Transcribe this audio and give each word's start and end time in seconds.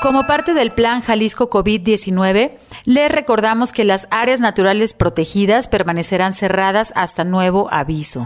Como 0.00 0.26
parte 0.26 0.54
del 0.54 0.72
plan 0.72 1.02
Jalisco 1.02 1.50
COVID-19, 1.50 2.52
les 2.84 3.10
recordamos 3.10 3.72
que 3.72 3.84
las 3.84 4.08
áreas 4.10 4.40
naturales 4.40 4.94
protegidas 4.94 5.68
permanecerán 5.68 6.32
cerradas 6.32 6.92
hasta 6.94 7.24
nuevo 7.24 7.68
aviso. 7.72 8.24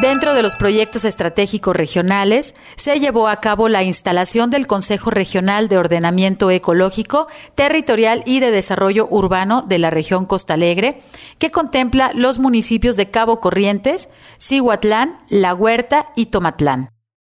Dentro 0.00 0.34
de 0.34 0.42
los 0.42 0.56
proyectos 0.56 1.04
estratégicos 1.04 1.74
regionales, 1.76 2.54
se 2.74 2.98
llevó 2.98 3.28
a 3.28 3.40
cabo 3.40 3.68
la 3.68 3.84
instalación 3.84 4.50
del 4.50 4.66
Consejo 4.66 5.10
Regional 5.10 5.68
de 5.68 5.78
Ordenamiento 5.78 6.50
Ecológico, 6.50 7.28
Territorial 7.54 8.24
y 8.26 8.40
de 8.40 8.50
Desarrollo 8.50 9.06
Urbano 9.08 9.62
de 9.62 9.78
la 9.78 9.90
región 9.90 10.26
Costa 10.26 10.54
Alegre, 10.54 10.98
que 11.38 11.52
contempla 11.52 12.10
los 12.12 12.40
municipios 12.40 12.96
de 12.96 13.10
Cabo 13.10 13.38
Corrientes, 13.38 14.08
Cihuatlán, 14.40 15.16
La 15.28 15.54
Huerta 15.54 16.10
y 16.16 16.26
Tomatlán. 16.26 16.88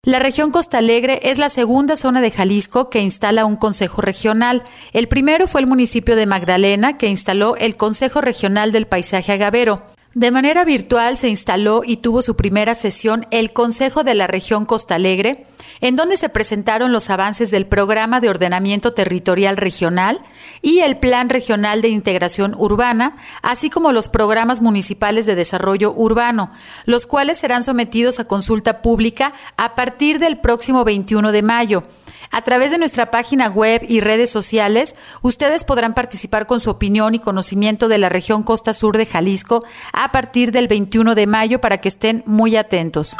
La 0.04 0.18
región 0.18 0.50
Costa 0.50 0.78
Alegre 0.78 1.20
es 1.22 1.38
la 1.38 1.50
segunda 1.50 1.96
zona 1.96 2.20
de 2.20 2.32
Jalisco 2.32 2.90
que 2.90 3.00
instala 3.00 3.44
un 3.44 3.56
consejo 3.56 4.00
regional. 4.00 4.64
El 4.92 5.06
primero 5.06 5.46
fue 5.46 5.60
el 5.60 5.66
municipio 5.68 6.16
de 6.16 6.26
Magdalena, 6.26 6.98
que 6.98 7.06
instaló 7.06 7.56
el 7.56 7.76
Consejo 7.76 8.20
Regional 8.20 8.72
del 8.72 8.86
Paisaje 8.86 9.32
Agavero. 9.32 9.82
De 10.18 10.32
manera 10.32 10.64
virtual 10.64 11.16
se 11.16 11.28
instaló 11.28 11.82
y 11.84 11.98
tuvo 11.98 12.22
su 12.22 12.34
primera 12.34 12.74
sesión 12.74 13.28
el 13.30 13.52
Consejo 13.52 14.02
de 14.02 14.16
la 14.16 14.26
Región 14.26 14.66
Costa 14.66 14.96
Alegre, 14.96 15.46
en 15.80 15.94
donde 15.94 16.16
se 16.16 16.28
presentaron 16.28 16.90
los 16.90 17.08
avances 17.08 17.52
del 17.52 17.66
Programa 17.66 18.20
de 18.20 18.28
Ordenamiento 18.28 18.92
Territorial 18.94 19.56
Regional 19.56 20.18
y 20.60 20.80
el 20.80 20.96
Plan 20.98 21.28
Regional 21.28 21.82
de 21.82 21.90
Integración 21.90 22.56
Urbana, 22.58 23.14
así 23.42 23.70
como 23.70 23.92
los 23.92 24.08
programas 24.08 24.60
municipales 24.60 25.24
de 25.24 25.36
desarrollo 25.36 25.92
urbano, 25.92 26.50
los 26.84 27.06
cuales 27.06 27.38
serán 27.38 27.62
sometidos 27.62 28.18
a 28.18 28.26
consulta 28.26 28.82
pública 28.82 29.34
a 29.56 29.76
partir 29.76 30.18
del 30.18 30.38
próximo 30.38 30.82
21 30.82 31.30
de 31.30 31.42
mayo. 31.42 31.84
A 32.30 32.42
través 32.42 32.70
de 32.70 32.78
nuestra 32.78 33.10
página 33.10 33.48
web 33.48 33.84
y 33.88 34.00
redes 34.00 34.30
sociales, 34.30 34.94
ustedes 35.22 35.64
podrán 35.64 35.94
participar 35.94 36.46
con 36.46 36.60
su 36.60 36.70
opinión 36.70 37.14
y 37.14 37.18
conocimiento 37.18 37.88
de 37.88 37.98
la 37.98 38.08
región 38.08 38.42
Costa 38.42 38.74
Sur 38.74 38.98
de 38.98 39.06
Jalisco 39.06 39.64
a 39.92 40.12
partir 40.12 40.52
del 40.52 40.68
21 40.68 41.14
de 41.14 41.26
mayo 41.26 41.60
para 41.60 41.78
que 41.78 41.88
estén 41.88 42.22
muy 42.26 42.56
atentos. 42.56 43.16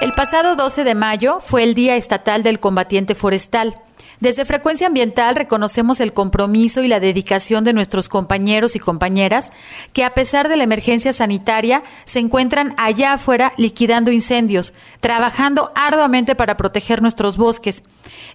El 0.00 0.14
pasado 0.14 0.56
12 0.56 0.82
de 0.82 0.94
mayo 0.94 1.38
fue 1.40 1.62
el 1.62 1.74
Día 1.74 1.94
Estatal 1.96 2.42
del 2.42 2.58
Combatiente 2.58 3.14
Forestal. 3.14 3.81
Desde 4.22 4.44
Frecuencia 4.44 4.86
Ambiental 4.86 5.34
reconocemos 5.34 5.98
el 5.98 6.12
compromiso 6.12 6.84
y 6.84 6.86
la 6.86 7.00
dedicación 7.00 7.64
de 7.64 7.72
nuestros 7.72 8.08
compañeros 8.08 8.76
y 8.76 8.78
compañeras 8.78 9.50
que 9.92 10.04
a 10.04 10.14
pesar 10.14 10.48
de 10.48 10.56
la 10.56 10.62
emergencia 10.62 11.12
sanitaria 11.12 11.82
se 12.04 12.20
encuentran 12.20 12.72
allá 12.78 13.14
afuera 13.14 13.52
liquidando 13.56 14.12
incendios, 14.12 14.74
trabajando 15.00 15.72
arduamente 15.74 16.36
para 16.36 16.56
proteger 16.56 17.02
nuestros 17.02 17.36
bosques. 17.36 17.82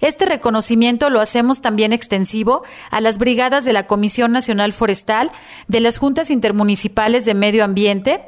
Este 0.02 0.26
reconocimiento 0.26 1.10
lo 1.10 1.22
hacemos 1.22 1.62
también 1.62 1.94
extensivo 1.94 2.64
a 2.92 3.02
las 3.02 3.18
brigadas 3.18 3.66
de 3.66 3.74
la 3.74 3.88
Comisión 3.88 4.32
Nacional 4.32 4.74
Forestal, 4.74 5.32
de 5.68 5.80
las 5.80 5.98
juntas 5.98 6.30
intermunicipales 6.30 7.26
de 7.26 7.34
medio 7.34 7.64
ambiente, 7.64 8.22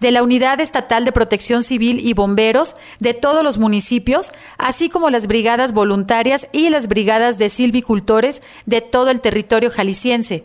de 0.00 0.10
la 0.10 0.22
Unidad 0.22 0.60
Estatal 0.60 1.04
de 1.04 1.12
Protección 1.12 1.62
Civil 1.62 2.00
y 2.00 2.12
Bomberos 2.12 2.74
de 2.98 3.14
todos 3.14 3.42
los 3.42 3.58
municipios, 3.58 4.32
así 4.58 4.88
como 4.88 5.10
las 5.10 5.26
brigadas 5.26 5.72
voluntarias 5.72 6.48
y 6.52 6.68
las 6.70 6.88
brigadas 6.88 7.38
de 7.38 7.48
silvicultores 7.48 8.42
de 8.66 8.80
todo 8.80 9.10
el 9.10 9.20
territorio 9.20 9.70
jalisciense. 9.70 10.44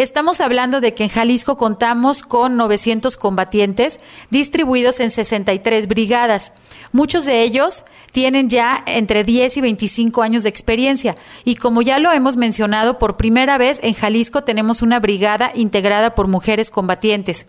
Estamos 0.00 0.40
hablando 0.40 0.80
de 0.80 0.94
que 0.94 1.02
en 1.02 1.10
Jalisco 1.10 1.58
contamos 1.58 2.22
con 2.22 2.56
900 2.56 3.18
combatientes 3.18 4.00
distribuidos 4.30 4.98
en 4.98 5.10
63 5.10 5.88
brigadas. 5.88 6.54
Muchos 6.90 7.26
de 7.26 7.42
ellos 7.42 7.84
tienen 8.10 8.48
ya 8.48 8.82
entre 8.86 9.24
10 9.24 9.58
y 9.58 9.60
25 9.60 10.22
años 10.22 10.42
de 10.42 10.48
experiencia 10.48 11.16
y 11.44 11.56
como 11.56 11.82
ya 11.82 11.98
lo 11.98 12.12
hemos 12.12 12.38
mencionado, 12.38 12.98
por 12.98 13.18
primera 13.18 13.58
vez 13.58 13.78
en 13.82 13.92
Jalisco 13.92 14.42
tenemos 14.42 14.80
una 14.80 15.00
brigada 15.00 15.52
integrada 15.54 16.14
por 16.14 16.28
mujeres 16.28 16.70
combatientes. 16.70 17.46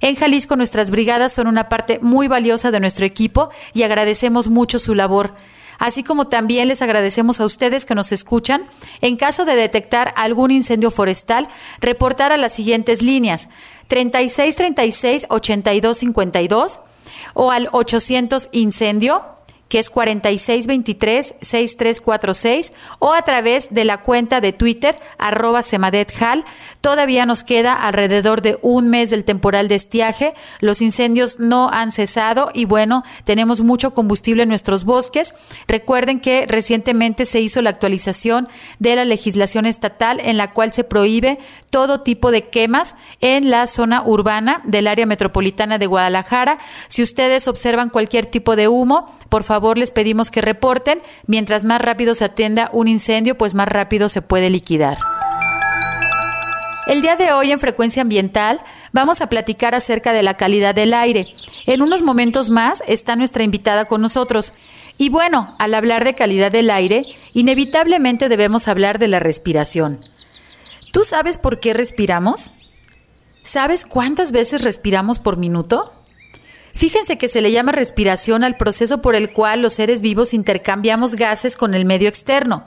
En 0.00 0.14
Jalisco 0.14 0.54
nuestras 0.54 0.92
brigadas 0.92 1.32
son 1.32 1.48
una 1.48 1.68
parte 1.68 1.98
muy 2.00 2.28
valiosa 2.28 2.70
de 2.70 2.78
nuestro 2.78 3.04
equipo 3.04 3.50
y 3.74 3.82
agradecemos 3.82 4.46
mucho 4.46 4.78
su 4.78 4.94
labor. 4.94 5.34
Así 5.80 6.04
como 6.04 6.28
también 6.28 6.68
les 6.68 6.82
agradecemos 6.82 7.40
a 7.40 7.46
ustedes 7.46 7.86
que 7.86 7.94
nos 7.94 8.12
escuchan. 8.12 8.66
En 9.00 9.16
caso 9.16 9.46
de 9.46 9.56
detectar 9.56 10.12
algún 10.14 10.50
incendio 10.50 10.90
forestal, 10.90 11.48
reportar 11.80 12.32
a 12.32 12.36
las 12.36 12.52
siguientes 12.52 13.02
líneas 13.02 13.48
3636 13.88 15.26
8252 15.30 16.80
o 17.32 17.50
al 17.50 17.70
800 17.72 18.50
incendio 18.52 19.24
que 19.70 19.78
es 19.78 19.90
4623-6346, 19.90 22.72
o 22.98 23.14
a 23.14 23.22
través 23.22 23.68
de 23.70 23.86
la 23.86 24.02
cuenta 24.02 24.42
de 24.42 24.52
Twitter, 24.52 25.00
arroba 25.16 25.62
semadethal. 25.62 26.44
Todavía 26.80 27.24
nos 27.24 27.44
queda 27.44 27.74
alrededor 27.74 28.42
de 28.42 28.58
un 28.62 28.88
mes 28.88 29.10
del 29.10 29.24
temporal 29.24 29.68
de 29.68 29.76
estiaje. 29.76 30.34
Los 30.58 30.82
incendios 30.82 31.38
no 31.38 31.70
han 31.70 31.92
cesado 31.92 32.50
y 32.52 32.64
bueno, 32.64 33.04
tenemos 33.24 33.60
mucho 33.60 33.94
combustible 33.94 34.42
en 34.42 34.48
nuestros 34.48 34.84
bosques. 34.84 35.34
Recuerden 35.68 36.18
que 36.18 36.46
recientemente 36.46 37.24
se 37.24 37.40
hizo 37.40 37.62
la 37.62 37.70
actualización 37.70 38.48
de 38.80 38.96
la 38.96 39.04
legislación 39.04 39.66
estatal 39.66 40.20
en 40.24 40.36
la 40.36 40.52
cual 40.52 40.72
se 40.72 40.82
prohíbe 40.82 41.38
todo 41.70 42.00
tipo 42.00 42.32
de 42.32 42.48
quemas 42.48 42.96
en 43.20 43.50
la 43.50 43.68
zona 43.68 44.02
urbana 44.04 44.62
del 44.64 44.88
área 44.88 45.06
metropolitana 45.06 45.78
de 45.78 45.86
Guadalajara. 45.86 46.58
Si 46.88 47.04
ustedes 47.04 47.46
observan 47.46 47.90
cualquier 47.90 48.26
tipo 48.26 48.56
de 48.56 48.66
humo, 48.66 49.06
por 49.28 49.44
favor, 49.44 49.59
les 49.76 49.90
pedimos 49.90 50.30
que 50.30 50.40
reporten. 50.40 51.02
Mientras 51.26 51.64
más 51.64 51.80
rápido 51.80 52.14
se 52.14 52.24
atienda 52.24 52.70
un 52.72 52.88
incendio, 52.88 53.36
pues 53.38 53.54
más 53.54 53.68
rápido 53.68 54.08
se 54.08 54.22
puede 54.22 54.50
liquidar. 54.50 54.98
El 56.86 57.02
día 57.02 57.16
de 57.16 57.32
hoy 57.32 57.52
en 57.52 57.60
Frecuencia 57.60 58.02
Ambiental 58.02 58.60
vamos 58.92 59.20
a 59.20 59.28
platicar 59.28 59.74
acerca 59.74 60.12
de 60.12 60.22
la 60.22 60.34
calidad 60.34 60.74
del 60.74 60.94
aire. 60.94 61.28
En 61.66 61.82
unos 61.82 62.02
momentos 62.02 62.50
más 62.50 62.82
está 62.88 63.14
nuestra 63.14 63.44
invitada 63.44 63.84
con 63.84 64.00
nosotros. 64.00 64.52
Y 64.98 65.08
bueno, 65.08 65.54
al 65.58 65.74
hablar 65.74 66.04
de 66.04 66.14
calidad 66.14 66.50
del 66.50 66.70
aire, 66.70 67.06
inevitablemente 67.32 68.28
debemos 68.28 68.66
hablar 68.66 68.98
de 68.98 69.08
la 69.08 69.20
respiración. 69.20 70.00
¿Tú 70.92 71.04
sabes 71.04 71.38
por 71.38 71.60
qué 71.60 71.72
respiramos? 71.72 72.50
¿Sabes 73.42 73.84
cuántas 73.84 74.32
veces 74.32 74.62
respiramos 74.62 75.18
por 75.18 75.36
minuto? 75.36 75.92
Fíjense 76.74 77.18
que 77.18 77.28
se 77.28 77.40
le 77.40 77.52
llama 77.52 77.72
respiración 77.72 78.44
al 78.44 78.56
proceso 78.56 79.02
por 79.02 79.14
el 79.14 79.32
cual 79.32 79.62
los 79.62 79.74
seres 79.74 80.00
vivos 80.00 80.34
intercambiamos 80.34 81.14
gases 81.14 81.56
con 81.56 81.74
el 81.74 81.84
medio 81.84 82.08
externo. 82.08 82.64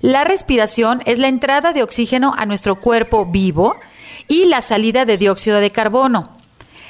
La 0.00 0.24
respiración 0.24 1.00
es 1.06 1.18
la 1.18 1.28
entrada 1.28 1.72
de 1.72 1.82
oxígeno 1.82 2.34
a 2.36 2.46
nuestro 2.46 2.78
cuerpo 2.80 3.24
vivo 3.24 3.76
y 4.28 4.46
la 4.46 4.62
salida 4.62 5.04
de 5.04 5.16
dióxido 5.16 5.60
de 5.60 5.70
carbono. 5.70 6.34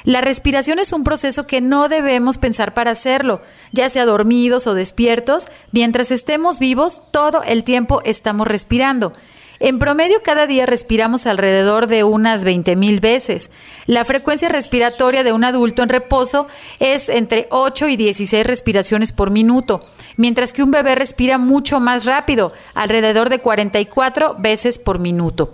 La 0.03 0.21
respiración 0.21 0.77
es 0.77 0.93
un 0.93 1.03
proceso 1.03 1.47
que 1.47 1.61
no 1.61 1.89
debemos 1.89 2.37
pensar 2.37 2.75
para 2.75 2.91
hacerlo, 2.91 3.41
ya 3.71 3.89
sea 3.89 4.05
dormidos 4.05 4.67
o 4.67 4.75
despiertos, 4.75 5.47
mientras 5.71 6.11
estemos 6.11 6.59
vivos, 6.59 7.01
todo 7.11 7.41
el 7.41 7.63
tiempo 7.63 8.01
estamos 8.05 8.47
respirando. 8.47 9.13
En 9.59 9.79
promedio, 9.79 10.21
cada 10.21 10.47
día 10.47 10.65
respiramos 10.65 11.25
alrededor 11.25 11.87
de 11.87 12.03
unas 12.03 12.43
20 12.43 12.75
mil 12.75 12.99
veces. 12.99 13.51
La 13.85 14.03
frecuencia 14.03 14.49
respiratoria 14.49 15.23
de 15.23 15.31
un 15.31 15.45
adulto 15.45 15.81
en 15.81 15.89
reposo 15.89 16.47
es 16.79 17.07
entre 17.07 17.47
8 17.51 17.87
y 17.87 17.95
16 17.95 18.45
respiraciones 18.45 19.13
por 19.13 19.31
minuto, 19.31 19.79
mientras 20.17 20.51
que 20.51 20.63
un 20.63 20.71
bebé 20.71 20.95
respira 20.95 21.37
mucho 21.37 21.79
más 21.79 22.05
rápido, 22.05 22.51
alrededor 22.73 23.29
de 23.29 23.39
44 23.39 24.35
veces 24.39 24.77
por 24.77 24.99
minuto. 24.99 25.51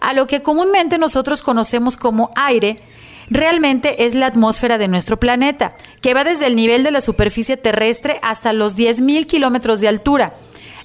A 0.00 0.12
lo 0.12 0.26
que 0.26 0.42
comúnmente 0.42 0.98
nosotros 0.98 1.42
conocemos 1.42 1.96
como 1.96 2.30
aire, 2.36 2.76
realmente 3.30 4.04
es 4.06 4.14
la 4.14 4.26
atmósfera 4.26 4.78
de 4.78 4.86
nuestro 4.86 5.18
planeta, 5.18 5.74
que 6.02 6.14
va 6.14 6.22
desde 6.22 6.46
el 6.46 6.54
nivel 6.54 6.84
de 6.84 6.92
la 6.92 7.00
superficie 7.00 7.56
terrestre 7.56 8.20
hasta 8.22 8.52
los 8.52 8.76
10.000 8.76 9.26
kilómetros 9.26 9.80
de 9.80 9.88
altura. 9.88 10.34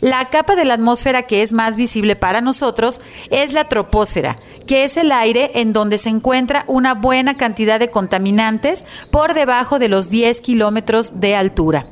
La 0.02 0.30
capa 0.30 0.56
de 0.56 0.64
la 0.64 0.76
atmósfera 0.76 1.24
que 1.24 1.42
es 1.42 1.52
más 1.52 1.76
visible 1.76 2.16
para 2.16 2.40
nosotros 2.40 3.02
es 3.30 3.52
la 3.52 3.68
troposfera, 3.68 4.38
que 4.66 4.86
es 4.86 4.96
el 4.96 5.12
aire 5.12 5.52
en 5.56 5.74
donde 5.74 5.98
se 5.98 6.08
encuentra 6.08 6.64
una 6.68 6.94
buena 6.94 7.36
cantidad 7.36 7.80
de 7.80 7.90
contaminantes 7.90 8.86
por 9.12 9.34
debajo 9.34 9.78
de 9.78 9.90
los 9.90 10.10
10 10.10 10.40
kilómetros 10.40 11.20
de 11.20 11.36
altura. 11.36 11.88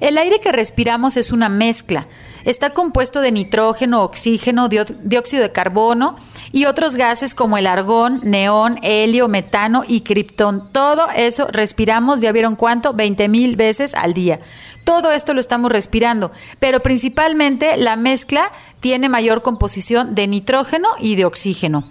El 0.00 0.16
aire 0.16 0.40
que 0.40 0.50
respiramos 0.50 1.18
es 1.18 1.30
una 1.30 1.50
mezcla. 1.50 2.06
Está 2.44 2.70
compuesto 2.70 3.20
de 3.20 3.32
nitrógeno, 3.32 4.02
oxígeno, 4.02 4.68
dióxido 4.68 5.42
de 5.42 5.52
carbono 5.52 6.16
y 6.52 6.64
otros 6.66 6.96
gases 6.96 7.34
como 7.34 7.58
el 7.58 7.66
argón, 7.66 8.20
neón, 8.24 8.78
helio, 8.82 9.28
metano 9.28 9.84
y 9.86 10.00
criptón. 10.00 10.68
Todo 10.72 11.08
eso 11.16 11.48
respiramos, 11.50 12.20
ya 12.20 12.32
vieron 12.32 12.56
cuánto, 12.56 12.92
20 12.92 13.28
mil 13.28 13.56
veces 13.56 13.94
al 13.94 14.14
día. 14.14 14.40
Todo 14.84 15.12
esto 15.12 15.32
lo 15.34 15.40
estamos 15.40 15.70
respirando, 15.70 16.32
pero 16.58 16.80
principalmente 16.80 17.76
la 17.76 17.96
mezcla 17.96 18.50
tiene 18.80 19.08
mayor 19.08 19.42
composición 19.42 20.14
de 20.14 20.26
nitrógeno 20.26 20.88
y 20.98 21.14
de 21.14 21.24
oxígeno. 21.24 21.84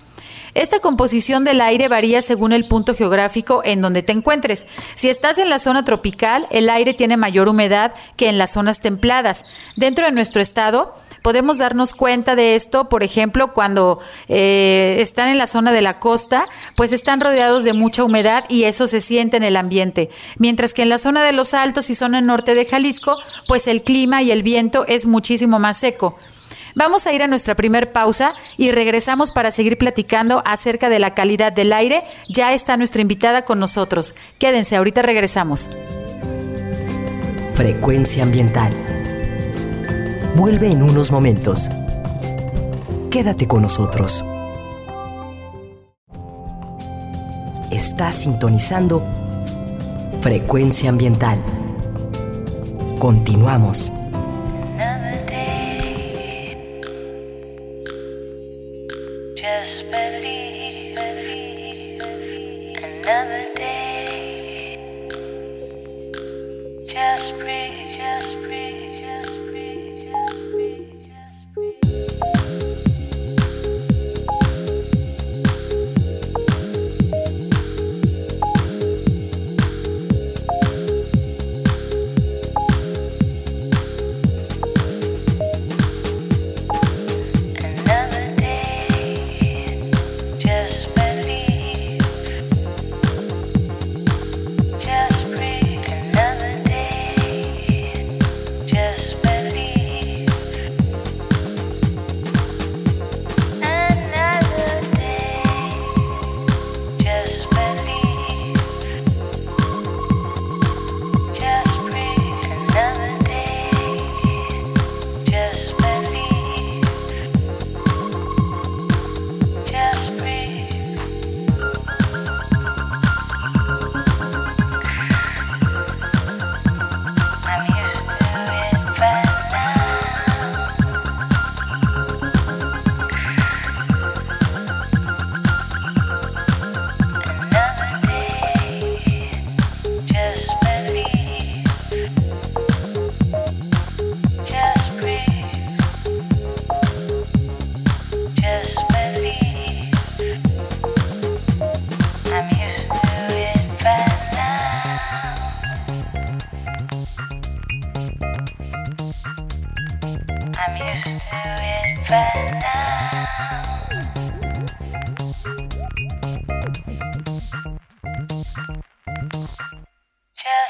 Esta 0.53 0.79
composición 0.79 1.43
del 1.43 1.61
aire 1.61 1.87
varía 1.87 2.21
según 2.21 2.51
el 2.51 2.67
punto 2.67 2.93
geográfico 2.93 3.61
en 3.63 3.81
donde 3.81 4.03
te 4.03 4.11
encuentres. 4.11 4.65
Si 4.95 5.09
estás 5.09 5.37
en 5.37 5.49
la 5.49 5.59
zona 5.59 5.85
tropical, 5.85 6.47
el 6.51 6.69
aire 6.69 6.93
tiene 6.93 7.17
mayor 7.17 7.47
humedad 7.47 7.93
que 8.17 8.27
en 8.27 8.37
las 8.37 8.51
zonas 8.51 8.81
templadas. 8.81 9.45
Dentro 9.77 10.05
de 10.05 10.11
nuestro 10.11 10.41
estado, 10.41 10.93
podemos 11.21 11.57
darnos 11.57 11.93
cuenta 11.93 12.35
de 12.35 12.55
esto, 12.55 12.89
por 12.89 13.03
ejemplo, 13.03 13.53
cuando 13.53 13.99
eh, 14.27 14.97
están 14.99 15.29
en 15.29 15.37
la 15.37 15.47
zona 15.47 15.71
de 15.71 15.81
la 15.81 15.99
costa, 15.99 16.47
pues 16.75 16.91
están 16.91 17.21
rodeados 17.21 17.63
de 17.63 17.73
mucha 17.73 18.03
humedad 18.03 18.45
y 18.49 18.63
eso 18.63 18.87
se 18.87 19.01
siente 19.01 19.37
en 19.37 19.43
el 19.43 19.55
ambiente. 19.55 20.09
Mientras 20.37 20.73
que 20.73 20.81
en 20.81 20.89
la 20.89 20.97
zona 20.97 21.23
de 21.23 21.31
los 21.31 21.53
altos 21.53 21.89
y 21.89 21.95
zona 21.95 22.21
norte 22.21 22.55
de 22.55 22.65
Jalisco, 22.65 23.17
pues 23.47 23.67
el 23.67 23.83
clima 23.83 24.21
y 24.21 24.31
el 24.31 24.43
viento 24.43 24.85
es 24.87 25.05
muchísimo 25.05 25.59
más 25.59 25.77
seco. 25.77 26.17
Vamos 26.75 27.05
a 27.05 27.13
ir 27.13 27.23
a 27.23 27.27
nuestra 27.27 27.55
primer 27.55 27.91
pausa 27.91 28.33
y 28.57 28.71
regresamos 28.71 29.31
para 29.31 29.51
seguir 29.51 29.77
platicando 29.77 30.41
acerca 30.45 30.89
de 30.89 30.99
la 30.99 31.13
calidad 31.13 31.53
del 31.53 31.73
aire. 31.73 32.03
Ya 32.29 32.53
está 32.53 32.77
nuestra 32.77 33.01
invitada 33.01 33.43
con 33.43 33.59
nosotros. 33.59 34.13
Quédense, 34.39 34.75
ahorita 34.75 35.01
regresamos. 35.01 35.69
Frecuencia 37.53 38.23
ambiental. 38.23 38.73
Vuelve 40.35 40.71
en 40.71 40.81
unos 40.81 41.11
momentos. 41.11 41.69
Quédate 43.09 43.47
con 43.47 43.61
nosotros. 43.61 44.25
Estás 47.69 48.15
sintonizando 48.15 49.05
Frecuencia 50.21 50.91
ambiental. 50.91 51.39
Continuamos. 52.99 53.91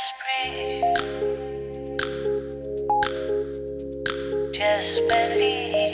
Just 0.02 0.14
breathe. 0.24 0.82
Just 4.52 5.08
believe. 5.08 5.91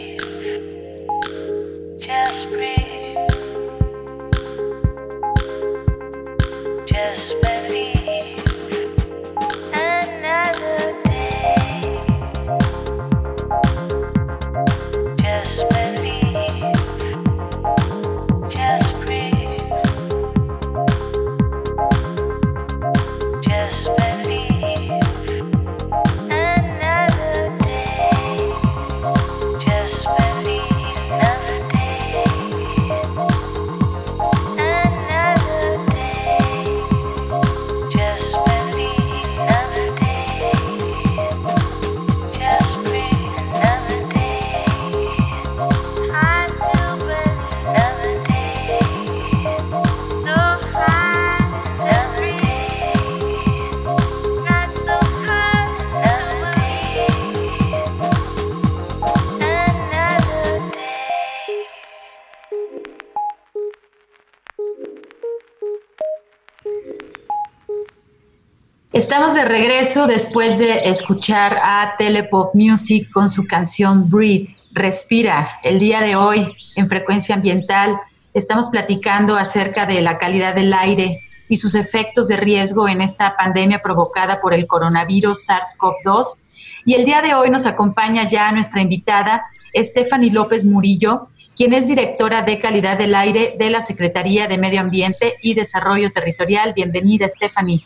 Estamos 69.08 69.36
de 69.36 69.46
regreso 69.46 70.06
después 70.06 70.58
de 70.58 70.90
escuchar 70.90 71.58
a 71.64 71.96
Telepop 71.98 72.54
Music 72.54 73.10
con 73.10 73.30
su 73.30 73.48
canción 73.48 74.10
Breathe, 74.10 74.50
Respira. 74.74 75.50
El 75.64 75.80
día 75.80 76.02
de 76.02 76.18
hoy 76.18 76.54
en 76.76 76.90
Frecuencia 76.90 77.34
Ambiental 77.34 77.98
estamos 78.34 78.68
platicando 78.68 79.38
acerca 79.38 79.86
de 79.86 80.02
la 80.02 80.18
calidad 80.18 80.56
del 80.56 80.74
aire 80.74 81.22
y 81.48 81.56
sus 81.56 81.74
efectos 81.76 82.28
de 82.28 82.36
riesgo 82.36 82.90
en 82.90 83.02
esta 83.02 83.34
pandemia 83.38 83.80
provocada 83.80 84.42
por 84.42 84.54
el 84.54 84.68
coronavirus 84.68 85.48
SARS-CoV-2 85.48 86.42
Y 86.86 86.96
el 86.96 87.06
día 87.06 87.22
de 87.22 87.34
hoy 87.34 87.50
nos 87.50 87.66
acompaña 87.66 88.28
ya 88.28 88.52
nuestra 88.52 88.82
invitada, 88.82 89.42
Stephanie 89.74 90.32
López 90.32 90.66
Murillo, 90.66 91.30
quien 91.56 91.74
es 91.74 91.88
directora 91.88 92.42
de 92.42 92.60
calidad 92.60 92.98
del 92.98 93.16
aire 93.16 93.56
de 93.58 93.70
la 93.70 93.82
Secretaría 93.82 94.50
de 94.50 94.58
Medio 94.58 94.82
Ambiente 94.82 95.36
y 95.42 95.54
Desarrollo 95.54 96.12
Territorial. 96.12 96.74
Bienvenida, 96.74 97.30
Stephanie. 97.30 97.86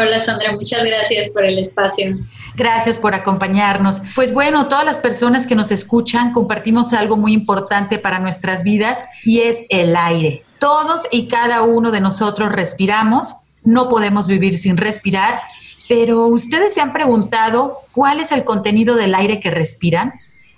Hola 0.00 0.24
Sandra, 0.24 0.52
muchas 0.52 0.84
gracias 0.84 1.30
por 1.30 1.44
el 1.44 1.58
espacio. 1.58 2.16
Gracias 2.54 2.96
por 2.96 3.16
acompañarnos. 3.16 4.00
Pues 4.14 4.32
bueno, 4.32 4.68
todas 4.68 4.84
las 4.84 5.00
personas 5.00 5.44
que 5.48 5.56
nos 5.56 5.72
escuchan 5.72 6.32
compartimos 6.32 6.92
algo 6.92 7.16
muy 7.16 7.32
importante 7.32 7.98
para 7.98 8.20
nuestras 8.20 8.62
vidas 8.62 9.04
y 9.24 9.40
es 9.40 9.66
el 9.70 9.96
aire. 9.96 10.44
Todos 10.60 11.08
y 11.10 11.26
cada 11.26 11.62
uno 11.62 11.90
de 11.90 12.00
nosotros 12.00 12.52
respiramos, 12.52 13.34
no 13.64 13.88
podemos 13.88 14.28
vivir 14.28 14.56
sin 14.56 14.76
respirar, 14.76 15.40
pero 15.88 16.28
ustedes 16.28 16.74
se 16.74 16.80
han 16.80 16.92
preguntado 16.92 17.78
cuál 17.92 18.20
es 18.20 18.30
el 18.30 18.44
contenido 18.44 18.94
del 18.94 19.16
aire 19.16 19.40
que 19.40 19.50
respiran. 19.50 20.12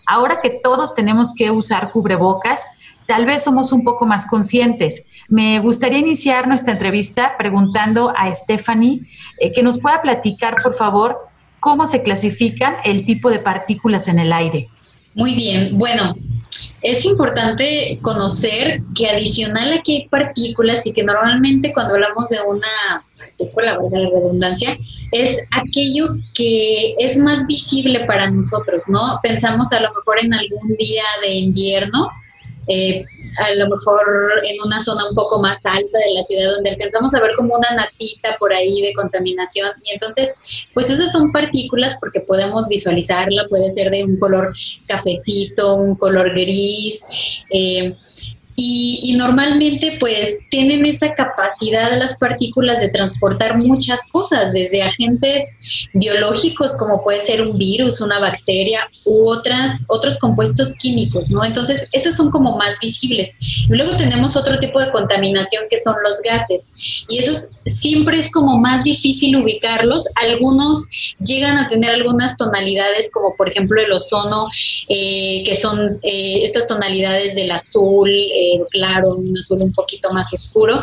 Ahora 0.05 0.43
que 0.43 0.51
todos 0.51 0.95
tenemos 0.95 1.35
que 1.35 1.51
usar 1.51 1.93
cubrebocas, 1.93 2.67
tal 3.11 3.27
vez 3.27 3.43
somos 3.43 3.73
un 3.73 3.83
poco 3.83 4.07
más 4.07 4.25
conscientes. 4.25 5.09
Me 5.27 5.59
gustaría 5.59 5.99
iniciar 5.99 6.47
nuestra 6.47 6.75
entrevista 6.75 7.33
preguntando 7.37 8.13
a 8.17 8.33
Stephanie 8.33 9.01
eh, 9.41 9.51
que 9.51 9.65
nos 9.65 9.81
pueda 9.81 10.01
platicar, 10.01 10.55
por 10.63 10.75
favor, 10.75 11.19
cómo 11.59 11.87
se 11.87 12.05
clasifican 12.05 12.77
el 12.85 13.05
tipo 13.05 13.29
de 13.29 13.41
partículas 13.41 14.07
en 14.07 14.21
el 14.21 14.33
aire. 14.33 14.69
Muy 15.15 15.35
bien, 15.35 15.77
bueno, 15.77 16.15
es 16.83 17.05
importante 17.05 17.99
conocer 18.01 18.81
que 18.95 19.09
adicional 19.09 19.73
a 19.73 19.83
que 19.83 19.93
hay 19.93 20.09
partículas 20.09 20.87
y 20.87 20.93
que 20.93 21.03
normalmente 21.03 21.73
cuando 21.73 21.95
hablamos 21.95 22.29
de 22.29 22.37
una 22.47 23.05
partícula, 23.19 23.77
valga 23.77 23.99
la 23.99 24.09
redundancia, 24.09 24.79
es 25.11 25.43
aquello 25.51 26.15
que 26.33 26.95
es 27.01 27.17
más 27.17 27.45
visible 27.49 28.05
para 28.07 28.31
nosotros, 28.31 28.85
¿no? 28.89 29.19
Pensamos 29.21 29.73
a 29.73 29.81
lo 29.81 29.89
mejor 29.95 30.23
en 30.23 30.33
algún 30.33 30.77
día 30.77 31.03
de 31.23 31.35
invierno, 31.35 32.09
eh, 32.71 33.05
a 33.39 33.55
lo 33.55 33.69
mejor 33.69 34.01
en 34.45 34.57
una 34.65 34.81
zona 34.81 35.09
un 35.09 35.15
poco 35.15 35.41
más 35.41 35.65
alta 35.65 35.99
de 35.99 36.15
la 36.15 36.23
ciudad 36.23 36.51
donde 36.55 36.71
alcanzamos 36.71 37.15
a 37.15 37.21
ver 37.21 37.33
como 37.37 37.55
una 37.55 37.75
natita 37.75 38.37
por 38.39 38.53
ahí 38.53 38.81
de 38.81 38.93
contaminación. 38.95 39.71
Y 39.85 39.95
entonces 39.95 40.35
pues 40.75 40.91
esas 40.91 41.13
son 41.13 41.33
partículas 41.33 41.97
porque 42.01 42.21
podemos 42.21 42.69
visualizarla, 42.69 43.47
puede 43.49 43.71
ser 43.71 43.91
de 43.91 44.05
un 44.05 44.19
color 44.19 44.53
cafecito, 44.87 45.77
un 45.77 45.95
color 45.97 46.31
gris, 46.31 47.05
eh, 47.53 47.95
y, 48.63 49.15
normalmente 49.17 49.97
pues 49.99 50.41
tienen 50.51 50.85
esa 50.85 51.15
capacidad 51.15 51.99
las 51.99 52.17
partículas 52.17 52.81
de 52.81 52.91
transportar 52.91 53.59
muchas 53.59 54.01
cosas, 54.13 54.53
desde 54.53 54.83
agentes 54.83 55.89
biológicos 55.95 56.77
como 56.77 57.03
puede 57.03 57.21
ser 57.21 57.43
un 57.43 57.57
virus, 57.57 58.01
una 58.01 58.19
bacteria 58.19 58.87
u 59.05 59.29
otras, 59.29 59.85
otros 59.89 60.19
compuestos 60.19 60.77
químicos, 60.77 61.31
¿no? 61.31 61.45
Entonces, 61.45 61.89
esos 61.93 62.17
son 62.17 62.31
como 62.31 62.57
más 62.57 62.79
visibles. 62.81 63.35
Luego 63.69 63.97
tenemos 63.97 64.37
otro 64.37 64.59
tipo 64.59 64.79
de 64.79 64.91
contaminación 64.91 65.65
que 65.71 65.79
son 65.79 65.95
los 66.03 66.21
gases. 66.23 66.71
Y 67.09 67.19
esos 67.19 67.53
siempre 67.67 68.19
es 68.19 68.31
como 68.31 68.59
más 68.59 68.85
difícil 68.85 69.37
ubicarlos. 69.37 70.07
Algunos 70.17 70.89
llegan 71.25 71.59
a 71.59 71.69
tener 71.69 71.91
algunas 71.91 72.37
tonalidades, 72.37 73.11
como 73.13 73.35
por 73.37 73.49
ejemplo 73.49 73.81
el 73.81 73.93
ozono, 73.93 74.49
eh, 74.89 75.43
que 75.45 75.55
son 75.55 75.99
eh, 76.03 76.41
estas 76.43 76.67
tonalidades 76.67 77.35
del 77.35 77.51
azul, 77.51 78.11
eh, 78.11 78.50
claro, 78.71 79.17
un 79.17 79.37
azul 79.39 79.63
un 79.63 79.73
poquito 79.73 80.13
más 80.13 80.33
oscuro. 80.33 80.83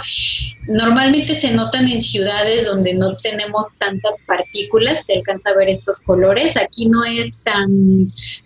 Normalmente 0.67 1.33
se 1.33 1.51
notan 1.51 1.87
en 1.87 2.01
ciudades 2.01 2.65
donde 2.65 2.93
no 2.93 3.15
tenemos 3.17 3.75
tantas 3.77 4.23
partículas, 4.25 5.05
se 5.05 5.17
alcanza 5.17 5.51
a 5.51 5.55
ver 5.55 5.69
estos 5.69 6.01
colores. 6.01 6.57
Aquí 6.57 6.87
no 6.87 7.03
es 7.05 7.39
tan, 7.39 7.67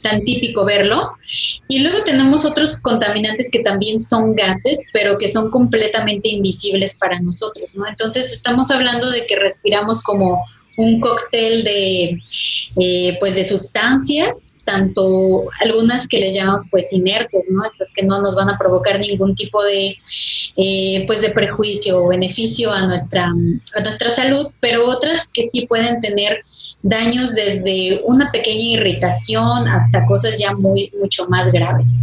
tan 0.02 0.24
típico 0.24 0.66
verlo. 0.66 1.12
Y 1.68 1.80
luego 1.80 2.04
tenemos 2.04 2.46
otros 2.46 2.80
contaminantes 2.80 3.50
que 3.52 3.60
también 3.60 4.02
son 4.02 4.36
gases, 4.36 4.80
pero 4.94 5.18
que 5.18 5.30
son 5.30 5.50
completamente 5.50 6.30
invisibles 6.30 6.98
para 6.98 7.20
nosotros, 7.20 7.76
¿no? 7.76 7.88
Entonces 7.88 8.32
estamos 8.32 8.72
hablando 8.72 9.10
de 9.10 9.26
que 9.26 9.36
respiramos 9.38 10.02
como 10.02 10.44
un 10.78 11.00
cóctel 11.02 11.64
de, 11.64 12.22
eh, 12.78 13.18
pues 13.20 13.36
de 13.36 13.48
sustancias 13.48 14.51
tanto 14.72 15.50
algunas 15.60 16.08
que 16.08 16.18
les 16.18 16.36
llamamos 16.36 16.64
pues 16.72 16.94
inertes, 16.94 17.48
¿no? 17.50 17.64
Estas 17.66 17.92
que 17.92 18.04
no 18.04 18.22
nos 18.22 18.36
van 18.36 18.50
a 18.50 18.58
provocar 18.58 19.00
ningún 19.00 19.36
tipo 19.36 19.62
de 19.64 19.98
eh, 20.58 21.04
pues 21.08 21.22
de 21.22 21.30
prejuicio 21.30 22.04
o 22.04 22.08
beneficio 22.08 22.72
a 22.72 22.88
nuestra, 22.88 23.26
a 23.26 23.80
nuestra 23.82 24.10
salud, 24.10 24.48
pero 24.60 24.88
otras 24.88 25.28
que 25.28 25.48
sí 25.48 25.66
pueden 25.68 26.00
tener 26.00 26.42
daños 26.82 27.36
desde 27.36 28.02
una 28.06 28.32
pequeña 28.32 28.80
irritación 28.80 29.68
hasta 29.68 30.06
cosas 30.06 30.38
ya 30.38 30.54
muy 30.54 30.92
mucho 31.00 31.28
más 31.28 31.52
graves. 31.52 32.00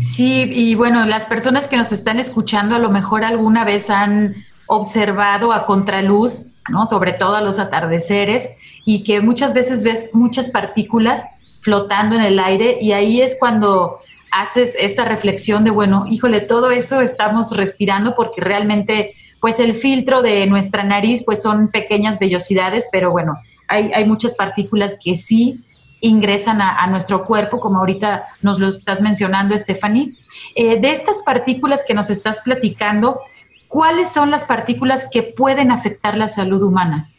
Sí, 0.00 0.50
y 0.54 0.74
bueno, 0.74 1.04
las 1.06 1.26
personas 1.26 1.68
que 1.68 1.76
nos 1.76 1.92
están 1.92 2.18
escuchando 2.18 2.76
a 2.76 2.78
lo 2.78 2.90
mejor 2.90 3.24
alguna 3.24 3.64
vez 3.64 3.90
han 3.90 4.34
observado 4.66 5.52
a 5.52 5.64
contraluz, 5.64 6.52
¿no? 6.70 6.86
Sobre 6.86 7.12
todo 7.12 7.34
a 7.34 7.40
los 7.40 7.58
atardeceres 7.58 8.50
y 8.84 9.02
que 9.02 9.20
muchas 9.20 9.54
veces 9.54 9.82
ves 9.82 10.10
muchas 10.12 10.50
partículas 10.50 11.24
flotando 11.60 12.16
en 12.16 12.22
el 12.22 12.38
aire 12.38 12.78
y 12.80 12.92
ahí 12.92 13.20
es 13.20 13.36
cuando 13.38 14.00
haces 14.30 14.76
esta 14.78 15.04
reflexión 15.04 15.64
de, 15.64 15.70
bueno, 15.70 16.06
híjole, 16.10 16.40
todo 16.40 16.70
eso 16.70 17.00
estamos 17.00 17.56
respirando 17.56 18.14
porque 18.14 18.40
realmente, 18.40 19.14
pues 19.40 19.58
el 19.58 19.74
filtro 19.74 20.22
de 20.22 20.46
nuestra 20.46 20.84
nariz, 20.84 21.24
pues 21.24 21.42
son 21.42 21.68
pequeñas 21.68 22.18
vellosidades, 22.18 22.88
pero 22.92 23.10
bueno, 23.10 23.38
hay, 23.68 23.90
hay 23.92 24.06
muchas 24.06 24.34
partículas 24.34 24.96
que 25.02 25.14
sí 25.14 25.60
ingresan 26.00 26.60
a, 26.60 26.86
nuestro 26.86 27.24
cuerpo, 27.24 27.58
como 27.58 27.78
ahorita 27.78 28.24
nos 28.42 28.58
lo 28.58 28.68
estás 28.68 29.00
mencionando, 29.00 29.58
Stephanie. 29.58 30.10
Eh, 30.54 30.78
de 30.80 30.90
estas 30.92 31.22
partículas 31.22 31.84
que 31.86 31.94
nos 31.94 32.10
estás 32.10 32.40
platicando, 32.40 33.20
¿cuáles 33.66 34.08
son 34.08 34.30
las 34.30 34.44
partículas 34.44 35.08
que 35.10 35.22
pueden 35.22 35.72
afectar 35.72 36.16
la 36.16 36.28
salud 36.28 36.62
humana? 36.62 37.10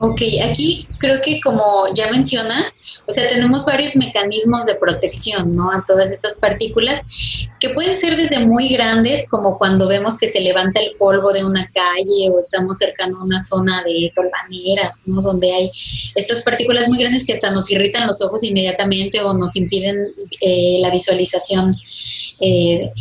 Ok, 0.00 0.20
aquí 0.44 0.86
creo 0.98 1.20
que 1.22 1.40
como 1.40 1.92
ya 1.92 2.08
mencionas, 2.10 3.02
o 3.08 3.12
sea, 3.12 3.28
tenemos 3.28 3.64
varios 3.64 3.96
mecanismos 3.96 4.64
de 4.66 4.76
protección, 4.76 5.54
¿no? 5.54 5.72
A 5.72 5.84
todas 5.84 6.12
estas 6.12 6.36
partículas 6.36 7.02
que 7.58 7.70
pueden 7.70 7.96
ser 7.96 8.16
desde 8.16 8.46
muy 8.46 8.68
grandes, 8.68 9.28
como 9.28 9.58
cuando 9.58 9.88
vemos 9.88 10.16
que 10.16 10.28
se 10.28 10.40
levanta 10.40 10.80
el 10.80 10.92
polvo 10.98 11.32
de 11.32 11.44
una 11.44 11.68
calle 11.74 12.30
o 12.32 12.38
estamos 12.38 12.78
cercano 12.78 13.18
a 13.18 13.24
una 13.24 13.40
zona 13.40 13.82
de 13.82 14.12
tolvaneras, 14.14 15.08
¿no? 15.08 15.20
Donde 15.20 15.52
hay 15.52 15.70
estas 16.14 16.42
partículas 16.42 16.88
muy 16.88 16.98
grandes 16.98 17.26
que 17.26 17.32
hasta 17.32 17.50
nos 17.50 17.68
irritan 17.72 18.06
los 18.06 18.22
ojos 18.22 18.44
inmediatamente 18.44 19.20
o 19.20 19.34
nos 19.34 19.56
impiden 19.56 19.98
eh, 20.40 20.78
la 20.80 20.90
visualización 20.90 21.74
eh, 22.40 22.92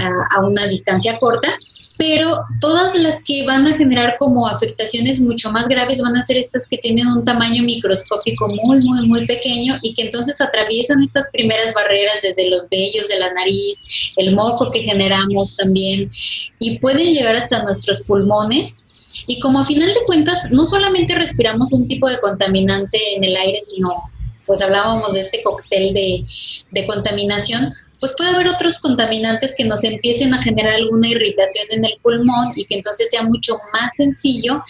a 0.00 0.40
una 0.40 0.66
distancia 0.66 1.18
corta 1.18 1.58
pero 1.98 2.44
todas 2.60 2.96
las 2.96 3.22
que 3.22 3.44
van 3.46 3.66
a 3.66 3.76
generar 3.76 4.16
como 4.18 4.46
afectaciones 4.46 5.20
mucho 5.20 5.50
más 5.50 5.66
graves 5.66 6.00
van 6.02 6.16
a 6.16 6.22
ser 6.22 6.36
estas 6.36 6.68
que 6.68 6.78
tienen 6.78 7.06
un 7.06 7.24
tamaño 7.24 7.62
microscópico 7.62 8.48
muy, 8.48 8.80
muy, 8.80 9.06
muy 9.06 9.26
pequeño 9.26 9.78
y 9.82 9.94
que 9.94 10.02
entonces 10.02 10.40
atraviesan 10.40 11.02
estas 11.02 11.30
primeras 11.32 11.72
barreras 11.72 12.16
desde 12.22 12.50
los 12.50 12.68
vellos 12.68 13.08
de 13.08 13.18
la 13.18 13.32
nariz, 13.32 13.82
el 14.16 14.34
moco 14.34 14.70
que 14.70 14.82
generamos 14.82 15.56
también 15.56 16.10
y 16.58 16.78
pueden 16.78 17.14
llegar 17.14 17.36
hasta 17.36 17.62
nuestros 17.62 18.02
pulmones. 18.02 18.80
Y 19.26 19.40
como 19.40 19.60
a 19.60 19.66
final 19.66 19.88
de 19.88 20.04
cuentas, 20.04 20.50
no 20.50 20.66
solamente 20.66 21.14
respiramos 21.14 21.72
un 21.72 21.88
tipo 21.88 22.08
de 22.08 22.20
contaminante 22.20 23.16
en 23.16 23.24
el 23.24 23.34
aire, 23.36 23.60
sino 23.62 24.10
pues 24.46 24.60
hablábamos 24.60 25.14
de 25.14 25.20
este 25.20 25.42
cóctel 25.42 25.92
de, 25.92 26.24
de 26.70 26.86
contaminación, 26.86 27.72
pues 28.00 28.14
puede 28.16 28.30
haber 28.30 28.48
otros 28.48 28.80
contaminantes 28.80 29.54
que 29.56 29.64
nos 29.64 29.84
empiecen 29.84 30.34
a 30.34 30.42
generar 30.42 30.74
alguna 30.74 31.08
irritación 31.08 31.66
en 31.70 31.84
el 31.84 31.94
pulmón 32.02 32.52
y 32.56 32.64
que 32.64 32.76
entonces 32.76 33.10
sea 33.10 33.22
mucho 33.22 33.58
más 33.72 33.94
sencillo 33.96 34.62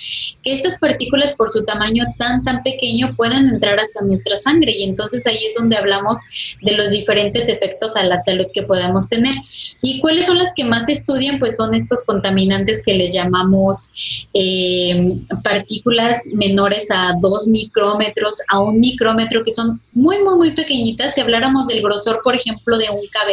que 0.43 0.53
estas 0.53 0.79
partículas 0.79 1.35
por 1.35 1.51
su 1.51 1.65
tamaño 1.65 2.05
tan 2.19 2.45
tan 2.45 2.63
pequeño 2.63 3.15
puedan 3.17 3.49
entrar 3.49 3.79
hasta 3.79 4.05
nuestra 4.05 4.37
sangre 4.37 4.73
y 4.77 4.85
entonces 4.85 5.27
ahí 5.27 5.39
es 5.47 5.55
donde 5.55 5.77
hablamos 5.77 6.19
de 6.63 6.73
los 6.73 6.91
diferentes 6.91 7.49
efectos 7.49 7.97
a 7.97 8.05
la 8.05 8.19
salud 8.19 8.47
que 8.53 8.63
podemos 8.63 9.09
tener. 9.09 9.35
¿Y 9.83 10.01
cuáles 10.01 10.27
son 10.27 10.39
las 10.39 10.53
que 10.55 10.65
más 10.65 10.89
estudian? 10.89 11.39
Pues 11.39 11.57
son 11.57 11.75
estos 11.75 12.05
contaminantes 12.05 12.83
que 12.85 12.95
les 12.95 13.15
llamamos 13.15 13.93
eh, 14.35 15.19
partículas 15.43 16.27
menores 16.33 16.89
a 16.91 17.15
2 17.21 17.49
micrómetros, 17.49 18.39
a 18.49 18.61
un 18.61 18.81
micrómetro, 18.81 19.43
que 19.43 19.53
son 19.53 19.81
muy, 19.93 20.23
muy, 20.23 20.37
muy 20.37 20.51
pequeñitas. 20.53 21.15
Si 21.15 21.21
habláramos 21.21 21.67
del 21.67 21.83
grosor, 21.83 22.21
por 22.23 22.35
ejemplo, 22.35 22.77
de 22.79 22.91
un 22.91 23.07
cabello, 23.09 23.26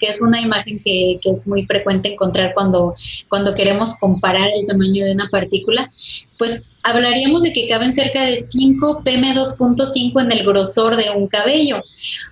que 0.00 0.06
es 0.06 0.20
una 0.20 0.40
imagen 0.40 0.80
que, 0.84 1.18
que, 1.22 1.30
es 1.30 1.46
muy 1.46 1.66
frecuente 1.66 2.12
encontrar 2.12 2.54
cuando, 2.54 2.94
cuando 3.28 3.54
queremos 3.54 3.96
comparar 3.98 4.48
el 4.54 4.66
tamaño 4.66 5.04
de 5.04 5.12
una 5.12 5.28
partícula, 5.28 5.90
pues 6.38 6.64
hablaríamos 6.82 7.42
de 7.42 7.52
que 7.52 7.68
caben 7.68 7.92
cerca 7.92 8.22
de 8.22 8.42
5 8.42 9.02
PM2.5 9.04 10.22
en 10.22 10.32
el 10.32 10.46
grosor 10.46 10.96
de 10.96 11.10
un 11.10 11.26
cabello. 11.28 11.82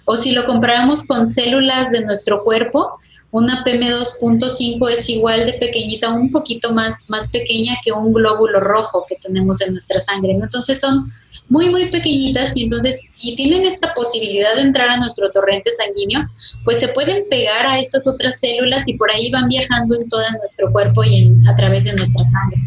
O 0.05 0.17
si 0.17 0.33
lo 0.33 0.47
comparamos 0.47 1.05
con 1.05 1.27
células 1.27 1.91
de 1.91 2.03
nuestro 2.03 2.43
cuerpo, 2.45 2.99
una 3.33 3.65
PM2.5 3.65 4.91
es 4.91 5.11
igual 5.11 5.47
de 5.47 5.55
pequeñita, 5.55 6.13
un 6.13 6.31
poquito 6.31 6.73
más, 6.73 7.05
más 7.09 7.29
pequeña 7.29 7.77
que 7.85 7.93
un 7.93 8.13
glóbulo 8.13 8.61
rojo 8.61 9.05
que 9.09 9.17
tenemos 9.17 9.61
en 9.61 9.75
nuestra 9.75 10.01
sangre. 10.01 10.33
Entonces 10.33 10.81
son 10.81 11.13
muy, 11.49 11.71
muy 11.71 11.91
pequeñitas 11.91 12.57
y 12.57 12.65
entonces 12.65 13.01
si 13.07 13.37
tienen 13.37 13.65
esta 13.67 13.95
posibilidad 13.95 14.57
de 14.57 14.63
entrar 14.63 14.91
a 14.91 14.97
nuestro 14.97 15.31
torrente 15.31 15.71
sanguíneo, 15.73 16.27
pues 16.65 16.81
se 16.81 16.89
pueden 16.89 17.25
pegar 17.29 17.67
a 17.67 17.79
estas 17.79 18.07
otras 18.07 18.41
células 18.41 18.89
y 18.89 18.97
por 18.97 19.11
ahí 19.11 19.31
van 19.31 19.49
viajando 19.49 19.95
en 19.95 20.09
todo 20.09 20.23
nuestro 20.41 20.73
cuerpo 20.73 21.05
y 21.05 21.17
en, 21.19 21.49
a 21.49 21.57
través 21.57 21.85
de 21.85 21.93
nuestra 21.93 22.25
sangre. 22.25 22.61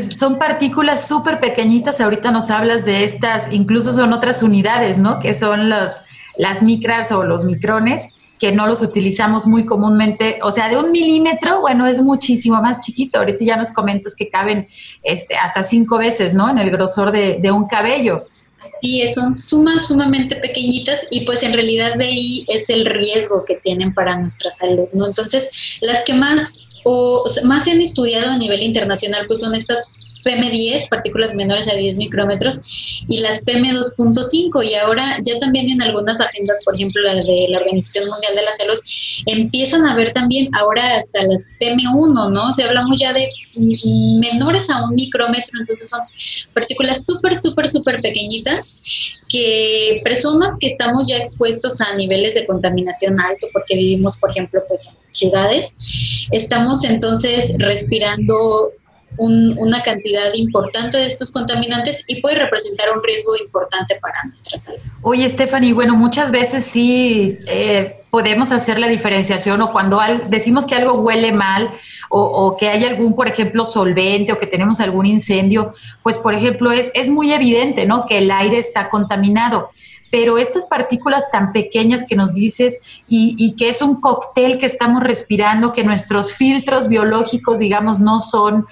Son 0.00 0.38
partículas 0.38 1.06
súper 1.06 1.38
pequeñitas, 1.38 2.00
ahorita 2.00 2.32
nos 2.32 2.50
hablas 2.50 2.84
de 2.84 3.04
estas, 3.04 3.52
incluso 3.52 3.92
son 3.92 4.12
otras 4.12 4.42
unidades, 4.42 4.98
¿no? 4.98 5.20
Que 5.20 5.34
son 5.34 5.68
las, 5.70 6.04
las 6.36 6.62
micras 6.62 7.12
o 7.12 7.22
los 7.22 7.44
micrones, 7.44 8.08
que 8.38 8.52
no 8.52 8.66
los 8.66 8.82
utilizamos 8.82 9.46
muy 9.46 9.66
comúnmente, 9.66 10.38
o 10.42 10.52
sea, 10.52 10.68
de 10.68 10.76
un 10.76 10.92
milímetro, 10.92 11.60
bueno, 11.60 11.86
es 11.86 12.00
muchísimo 12.00 12.60
más 12.62 12.80
chiquito. 12.80 13.18
Ahorita 13.18 13.44
ya 13.44 13.56
nos 13.56 13.72
comentas 13.72 14.14
que 14.14 14.28
caben 14.28 14.66
este, 15.02 15.36
hasta 15.36 15.62
cinco 15.62 15.98
veces, 15.98 16.34
¿no? 16.34 16.48
En 16.48 16.58
el 16.58 16.70
grosor 16.70 17.10
de, 17.10 17.50
un 17.50 17.66
cabello. 17.66 18.26
Sí, 18.80 19.02
son 19.08 19.34
sumas 19.34 19.88
sumamente 19.88 20.36
pequeñitas 20.36 21.06
y 21.10 21.24
pues 21.24 21.42
en 21.42 21.52
realidad 21.52 21.96
de 21.96 22.04
ahí 22.04 22.44
es 22.48 22.68
el 22.68 22.84
riesgo 22.84 23.44
que 23.44 23.56
tienen 23.56 23.94
para 23.94 24.18
nuestra 24.18 24.50
salud, 24.50 24.86
¿no? 24.92 25.06
Entonces, 25.06 25.78
las 25.80 26.04
que 26.04 26.14
más 26.14 26.58
o 26.84 27.24
más 27.44 27.64
se 27.64 27.72
han 27.72 27.80
estudiado 27.80 28.30
a 28.30 28.38
nivel 28.38 28.62
internacional 28.62 29.24
pues 29.26 29.40
son 29.40 29.54
estas 29.54 29.90
PM10, 30.24 30.88
partículas 30.88 31.34
menores 31.34 31.68
a 31.68 31.74
10 31.74 31.98
micrómetros, 31.98 32.60
y 33.08 33.18
las 33.18 33.44
PM2.5. 33.44 34.64
Y 34.64 34.74
ahora 34.74 35.18
ya 35.24 35.38
también 35.38 35.70
en 35.70 35.82
algunas 35.82 36.20
agendas, 36.20 36.60
por 36.64 36.74
ejemplo 36.74 37.02
la 37.02 37.14
de 37.14 37.46
la 37.50 37.58
Organización 37.58 38.08
Mundial 38.08 38.34
de 38.34 38.42
la 38.42 38.52
Salud, 38.52 38.78
empiezan 39.26 39.86
a 39.86 39.94
ver 39.94 40.12
también 40.12 40.48
ahora 40.54 40.96
hasta 40.96 41.22
las 41.24 41.48
PM1, 41.60 42.32
¿no? 42.32 42.52
Se 42.52 42.64
hablamos 42.64 43.00
ya 43.00 43.12
de 43.12 43.28
menores 43.56 44.70
a 44.70 44.82
un 44.84 44.94
micrómetro, 44.94 45.58
entonces 45.58 45.88
son 45.88 46.00
partículas 46.52 47.04
súper, 47.04 47.40
súper, 47.40 47.70
súper 47.70 48.00
pequeñitas 48.00 48.76
que 49.28 50.00
personas 50.04 50.56
que 50.58 50.68
estamos 50.68 51.06
ya 51.06 51.18
expuestos 51.18 51.80
a 51.80 51.94
niveles 51.94 52.34
de 52.34 52.46
contaminación 52.46 53.20
alto, 53.20 53.46
porque 53.52 53.76
vivimos, 53.76 54.16
por 54.18 54.30
ejemplo, 54.30 54.60
pues 54.68 54.86
en 54.88 55.14
ciudades, 55.14 55.76
estamos 56.30 56.84
entonces 56.84 57.54
respirando 57.58 58.72
una 59.18 59.82
cantidad 59.82 60.32
importante 60.34 60.98
de 60.98 61.06
estos 61.06 61.30
contaminantes 61.30 62.04
y 62.06 62.20
puede 62.20 62.36
representar 62.36 62.88
un 62.96 63.02
riesgo 63.02 63.36
importante 63.36 63.98
para 64.00 64.14
nuestra 64.24 64.58
salud. 64.58 64.80
Oye, 65.02 65.28
Stephanie, 65.28 65.72
bueno, 65.72 65.96
muchas 65.96 66.30
veces 66.30 66.64
sí 66.64 67.38
eh, 67.46 68.04
podemos 68.10 68.52
hacer 68.52 68.78
la 68.78 68.88
diferenciación 68.88 69.60
o 69.62 69.72
cuando 69.72 70.00
decimos 70.28 70.66
que 70.66 70.74
algo 70.74 70.94
huele 70.94 71.32
mal 71.32 71.70
o, 72.10 72.56
que 72.58 72.68
hay 72.68 72.84
algún, 72.84 73.14
por 73.14 73.28
ejemplo, 73.28 73.64
solvente 73.64 74.32
o 74.32 74.38
que 74.38 74.46
tenemos 74.46 74.80
algún 74.80 75.06
incendio, 75.06 75.74
pues, 76.02 76.16
por 76.18 76.34
ejemplo, 76.34 76.72
es, 76.72 76.90
es 76.94 77.10
muy 77.10 77.32
evidente, 77.32 77.84
¿no? 77.84 78.06
Que 78.06 78.18
el 78.18 78.30
aire 78.30 78.58
está 78.58 78.88
contaminado 78.88 79.64
pero 80.10 80.38
estas 80.38 80.66
partículas 80.66 81.30
tan 81.30 81.52
pequeñas 81.52 82.04
que 82.04 82.16
nos 82.16 82.34
dices 82.34 82.80
y, 83.08 83.54
que 83.56 83.68
es 83.68 83.82
un 83.82 84.00
cóctel 84.00 84.58
que 84.58 84.66
estamos 84.66 85.02
respirando, 85.02 85.72
que 85.72 85.84
nuestros 85.84 86.32
filtros 86.32 86.88
biológicos, 86.88 87.58
digamos, 87.58 88.00
no 88.00 88.20
son 88.20 88.66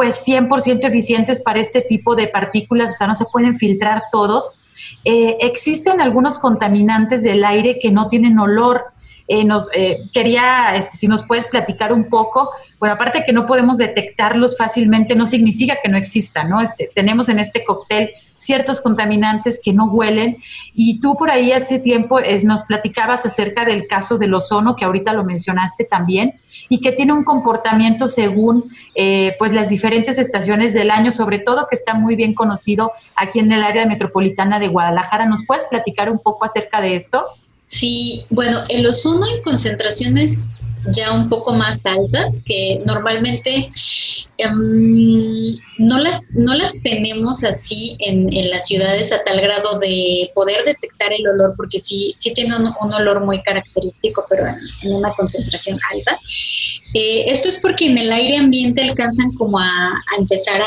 pues 0.00 0.26
100% 0.26 0.88
eficientes 0.88 1.42
para 1.42 1.60
este 1.60 1.82
tipo 1.82 2.16
de 2.16 2.26
partículas, 2.26 2.92
o 2.92 2.96
sea, 2.96 3.06
no 3.06 3.14
se 3.14 3.26
pueden 3.26 3.54
filtrar 3.54 4.04
todos. 4.10 4.56
Eh, 5.04 5.36
existen 5.42 6.00
algunos 6.00 6.38
contaminantes 6.38 7.22
del 7.22 7.44
aire 7.44 7.78
que 7.78 7.90
no 7.90 8.08
tienen 8.08 8.38
olor. 8.38 8.84
Eh, 9.28 9.44
nos, 9.44 9.68
eh, 9.74 9.98
quería, 10.10 10.74
este, 10.74 10.96
si 10.96 11.06
nos 11.06 11.26
puedes 11.26 11.44
platicar 11.44 11.92
un 11.92 12.08
poco, 12.08 12.48
bueno, 12.78 12.94
aparte 12.94 13.24
que 13.26 13.34
no 13.34 13.44
podemos 13.44 13.76
detectarlos 13.76 14.56
fácilmente, 14.56 15.14
no 15.14 15.26
significa 15.26 15.76
que 15.82 15.90
no 15.90 15.98
existan, 15.98 16.48
¿no? 16.48 16.62
Este, 16.62 16.90
tenemos 16.94 17.28
en 17.28 17.38
este 17.38 17.62
cóctel 17.62 18.08
ciertos 18.40 18.80
contaminantes 18.80 19.60
que 19.62 19.74
no 19.74 19.84
huelen. 19.84 20.38
Y 20.74 21.00
tú 21.00 21.14
por 21.14 21.30
ahí 21.30 21.52
hace 21.52 21.78
tiempo 21.78 22.20
nos 22.44 22.62
platicabas 22.62 23.26
acerca 23.26 23.64
del 23.64 23.86
caso 23.86 24.16
del 24.16 24.32
ozono, 24.32 24.76
que 24.76 24.86
ahorita 24.86 25.12
lo 25.12 25.24
mencionaste 25.24 25.84
también, 25.84 26.40
y 26.70 26.80
que 26.80 26.92
tiene 26.92 27.12
un 27.12 27.24
comportamiento 27.24 28.08
según 28.08 28.70
eh, 28.94 29.36
pues 29.38 29.52
las 29.52 29.68
diferentes 29.68 30.18
estaciones 30.18 30.72
del 30.72 30.90
año, 30.90 31.10
sobre 31.10 31.38
todo 31.38 31.66
que 31.68 31.74
está 31.74 31.94
muy 31.94 32.16
bien 32.16 32.32
conocido 32.34 32.92
aquí 33.14 33.40
en 33.40 33.52
el 33.52 33.62
área 33.62 33.86
metropolitana 33.86 34.58
de 34.58 34.68
Guadalajara. 34.68 35.26
¿Nos 35.26 35.44
puedes 35.44 35.66
platicar 35.66 36.10
un 36.10 36.18
poco 36.18 36.46
acerca 36.46 36.80
de 36.80 36.96
esto? 36.96 37.24
Sí, 37.64 38.24
bueno, 38.30 38.60
el 38.68 38.86
ozono 38.86 39.26
en 39.26 39.42
concentraciones 39.42 40.50
ya 40.92 41.12
un 41.12 41.28
poco 41.28 41.54
más 41.54 41.84
altas 41.86 42.42
que 42.44 42.80
normalmente 42.86 43.70
em, 44.38 45.50
no, 45.78 45.98
las, 45.98 46.22
no 46.30 46.54
las 46.54 46.74
tenemos 46.82 47.44
así 47.44 47.96
en, 48.00 48.32
en, 48.32 48.50
las 48.50 48.66
ciudades 48.66 49.12
a 49.12 49.22
tal 49.24 49.40
grado 49.40 49.78
de 49.78 50.28
poder 50.34 50.64
detectar 50.64 51.12
el 51.12 51.26
olor, 51.28 51.54
porque 51.56 51.78
sí, 51.80 52.14
sí 52.16 52.32
tiene 52.34 52.56
un, 52.56 52.94
olor 52.94 53.24
muy 53.24 53.42
característico, 53.42 54.24
pero 54.28 54.46
en, 54.46 54.92
una 54.92 55.12
concentración 55.12 55.78
alta. 55.92 56.18
Eh, 56.94 57.24
esto 57.26 57.48
es 57.48 57.58
porque 57.60 57.86
en 57.86 57.98
el 57.98 58.12
aire 58.12 58.36
ambiente 58.36 58.82
alcanzan 58.82 59.32
como 59.34 59.58
a, 59.58 59.66
a 59.66 60.16
empezar 60.18 60.60
a 60.60 60.66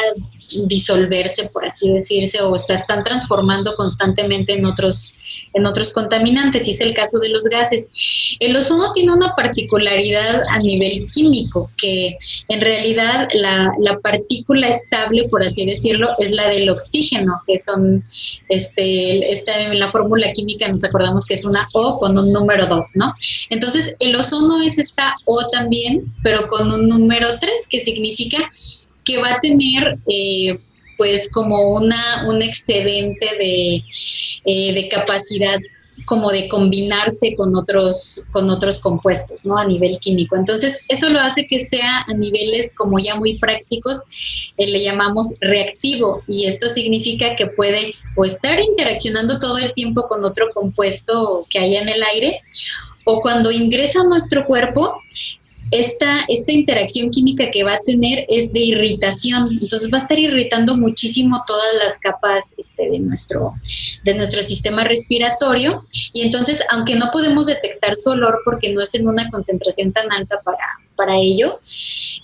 disolverse, 0.65 1.49
por 1.49 1.65
así 1.65 1.91
decirse, 1.91 2.41
o 2.41 2.55
está, 2.55 2.73
están 2.73 3.03
transformando 3.03 3.75
constantemente 3.75 4.53
en 4.53 4.65
otros, 4.65 5.15
en 5.53 5.65
otros 5.65 5.91
contaminantes, 5.91 6.67
y 6.67 6.71
es 6.71 6.81
el 6.81 6.93
caso 6.93 7.19
de 7.19 7.29
los 7.29 7.43
gases. 7.45 7.91
El 8.39 8.55
ozono 8.55 8.91
tiene 8.93 9.13
una 9.13 9.35
particularidad 9.35 10.43
a 10.49 10.59
nivel 10.59 11.07
químico, 11.07 11.69
que 11.77 12.17
en 12.47 12.61
realidad 12.61 13.27
la, 13.33 13.71
la 13.79 13.99
partícula 13.99 14.67
estable, 14.67 15.27
por 15.29 15.43
así 15.43 15.65
decirlo, 15.65 16.09
es 16.19 16.31
la 16.31 16.49
del 16.49 16.69
oxígeno, 16.69 17.41
que 17.45 17.57
son, 17.57 18.03
este, 18.49 19.31
esta, 19.31 19.59
en 19.59 19.79
la 19.79 19.91
fórmula 19.91 20.31
química 20.33 20.67
nos 20.67 20.83
acordamos 20.83 21.25
que 21.25 21.35
es 21.35 21.45
una 21.45 21.67
O 21.73 21.97
con 21.97 22.17
un 22.17 22.31
número 22.31 22.67
2, 22.67 22.85
¿no? 22.95 23.13
Entonces, 23.49 23.95
el 23.99 24.15
ozono 24.15 24.61
es 24.61 24.79
esta 24.79 25.15
O 25.25 25.49
también, 25.51 26.13
pero 26.23 26.47
con 26.47 26.71
un 26.71 26.87
número 26.87 27.39
3, 27.39 27.67
que 27.69 27.79
significa 27.79 28.49
que 29.05 29.17
va 29.17 29.31
a 29.31 29.39
tener 29.39 29.97
eh, 30.07 30.57
pues 30.97 31.29
como 31.29 31.73
una, 31.73 32.27
un 32.27 32.41
excedente 32.41 33.25
de, 33.39 33.83
eh, 34.45 34.73
de 34.73 34.89
capacidad 34.89 35.59
como 36.05 36.31
de 36.31 36.47
combinarse 36.49 37.33
con 37.35 37.55
otros, 37.55 38.27
con 38.31 38.49
otros 38.49 38.79
compuestos, 38.79 39.45
¿no? 39.45 39.57
A 39.57 39.65
nivel 39.65 39.97
químico. 39.99 40.35
Entonces, 40.35 40.79
eso 40.89 41.09
lo 41.09 41.19
hace 41.19 41.45
que 41.45 41.59
sea 41.59 42.03
a 42.07 42.13
niveles 42.13 42.73
como 42.75 42.99
ya 42.99 43.15
muy 43.15 43.37
prácticos, 43.37 44.01
eh, 44.57 44.67
le 44.67 44.83
llamamos 44.83 45.35
reactivo, 45.39 46.23
y 46.27 46.45
esto 46.47 46.67
significa 46.69 47.35
que 47.35 47.47
puede 47.47 47.93
o 48.15 48.25
estar 48.25 48.59
interaccionando 48.59 49.39
todo 49.39 49.57
el 49.57 49.73
tiempo 49.73 50.07
con 50.07 50.23
otro 50.25 50.47
compuesto 50.53 51.45
que 51.49 51.59
haya 51.59 51.81
en 51.81 51.89
el 51.89 52.03
aire, 52.03 52.41
o 53.05 53.21
cuando 53.21 53.51
ingresa 53.51 54.01
a 54.01 54.05
nuestro 54.05 54.45
cuerpo, 54.45 54.95
esta, 55.73 56.21
esta 56.27 56.51
interacción 56.51 57.09
química 57.09 57.49
que 57.51 57.63
va 57.63 57.73
a 57.73 57.79
tener 57.79 58.25
es 58.29 58.53
de 58.53 58.59
irritación, 58.59 59.57
entonces 59.59 59.91
va 59.91 59.97
a 59.97 60.01
estar 60.01 60.19
irritando 60.19 60.77
muchísimo 60.77 61.43
todas 61.47 61.73
las 61.83 61.97
capas 61.97 62.53
este, 62.57 62.89
de, 62.89 62.99
nuestro, 62.99 63.53
de 64.03 64.13
nuestro 64.13 64.43
sistema 64.43 64.83
respiratorio. 64.83 65.85
Y 66.13 66.21
entonces 66.21 66.63
aunque 66.69 66.95
no 66.95 67.09
podemos 67.11 67.47
detectar 67.47 67.97
su 67.97 68.11
olor 68.11 68.39
porque 68.45 68.71
no 68.71 68.81
es 68.81 68.93
en 68.93 69.07
una 69.07 69.29
concentración 69.31 69.91
tan 69.91 70.11
alta 70.11 70.39
para, 70.45 70.63
para 70.95 71.17
ello, 71.17 71.59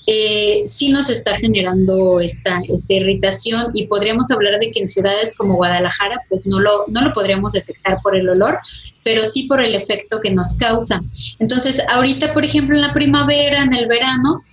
eh, 0.07 0.63
sí 0.65 0.89
nos 0.89 1.09
está 1.09 1.37
generando 1.37 2.19
esta, 2.19 2.61
esta 2.67 2.93
irritación 2.93 3.71
y 3.73 3.87
podríamos 3.87 4.31
hablar 4.31 4.59
de 4.59 4.71
que 4.71 4.79
en 4.79 4.87
ciudades 4.87 5.35
como 5.35 5.55
Guadalajara 5.55 6.21
pues 6.29 6.47
no 6.47 6.59
lo, 6.59 6.85
no 6.87 7.01
lo 7.01 7.13
podríamos 7.13 7.53
detectar 7.53 7.99
por 8.01 8.15
el 8.15 8.27
olor, 8.29 8.59
pero 9.03 9.25
sí 9.25 9.43
por 9.43 9.61
el 9.61 9.75
efecto 9.75 10.19
que 10.21 10.31
nos 10.31 10.55
causa. 10.55 11.01
Entonces, 11.39 11.81
ahorita, 11.89 12.33
por 12.33 12.45
ejemplo, 12.45 12.75
en 12.75 12.81
la 12.81 12.93
primavera, 12.93 13.63
en 13.63 13.73
el 13.73 13.87
verano, 13.87 14.43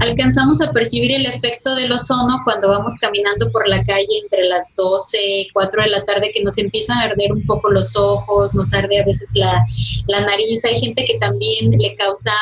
alcanzamos 0.00 0.60
a 0.60 0.70
percibir 0.72 1.12
el 1.12 1.26
efecto 1.26 1.74
del 1.74 1.92
ozono 1.92 2.40
cuando 2.44 2.68
vamos 2.68 2.94
caminando 3.00 3.50
por 3.50 3.68
la 3.68 3.82
calle 3.84 4.06
entre 4.22 4.44
las 4.44 4.66
12, 4.76 5.48
4 5.52 5.82
de 5.82 5.88
la 5.88 6.04
tarde, 6.04 6.30
que 6.32 6.42
nos 6.42 6.58
empiezan 6.58 6.98
a 6.98 7.02
arder 7.04 7.32
un 7.32 7.44
poco 7.46 7.70
los 7.70 7.96
ojos, 7.96 8.54
nos 8.54 8.72
arde 8.72 9.00
a 9.00 9.04
veces 9.04 9.30
la, 9.34 9.64
la 10.06 10.20
nariz. 10.22 10.64
Hay 10.64 10.78
gente 10.78 11.04
que 11.04 11.18
también 11.18 11.70
le 11.70 11.94
causa 11.96 12.32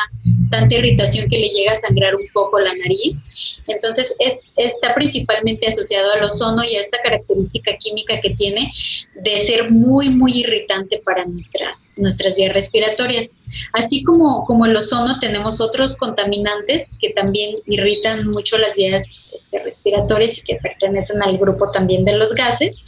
tanta 0.49 0.75
irritación 0.75 1.29
que 1.29 1.37
le 1.37 1.49
llega 1.49 1.71
a 1.71 1.75
sangrar 1.75 2.15
un 2.15 2.27
poco 2.33 2.59
la 2.59 2.73
nariz. 2.73 3.59
Entonces, 3.67 4.15
es, 4.19 4.53
está 4.55 4.93
principalmente 4.95 5.67
asociado 5.67 6.11
al 6.13 6.23
ozono 6.23 6.63
y 6.63 6.75
a 6.75 6.81
esta 6.81 6.99
característica 7.01 7.75
química 7.77 8.19
que 8.21 8.31
tiene 8.31 8.71
de 9.15 9.37
ser 9.39 9.71
muy, 9.71 10.09
muy 10.09 10.39
irritante 10.39 11.01
para 11.03 11.25
nuestras, 11.25 11.89
nuestras 11.97 12.37
vías 12.37 12.53
respiratorias. 12.53 13.31
Así 13.73 14.03
como, 14.03 14.45
como 14.45 14.65
el 14.65 14.75
ozono, 14.75 15.19
tenemos 15.19 15.61
otros 15.61 15.97
contaminantes 15.97 16.95
que 16.99 17.09
también 17.11 17.57
irritan 17.65 18.27
mucho 18.27 18.57
las 18.57 18.75
vías 18.75 19.15
este, 19.33 19.59
respiratorias 19.59 20.37
y 20.37 20.41
que 20.41 20.55
pertenecen 20.55 21.21
al 21.21 21.37
grupo 21.37 21.71
también 21.71 22.05
de 22.05 22.17
los 22.17 22.33
gases, 22.33 22.81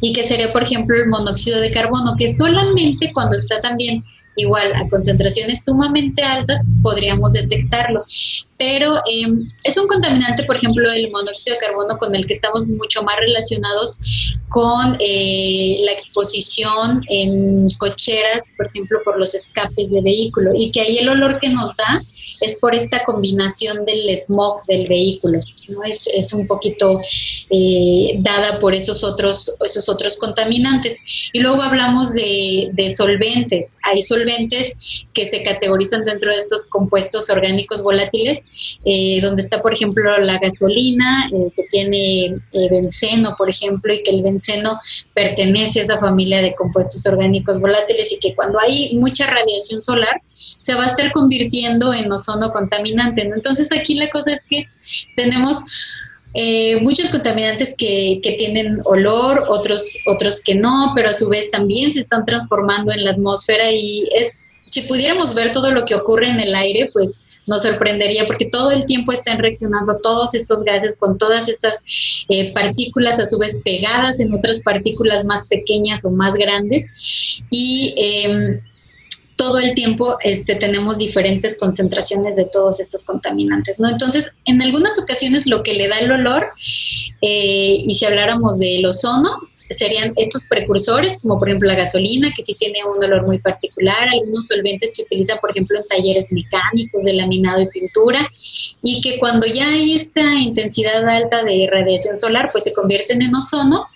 y 0.00 0.12
que 0.12 0.24
sería, 0.24 0.52
por 0.52 0.62
ejemplo, 0.62 0.96
el 0.96 1.08
monóxido 1.08 1.60
de 1.60 1.70
carbono, 1.70 2.16
que 2.16 2.32
solamente 2.32 3.12
cuando 3.12 3.36
está 3.36 3.60
también 3.60 4.04
igual 4.36 4.74
a 4.74 4.88
concentraciones 4.88 5.64
sumamente 5.64 6.22
altas 6.22 6.66
podríamos 6.82 7.32
detectarlo. 7.32 8.04
pero 8.56 8.94
em, 9.10 9.34
es 9.64 9.76
un 9.76 9.86
contaminante, 9.86 10.44
por 10.44 10.56
ejemplo, 10.56 10.90
el 10.90 11.10
monóxido 11.10 11.54
de 11.54 11.66
carbono 11.66 11.98
con 11.98 12.14
el 12.14 12.26
que 12.26 12.34
estamos 12.34 12.66
mucho 12.68 13.02
más 13.02 13.16
relacionados 13.16 14.00
con 14.54 14.96
eh, 15.00 15.80
la 15.82 15.90
exposición 15.90 17.02
en 17.08 17.66
cocheras, 17.76 18.52
por 18.56 18.68
ejemplo, 18.68 19.00
por 19.04 19.18
los 19.18 19.34
escapes 19.34 19.90
de 19.90 20.00
vehículo, 20.00 20.52
y 20.54 20.70
que 20.70 20.80
ahí 20.80 20.98
el 20.98 21.08
olor 21.08 21.40
que 21.40 21.48
nos 21.48 21.76
da 21.76 22.00
es 22.40 22.58
por 22.60 22.72
esta 22.72 23.04
combinación 23.04 23.84
del 23.84 24.16
smog 24.16 24.64
del 24.66 24.86
vehículo. 24.86 25.40
¿no? 25.68 25.82
Es, 25.84 26.06
es 26.06 26.32
un 26.32 26.46
poquito 26.46 27.00
eh, 27.50 28.16
dada 28.18 28.58
por 28.58 28.74
esos 28.74 29.02
otros, 29.02 29.56
esos 29.64 29.88
otros 29.88 30.16
contaminantes. 30.18 31.00
Y 31.32 31.40
luego 31.40 31.62
hablamos 31.62 32.12
de, 32.12 32.70
de, 32.72 32.94
solventes. 32.94 33.78
Hay 33.82 34.02
solventes 34.02 34.76
que 35.14 35.26
se 35.26 35.42
categorizan 35.42 36.04
dentro 36.04 36.30
de 36.30 36.36
estos 36.36 36.66
compuestos 36.66 37.30
orgánicos 37.30 37.82
volátiles, 37.82 38.78
eh, 38.84 39.20
donde 39.22 39.42
está, 39.42 39.62
por 39.62 39.72
ejemplo, 39.72 40.18
la 40.18 40.38
gasolina, 40.38 41.28
eh, 41.32 41.50
que 41.56 41.62
tiene 41.70 42.36
benceno, 42.70 43.34
por 43.36 43.48
ejemplo, 43.48 43.92
y 43.92 44.02
que 44.02 44.10
el 44.10 44.22
benceno 44.22 44.43
pertenece 45.14 45.80
a 45.80 45.82
esa 45.84 45.98
familia 45.98 46.42
de 46.42 46.54
compuestos 46.54 47.04
orgánicos 47.06 47.60
volátiles 47.60 48.12
y 48.12 48.18
que 48.18 48.34
cuando 48.34 48.58
hay 48.60 48.94
mucha 48.96 49.26
radiación 49.26 49.80
solar, 49.80 50.20
se 50.60 50.74
va 50.74 50.84
a 50.84 50.86
estar 50.86 51.12
convirtiendo 51.12 51.92
en 51.92 52.10
ozono 52.10 52.50
contaminante. 52.52 53.22
Entonces 53.22 53.70
aquí 53.72 53.94
la 53.94 54.10
cosa 54.10 54.32
es 54.32 54.44
que 54.44 54.66
tenemos 55.16 55.64
eh, 56.34 56.80
muchos 56.80 57.10
contaminantes 57.10 57.74
que, 57.76 58.20
que, 58.22 58.32
tienen 58.32 58.80
olor, 58.84 59.44
otros, 59.48 59.98
otros 60.06 60.42
que 60.42 60.56
no, 60.56 60.92
pero 60.94 61.10
a 61.10 61.12
su 61.12 61.28
vez 61.28 61.50
también 61.50 61.92
se 61.92 62.00
están 62.00 62.24
transformando 62.24 62.92
en 62.92 63.04
la 63.04 63.12
atmósfera 63.12 63.70
y 63.70 64.08
es, 64.16 64.48
si 64.68 64.82
pudiéramos 64.82 65.34
ver 65.34 65.52
todo 65.52 65.70
lo 65.70 65.84
que 65.84 65.94
ocurre 65.94 66.28
en 66.28 66.40
el 66.40 66.54
aire, 66.56 66.90
pues 66.92 67.24
nos 67.46 67.62
sorprendería 67.62 68.26
porque 68.26 68.46
todo 68.46 68.70
el 68.70 68.86
tiempo 68.86 69.12
están 69.12 69.38
reaccionando 69.38 69.98
todos 70.02 70.34
estos 70.34 70.64
gases 70.64 70.96
con 70.96 71.18
todas 71.18 71.48
estas 71.48 71.82
eh, 72.28 72.52
partículas 72.52 73.20
a 73.20 73.26
su 73.26 73.38
vez 73.38 73.58
pegadas 73.64 74.20
en 74.20 74.32
otras 74.32 74.62
partículas 74.62 75.24
más 75.24 75.46
pequeñas 75.46 76.04
o 76.04 76.10
más 76.10 76.34
grandes 76.34 76.90
y 77.50 77.94
eh, 77.96 78.60
todo 79.36 79.58
el 79.58 79.74
tiempo 79.74 80.16
este, 80.22 80.54
tenemos 80.56 80.98
diferentes 80.98 81.56
concentraciones 81.56 82.36
de 82.36 82.44
todos 82.44 82.80
estos 82.80 83.04
contaminantes, 83.04 83.80
¿no? 83.80 83.88
Entonces, 83.88 84.32
en 84.44 84.62
algunas 84.62 84.98
ocasiones 84.98 85.46
lo 85.46 85.62
que 85.62 85.74
le 85.74 85.88
da 85.88 85.98
el 85.98 86.12
olor, 86.12 86.46
eh, 87.20 87.82
y 87.84 87.94
si 87.94 88.04
habláramos 88.04 88.58
del 88.58 88.86
ozono, 88.86 89.40
serían 89.70 90.12
estos 90.16 90.46
precursores, 90.46 91.18
como 91.18 91.38
por 91.38 91.48
ejemplo 91.48 91.68
la 91.68 91.76
gasolina, 91.76 92.32
que 92.36 92.42
sí 92.42 92.54
tiene 92.54 92.80
un 92.84 93.02
olor 93.02 93.26
muy 93.26 93.38
particular, 93.38 94.08
algunos 94.08 94.46
solventes 94.46 94.92
que 94.94 95.02
utilizan, 95.02 95.38
por 95.40 95.50
ejemplo, 95.50 95.78
en 95.78 95.88
talleres 95.88 96.30
mecánicos 96.32 97.04
de 97.04 97.14
laminado 97.14 97.60
y 97.62 97.68
pintura, 97.68 98.28
y 98.82 99.00
que 99.00 99.18
cuando 99.18 99.46
ya 99.46 99.68
hay 99.68 99.94
esta 99.94 100.22
intensidad 100.34 101.08
alta 101.08 101.42
de 101.42 101.68
radiación 101.70 102.16
solar, 102.16 102.50
pues 102.52 102.64
se 102.64 102.72
convierten 102.72 103.22
en 103.22 103.34
ozono 103.34 103.86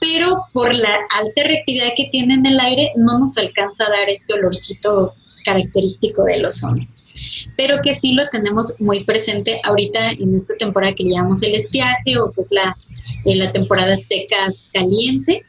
pero 0.00 0.44
por 0.52 0.74
la 0.74 0.94
alta 1.18 1.42
reactividad 1.42 1.92
que 1.96 2.08
tiene 2.10 2.34
en 2.34 2.46
el 2.46 2.60
aire 2.60 2.92
no 2.96 3.18
nos 3.18 3.38
alcanza 3.38 3.86
a 3.86 3.90
dar 3.90 4.08
este 4.08 4.34
olorcito 4.34 5.14
característico 5.44 6.24
del 6.24 6.44
ozono. 6.44 6.86
Pero 7.56 7.80
que 7.82 7.94
sí 7.94 8.12
lo 8.12 8.26
tenemos 8.28 8.80
muy 8.80 9.04
presente 9.04 9.60
ahorita 9.62 10.12
en 10.12 10.34
esta 10.34 10.54
temporada 10.56 10.94
que 10.94 11.04
llamamos 11.04 11.42
el 11.42 11.54
estiaje 11.54 12.18
o 12.18 12.32
que 12.32 12.40
es 12.40 12.50
la, 12.50 12.76
en 13.24 13.38
la 13.38 13.52
temporada 13.52 13.96
secas 13.96 14.70
caliente 14.72 15.44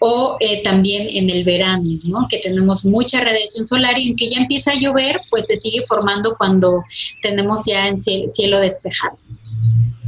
o 0.00 0.36
eh, 0.40 0.62
también 0.62 1.06
en 1.10 1.30
el 1.30 1.44
verano, 1.44 1.98
¿no? 2.04 2.26
que 2.28 2.38
tenemos 2.38 2.84
mucha 2.84 3.22
radiación 3.22 3.66
solar 3.66 3.98
y 3.98 4.10
en 4.10 4.16
que 4.16 4.28
ya 4.28 4.38
empieza 4.38 4.72
a 4.72 4.76
llover, 4.76 5.20
pues 5.30 5.46
se 5.46 5.56
sigue 5.56 5.84
formando 5.86 6.34
cuando 6.36 6.84
tenemos 7.22 7.64
ya 7.66 7.86
en 7.86 8.00
cielo 8.00 8.58
despejado. 8.58 9.16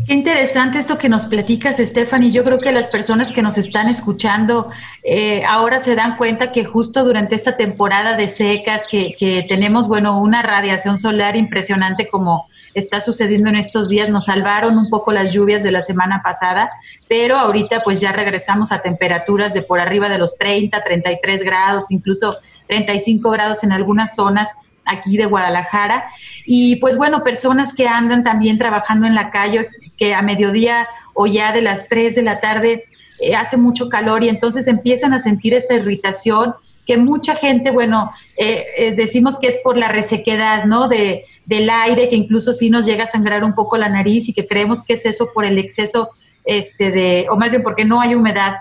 Qué 0.07 0.13
interesante 0.13 0.79
esto 0.79 0.99
que 0.99 1.09
nos 1.09 1.25
platicas, 1.25 1.79
Stephanie. 1.79 2.31
Yo 2.31 2.45
creo 2.45 2.59
que 2.59 2.73
las 2.73 2.89
personas 2.89 3.33
que 3.33 3.41
nos 3.41 3.57
están 3.57 3.89
escuchando 3.89 4.71
eh, 5.03 5.43
ahora 5.47 5.79
se 5.79 5.95
dan 5.95 6.17
cuenta 6.19 6.53
que 6.53 6.67
justo 6.67 7.05
durante 7.05 7.35
esta 7.35 7.57
temporada 7.57 8.15
de 8.15 8.29
secas, 8.29 8.87
que, 8.91 9.15
que, 9.19 9.47
tenemos, 9.49 9.89
bueno, 9.89 10.21
una 10.21 10.43
radiación 10.43 10.99
solar 10.99 11.37
impresionante 11.37 12.09
como 12.09 12.47
está 12.75 13.01
sucediendo 13.01 13.49
en 13.49 13.57
estos 13.57 13.89
días, 13.89 14.11
nos 14.11 14.27
salvaron 14.27 14.77
un 14.77 14.91
poco 14.91 15.11
las 15.11 15.33
lluvias 15.33 15.63
de 15.63 15.71
la 15.71 15.81
semana 15.81 16.21
pasada, 16.23 16.71
pero 17.09 17.39
ahorita 17.39 17.83
pues 17.83 18.01
ya 18.01 18.13
regresamos 18.13 18.73
a 18.73 18.83
temperaturas 18.83 19.55
de 19.55 19.63
por 19.63 19.81
arriba 19.81 20.11
de 20.11 20.19
los 20.19 20.37
30, 20.37 20.85
33 20.85 21.43
grados, 21.43 21.91
incluso 21.91 22.31
35 22.67 23.31
grados 23.31 23.65
en 23.65 23.73
algunas 23.73 24.15
zonas 24.15 24.51
aquí 24.85 25.17
de 25.17 25.27
Guadalajara. 25.27 26.11
Y 26.45 26.77
pues 26.77 26.97
bueno, 26.97 27.23
personas 27.23 27.75
que 27.75 27.89
andan 27.89 28.23
también 28.23 28.59
trabajando 28.59 29.07
en 29.07 29.15
la 29.15 29.31
calle, 29.31 29.69
que 29.97 30.15
a 30.15 30.23
mediodía 30.23 30.87
o 31.15 31.27
ya 31.27 31.53
de 31.53 31.63
las 31.63 31.89
3 31.89 32.15
de 32.15 32.23
la 32.23 32.41
tarde 32.41 32.85
eh, 33.21 33.35
hace 33.35 33.57
mucho 33.57 33.89
calor 33.89 34.25
y 34.25 34.29
entonces 34.29 34.67
empiezan 34.67 35.15
a 35.15 35.21
sentir 35.21 35.55
esta 35.55 35.75
irritación 35.75 36.55
que 36.85 36.99
mucha 36.99 37.35
gente, 37.35 37.71
bueno, 37.71 38.11
eh, 38.37 38.65
eh, 38.77 38.95
decimos 38.95 39.39
que 39.39 39.47
es 39.47 39.57
por 39.65 39.79
la 39.79 39.89
resequedad, 39.89 40.65
¿no? 40.65 40.89
De, 40.89 41.25
del 41.47 41.71
aire, 41.71 42.11
que 42.11 42.17
incluso 42.17 42.53
sí 42.53 42.69
nos 42.69 42.85
llega 42.85 43.05
a 43.05 43.07
sangrar 43.07 43.43
un 43.43 43.55
poco 43.55 43.79
la 43.79 43.89
nariz 43.89 44.29
y 44.29 44.35
que 44.35 44.47
creemos 44.47 44.83
que 44.83 44.95
es 44.95 45.07
eso 45.07 45.31
por 45.33 45.47
el 45.47 45.57
exceso, 45.57 46.09
este, 46.45 46.91
de, 46.91 47.27
o 47.31 47.37
más 47.37 47.53
bien 47.53 47.63
porque 47.63 47.87
no 47.87 48.01
hay 48.01 48.15
humedad 48.15 48.57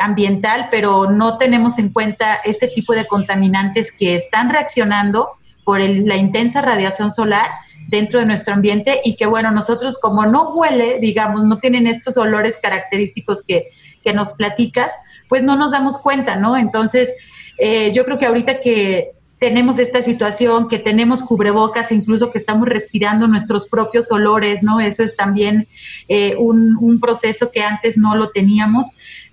ambiental, 0.00 0.68
pero 0.70 1.10
no 1.10 1.38
tenemos 1.38 1.76
en 1.80 1.92
cuenta 1.92 2.36
este 2.44 2.68
tipo 2.68 2.94
de 2.94 3.08
contaminantes 3.08 3.90
que 3.90 4.14
están 4.14 4.48
reaccionando 4.48 5.30
por 5.64 5.80
la 5.80 6.16
intensa 6.16 6.60
radiación 6.60 7.10
solar 7.10 7.50
dentro 7.88 8.20
de 8.20 8.26
nuestro 8.26 8.54
ambiente 8.54 9.00
y 9.04 9.16
que 9.16 9.26
bueno, 9.26 9.50
nosotros 9.50 9.98
como 9.98 10.26
no 10.26 10.48
huele, 10.54 10.98
digamos, 11.00 11.44
no 11.44 11.58
tienen 11.58 11.86
estos 11.86 12.16
olores 12.16 12.58
característicos 12.60 13.42
que, 13.42 13.68
que 14.02 14.12
nos 14.12 14.32
platicas, 14.32 14.94
pues 15.28 15.42
no 15.42 15.56
nos 15.56 15.72
damos 15.72 15.98
cuenta, 15.98 16.36
¿no? 16.36 16.56
Entonces, 16.56 17.14
eh, 17.58 17.92
yo 17.92 18.04
creo 18.04 18.18
que 18.18 18.26
ahorita 18.26 18.60
que 18.60 19.12
tenemos 19.38 19.80
esta 19.80 20.02
situación, 20.02 20.68
que 20.68 20.78
tenemos 20.78 21.24
cubrebocas, 21.24 21.90
incluso 21.90 22.30
que 22.30 22.38
estamos 22.38 22.68
respirando 22.68 23.26
nuestros 23.26 23.68
propios 23.68 24.12
olores, 24.12 24.62
¿no? 24.62 24.78
Eso 24.78 25.02
es 25.02 25.16
también 25.16 25.66
eh, 26.06 26.36
un, 26.38 26.76
un, 26.80 27.00
proceso 27.00 27.50
que 27.50 27.60
antes 27.60 27.98
no 27.98 28.14
lo 28.14 28.30
teníamos, 28.30 28.86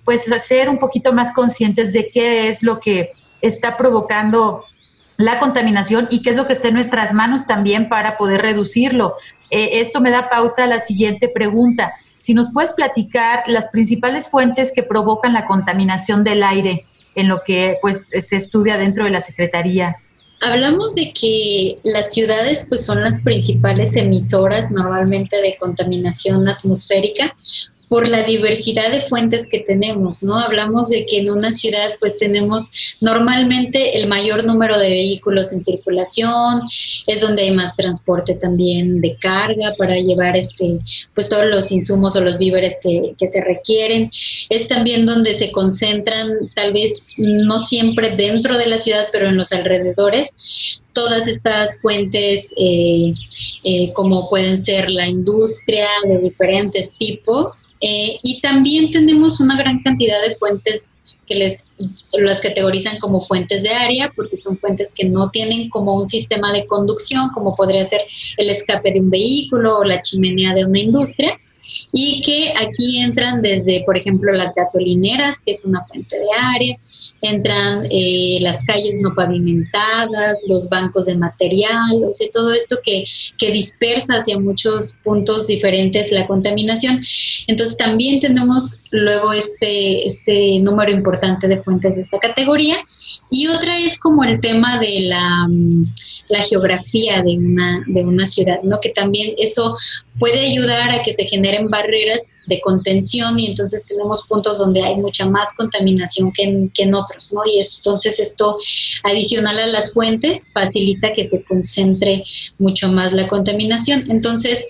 pues 0.04 0.24
ser 0.42 0.68
un 0.68 0.78
poquito 0.78 1.12
más 1.12 1.32
conscientes 1.32 1.92
de 1.92 2.10
qué 2.10 2.48
es 2.48 2.64
lo 2.64 2.80
que 2.80 3.10
está 3.40 3.76
provocando 3.76 4.64
la 5.20 5.38
contaminación 5.38 6.08
y 6.10 6.22
qué 6.22 6.30
es 6.30 6.36
lo 6.36 6.46
que 6.46 6.52
está 6.52 6.68
en 6.68 6.74
nuestras 6.74 7.12
manos 7.12 7.46
también 7.46 7.88
para 7.88 8.16
poder 8.16 8.42
reducirlo. 8.42 9.14
Eh, 9.50 9.80
esto 9.80 10.00
me 10.00 10.10
da 10.10 10.28
pauta 10.28 10.64
a 10.64 10.66
la 10.66 10.78
siguiente 10.78 11.28
pregunta. 11.28 11.92
Si 12.16 12.34
nos 12.34 12.52
puedes 12.52 12.72
platicar 12.72 13.44
las 13.46 13.68
principales 13.68 14.28
fuentes 14.28 14.72
que 14.72 14.82
provocan 14.82 15.32
la 15.32 15.46
contaminación 15.46 16.24
del 16.24 16.42
aire 16.42 16.86
en 17.14 17.28
lo 17.28 17.42
que 17.44 17.78
pues 17.80 18.08
se 18.08 18.36
estudia 18.36 18.76
dentro 18.76 19.04
de 19.04 19.10
la 19.10 19.20
Secretaría. 19.20 19.96
Hablamos 20.42 20.94
de 20.94 21.12
que 21.12 21.76
las 21.82 22.14
ciudades 22.14 22.66
pues 22.68 22.84
son 22.86 23.02
las 23.02 23.20
principales 23.20 23.96
emisoras 23.96 24.70
normalmente 24.70 25.40
de 25.40 25.56
contaminación 25.58 26.48
atmosférica 26.48 27.34
por 27.90 28.06
la 28.06 28.22
diversidad 28.22 28.92
de 28.92 29.02
fuentes 29.02 29.48
que 29.48 29.58
tenemos, 29.58 30.22
¿no? 30.22 30.38
Hablamos 30.38 30.90
de 30.90 31.04
que 31.06 31.18
en 31.18 31.28
una 31.28 31.50
ciudad 31.50 31.90
pues 31.98 32.20
tenemos 32.20 32.70
normalmente 33.00 33.98
el 33.98 34.06
mayor 34.06 34.44
número 34.44 34.78
de 34.78 34.90
vehículos 34.90 35.52
en 35.52 35.60
circulación, 35.60 36.62
es 37.08 37.20
donde 37.20 37.42
hay 37.42 37.50
más 37.50 37.74
transporte 37.74 38.36
también 38.36 39.00
de 39.00 39.16
carga 39.16 39.74
para 39.76 39.96
llevar 39.96 40.36
este 40.36 40.78
pues 41.14 41.28
todos 41.28 41.46
los 41.46 41.72
insumos 41.72 42.14
o 42.14 42.20
los 42.20 42.38
víveres 42.38 42.78
que, 42.80 43.12
que 43.18 43.26
se 43.26 43.42
requieren, 43.42 44.08
es 44.48 44.68
también 44.68 45.04
donde 45.04 45.34
se 45.34 45.50
concentran 45.50 46.30
tal 46.54 46.72
vez 46.72 47.08
no 47.18 47.58
siempre 47.58 48.14
dentro 48.14 48.56
de 48.56 48.68
la 48.68 48.78
ciudad, 48.78 49.08
pero 49.10 49.28
en 49.28 49.36
los 49.36 49.50
alrededores, 49.50 50.80
todas 50.92 51.28
estas 51.28 51.80
fuentes 51.80 52.52
eh, 52.56 53.12
eh, 53.64 53.92
como 53.92 54.28
pueden 54.28 54.60
ser 54.60 54.90
la 54.90 55.06
industria 55.06 55.86
de 56.06 56.18
diferentes 56.18 56.94
tipos 56.96 57.72
eh, 57.80 58.18
y 58.22 58.40
también 58.40 58.90
tenemos 58.90 59.40
una 59.40 59.56
gran 59.56 59.82
cantidad 59.82 60.20
de 60.26 60.36
fuentes 60.36 60.96
que 61.26 61.36
les 61.36 61.64
las 62.12 62.40
categorizan 62.40 62.98
como 62.98 63.20
fuentes 63.20 63.62
de 63.62 63.70
área 63.70 64.10
porque 64.16 64.36
son 64.36 64.58
fuentes 64.58 64.92
que 64.92 65.04
no 65.04 65.30
tienen 65.30 65.68
como 65.70 65.94
un 65.94 66.06
sistema 66.06 66.52
de 66.52 66.66
conducción 66.66 67.28
como 67.30 67.54
podría 67.54 67.86
ser 67.86 68.00
el 68.36 68.50
escape 68.50 68.92
de 68.92 69.00
un 69.00 69.10
vehículo 69.10 69.78
o 69.78 69.84
la 69.84 70.02
chimenea 70.02 70.54
de 70.54 70.64
una 70.64 70.80
industria 70.80 71.38
y 71.92 72.20
que 72.22 72.52
aquí 72.56 72.98
entran 72.98 73.42
desde, 73.42 73.82
por 73.84 73.96
ejemplo, 73.96 74.32
las 74.32 74.54
gasolineras, 74.54 75.40
que 75.40 75.52
es 75.52 75.64
una 75.64 75.80
fuente 75.86 76.16
de 76.18 76.26
área, 76.36 76.76
entran 77.22 77.86
eh, 77.90 78.38
las 78.40 78.64
calles 78.64 78.98
no 79.00 79.14
pavimentadas, 79.14 80.44
los 80.48 80.68
bancos 80.68 81.06
de 81.06 81.16
material, 81.16 82.02
o 82.08 82.12
sea, 82.12 82.28
todo 82.32 82.52
esto 82.52 82.78
que, 82.84 83.04
que 83.38 83.50
dispersa 83.50 84.14
hacia 84.14 84.38
muchos 84.38 84.98
puntos 85.04 85.46
diferentes 85.46 86.12
la 86.12 86.26
contaminación. 86.26 87.02
Entonces 87.46 87.76
también 87.76 88.20
tenemos 88.20 88.80
luego 88.90 89.32
este, 89.32 90.06
este 90.06 90.58
número 90.60 90.92
importante 90.92 91.48
de 91.48 91.62
fuentes 91.62 91.96
de 91.96 92.02
esta 92.02 92.18
categoría. 92.18 92.76
Y 93.30 93.46
otra 93.48 93.78
es 93.78 93.98
como 93.98 94.24
el 94.24 94.40
tema 94.40 94.78
de 94.78 95.00
la, 95.00 95.46
mm, 95.48 95.84
la 96.30 96.42
geografía 96.42 97.22
de 97.22 97.36
una, 97.36 97.84
de 97.86 98.04
una 98.04 98.24
ciudad, 98.24 98.60
¿no? 98.62 98.78
Que 98.80 98.90
también 98.90 99.34
eso 99.36 99.76
puede 100.18 100.40
ayudar 100.40 100.90
a 100.90 101.02
que 101.02 101.12
se 101.12 101.24
generen 101.24 101.68
barreras 101.68 102.32
de 102.46 102.60
contención 102.60 103.38
y 103.38 103.46
entonces 103.46 103.84
tenemos 103.84 104.26
puntos 104.26 104.58
donde 104.58 104.82
hay 104.82 104.96
mucha 104.96 105.26
más 105.26 105.54
contaminación 105.56 106.32
que 106.32 106.44
en, 106.44 106.70
que 106.70 106.84
en 106.84 106.94
otros, 106.94 107.32
¿no? 107.32 107.42
Y 107.44 107.60
entonces 107.60 108.20
esto, 108.20 108.56
adicional 109.02 109.58
a 109.58 109.66
las 109.66 109.92
fuentes, 109.92 110.48
facilita 110.52 111.12
que 111.12 111.24
se 111.24 111.42
concentre 111.42 112.24
mucho 112.58 112.90
más 112.92 113.12
la 113.12 113.26
contaminación. 113.28 114.10
Entonces, 114.10 114.68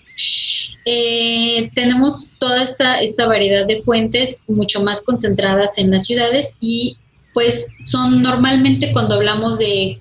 eh, 0.87 1.70
tenemos 1.75 2.31
toda 2.38 2.62
esta, 2.62 3.01
esta 3.03 3.27
variedad 3.27 3.66
de 3.66 3.83
fuentes 3.83 4.44
mucho 4.49 4.83
más 4.83 5.03
concentradas 5.03 5.77
en 5.77 5.90
las 5.90 6.07
ciudades 6.07 6.57
y 6.59 6.96
pues 7.35 7.68
son 7.85 8.23
normalmente 8.23 8.92
cuando 8.92 9.14
hablamos 9.16 9.59
de 9.59 10.01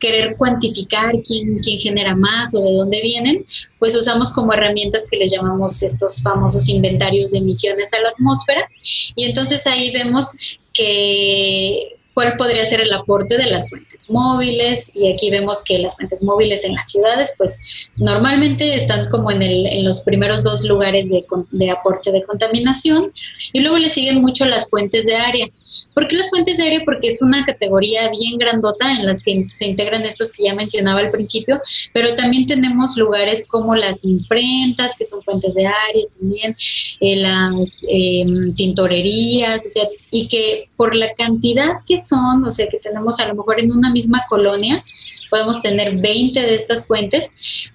querer 0.00 0.36
cuantificar 0.36 1.12
quién, 1.22 1.58
quién 1.58 1.78
genera 1.78 2.16
más 2.16 2.54
o 2.54 2.60
de 2.60 2.72
dónde 2.74 3.00
vienen, 3.02 3.44
pues 3.78 3.94
usamos 3.94 4.32
como 4.32 4.52
herramientas 4.52 5.06
que 5.08 5.18
le 5.18 5.28
llamamos 5.28 5.82
estos 5.82 6.22
famosos 6.22 6.68
inventarios 6.68 7.30
de 7.30 7.38
emisiones 7.38 7.92
a 7.92 8.00
la 8.00 8.08
atmósfera. 8.08 8.66
Y 9.14 9.24
entonces 9.24 9.66
ahí 9.66 9.92
vemos 9.92 10.32
que 10.72 11.96
cuál 12.14 12.36
podría 12.36 12.64
ser 12.64 12.80
el 12.80 12.92
aporte 12.92 13.36
de 13.36 13.46
las 13.46 13.68
fuentes 13.68 14.10
móviles 14.10 14.90
y 14.94 15.12
aquí 15.12 15.30
vemos 15.30 15.62
que 15.62 15.78
las 15.78 15.96
fuentes 15.96 16.22
móviles 16.22 16.64
en 16.64 16.74
las 16.74 16.90
ciudades 16.90 17.34
pues 17.38 17.58
normalmente 17.96 18.74
están 18.74 19.08
como 19.10 19.30
en, 19.30 19.42
el, 19.42 19.66
en 19.66 19.84
los 19.84 20.00
primeros 20.02 20.42
dos 20.42 20.62
lugares 20.62 21.08
de, 21.08 21.24
de, 21.50 21.70
aporte 21.70 22.10
de 22.10 22.22
contaminación 22.24 23.10
y 23.52 23.60
luego 23.60 23.78
le 23.78 23.88
siguen 23.88 24.20
mucho 24.20 24.44
las 24.44 24.68
fuentes 24.68 25.06
de 25.06 25.16
área. 25.16 25.48
¿Por 25.94 26.08
qué 26.08 26.16
las 26.16 26.30
fuentes 26.30 26.58
de 26.58 26.64
área? 26.64 26.82
Porque 26.84 27.08
es 27.08 27.22
una 27.22 27.44
categoría 27.44 28.10
bien 28.10 28.38
grandota 28.38 28.92
en 28.92 29.06
las 29.06 29.22
que 29.22 29.46
se 29.52 29.66
integran 29.66 30.04
estos 30.04 30.32
que 30.32 30.44
ya 30.44 30.54
mencionaba 30.54 31.00
al 31.00 31.10
principio, 31.10 31.60
pero 31.92 32.14
también 32.14 32.46
tenemos 32.46 32.96
lugares 32.96 33.46
como 33.46 33.76
las 33.76 34.04
imprentas, 34.04 34.96
que 34.96 35.04
son 35.04 35.22
fuentes 35.22 35.54
de 35.54 35.66
área 35.66 36.06
también, 36.18 36.54
eh, 37.00 37.16
las 37.16 37.82
eh, 37.88 38.24
tintorerías, 38.56 39.66
o 39.66 39.70
sea, 39.70 39.88
y 40.10 40.28
que 40.28 40.68
por 40.76 40.94
la 40.94 41.14
cantidad 41.14 41.72
que 41.86 41.99
son, 42.00 42.44
o 42.44 42.52
sea, 42.52 42.68
que 42.68 42.78
tenemos 42.78 43.18
a 43.20 43.28
lo 43.28 43.34
mejor 43.34 43.60
en 43.60 43.70
una 43.72 43.90
misma 43.90 44.22
colonia, 44.28 44.82
podemos 45.30 45.62
tener 45.62 45.98
20 46.00 46.40
de 46.40 46.54
estas 46.54 46.86
fuentes, 46.86 47.32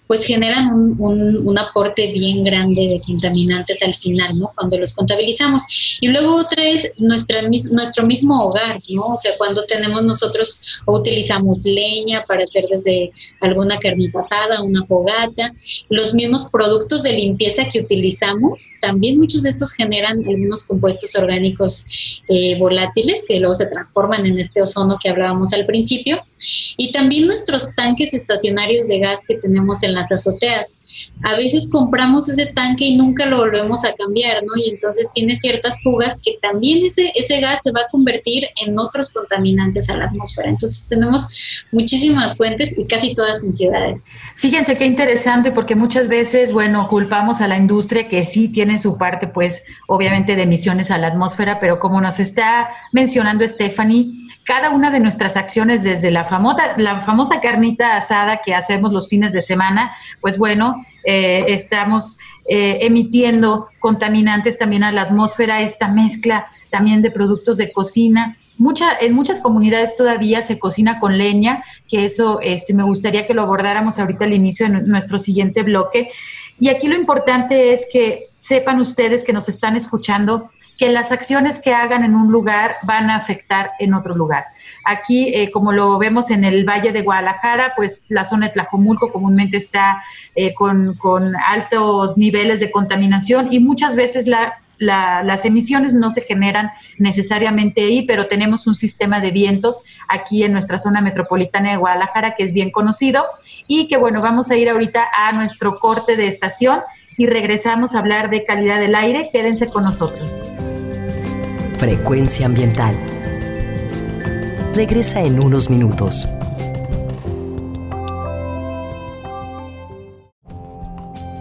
pues 0.08 0.26
generan 0.26 0.96
un, 1.00 1.56
aporte 1.58 2.12
bien 2.12 2.44
grande 2.44 2.82
de 2.82 3.02
contaminantes 3.06 3.82
al 3.82 3.96
final, 3.96 4.38
¿no? 4.38 4.52
Cuando 4.56 4.78
los 4.78 4.94
contabilizamos. 4.94 5.64
Y 6.02 6.10
luego 6.10 6.36
otra 6.36 6.66
es 6.66 6.92
nuestra, 6.98 7.42
nuestro 7.42 8.06
mismo 8.06 8.44
hogar, 8.44 8.78
¿no? 8.90 9.04
O 9.04 9.16
sea, 9.16 9.38
cuando 9.38 9.66
tenemos 9.66 10.04
nosotros 10.04 10.62
o 10.86 11.00
utilizamos 11.00 11.64
leña 11.64 12.26
para 12.28 12.44
hacer 12.44 12.66
desde 12.70 13.12
alguna 13.40 13.78
carnita 13.80 14.20
asada, 14.20 14.62
una 14.62 14.86
fogata, 14.86 15.54
los 15.90 16.14
mismos 16.14 16.50
productos 16.52 17.04
de 17.04 17.14
limpieza 17.14 17.66
que 17.72 17.80
utilizamos, 17.80 18.74
también 18.82 19.18
muchos 19.18 19.44
de 19.44 19.50
estos 19.50 19.72
generan 19.72 20.20
algunos 20.28 20.64
compuestos 20.64 21.16
orgánicos 21.16 21.86
eh, 22.28 22.58
volátiles 22.60 23.24
que 23.26 23.40
luego 23.40 23.56
se 23.56 23.68
transforman 23.68 24.26
en 24.26 24.40
este 24.40 24.62
ozono 24.62 24.98
que 25.02 25.10
hablábamos 25.10 25.54
al 25.54 25.66
principio. 25.66 26.22
Y 26.78 26.92
también 26.92 27.28
nuestros 27.48 27.76
tanques 27.76 28.14
estacionarios 28.14 28.88
de 28.88 29.00
gas 29.00 29.22
que 29.28 29.36
tenemos 29.36 29.84
en 29.84 29.94
las 29.94 30.12
azoteas. 30.12 30.76
A 31.24 31.36
veces 31.36 31.70
compramos 31.70 32.28
ese 32.30 32.48
tanque 32.48 32.86
y 32.86 32.98
nunca 32.98 33.26
lo 33.26 33.38
volvemos 33.38 33.86
a 33.86 33.94
cambiar, 33.94 34.44
¿no? 34.44 34.54
Y 34.56 34.72
entonces 34.72 35.10
tiene 35.14 35.36
ciertas 35.36 35.78
fugas 35.84 36.20
que 36.24 36.38
también 36.42 36.86
ese, 36.86 37.12
ese 37.16 37.40
gas 37.40 37.62
se 37.64 37.72
va 37.72 37.82
a 37.82 37.90
convertir 37.92 38.48
en 38.66 38.78
otros 38.80 39.10
contaminantes 39.10 39.90
a 39.90 39.98
la 39.98 40.06
atmósfera. 40.06 40.50
Entonces 40.50 40.88
tenemos 40.88 41.28
muchísimas 41.72 42.36
fuentes 42.36 42.76
y 42.78 42.86
casi 42.86 43.14
todas 43.14 43.44
en 43.44 43.54
ciudades. 43.54 44.04
Fíjense 44.36 44.76
qué 44.78 44.86
interesante 44.86 45.52
porque 45.52 45.76
muchas 45.76 46.08
veces, 46.08 46.52
bueno, 46.52 46.88
culpamos 46.88 47.42
a 47.42 47.48
la 47.48 47.58
industria 47.58 48.08
que 48.08 48.24
sí 48.24 48.50
tiene 48.50 48.78
su 48.80 48.98
parte, 48.98 49.28
pues, 49.28 49.64
obviamente 49.88 50.36
de 50.36 50.44
emisiones 50.44 50.92
a 50.92 50.98
la 50.98 51.08
atmósfera, 51.08 51.60
pero 51.60 51.80
como 51.80 52.02
nos 52.02 52.20
está 52.20 52.70
mencionando 52.92 53.48
Stephanie, 53.48 54.26
cada 54.46 54.70
una 54.70 54.92
de 54.92 55.00
nuestras 55.00 55.38
acciones, 55.38 55.84
desde 55.84 56.12
la 56.12 56.24
famosa, 56.24 56.76
la 56.78 57.02
famosa 57.02 57.42
carnita 57.42 57.98
asada 57.98 58.42
que 58.46 58.54
hacemos 58.54 58.94
los 58.94 59.10
fines 59.10 59.34
de 59.34 59.42
semana, 59.42 59.96
pues 60.22 60.38
bueno, 60.38 60.86
eh, 61.04 61.46
estamos 61.48 62.18
eh, 62.48 62.78
emitiendo 62.82 63.70
contaminantes 63.80 64.60
también 64.60 64.84
a 64.84 64.92
la 64.92 65.02
atmósfera, 65.02 65.62
esta 65.62 65.88
mezcla 65.88 66.48
también 66.70 67.02
de 67.02 67.10
productos 67.10 67.58
de 67.58 67.72
cocina. 67.72 68.38
Mucha, 68.58 68.96
en 69.02 69.14
muchas 69.14 69.42
comunidades 69.42 69.96
todavía 69.96 70.44
se 70.44 70.60
cocina 70.60 71.00
con 71.00 71.18
leña, 71.18 71.64
que 71.90 72.06
eso 72.06 72.40
este, 72.42 72.76
me 72.76 72.84
gustaría 72.84 73.26
que 73.26 73.34
lo 73.34 73.42
abordáramos 73.42 73.98
ahorita 73.98 74.26
al 74.26 74.34
inicio 74.34 74.70
de 74.70 74.82
nuestro 74.82 75.18
siguiente 75.18 75.64
bloque. 75.64 76.12
Y 76.60 76.70
aquí 76.70 76.88
lo 76.88 76.96
importante 76.96 77.74
es 77.74 77.88
que 77.92 78.28
sepan 78.38 78.80
ustedes 78.80 79.26
que 79.26 79.34
nos 79.34 79.50
están 79.50 79.76
escuchando 79.76 80.52
que 80.78 80.90
las 80.90 81.12
acciones 81.12 81.62
que 81.62 81.74
hagan 81.74 82.04
en 82.04 82.16
un 82.16 82.32
lugar 82.32 82.76
van 82.84 83.10
a 83.10 83.16
afectar 83.16 83.72
en 83.80 83.94
otro 83.94 84.16
lugar. 84.16 84.46
Aquí, 84.84 85.30
eh, 85.34 85.52
como 85.52 85.72
lo 85.72 85.98
vemos 85.98 86.30
en 86.30 86.44
el 86.44 86.66
Valle 86.66 86.92
de 86.92 87.02
Guadalajara, 87.02 87.74
pues 87.76 88.06
la 88.10 88.24
zona 88.24 88.48
de 88.48 88.54
Tlajomulco 88.54 89.12
comúnmente 89.12 89.58
está 89.58 90.04
eh, 90.36 90.54
con, 90.54 90.96
altos 91.48 92.18
niveles 92.18 92.60
de 92.60 92.72
contaminación 92.72 93.48
y 93.52 93.60
muchas 93.60 93.96
veces 93.96 94.28
las 94.78 95.46
emisiones 95.46 95.94
no 95.94 96.12
se 96.12 96.22
generan 96.22 96.72
necesariamente 96.98 97.82
ahí, 97.82 98.06
pero 98.06 98.28
tenemos 98.28 98.68
un 98.68 98.76
sistema 98.76 99.22
de 99.22 99.32
vientos 99.32 99.82
aquí 100.10 100.44
en 100.44 100.52
nuestra 100.52 100.78
zona 100.78 101.02
metropolitana 101.02 101.72
de 101.72 101.78
Guadalajara 101.78 102.34
que 102.36 102.44
es 102.44 102.54
bien 102.54 102.72
conocido 102.72 103.26
y 103.68 103.88
que 103.88 103.98
bueno, 103.98 104.22
vamos 104.22 104.52
a 104.52 104.58
ir 104.58 104.70
ahorita 104.70 105.06
a 105.16 105.32
nuestro 105.32 105.76
corte 105.76 106.18
de 106.18 106.28
estación 106.28 106.82
y 107.18 107.28
regresamos 107.28 107.96
a 107.96 108.00
hablar 108.00 108.30
de 108.30 108.44
calidad 108.44 108.80
del 108.80 108.96
aire. 108.96 109.30
Quédense 109.32 109.68
con 109.68 109.84
nosotros. 109.84 110.44
Frecuencia 111.78 112.46
ambiental. 112.46 112.96
Regresa 114.74 115.22
en 115.22 115.40
unos 115.40 115.70
minutos. 115.70 116.28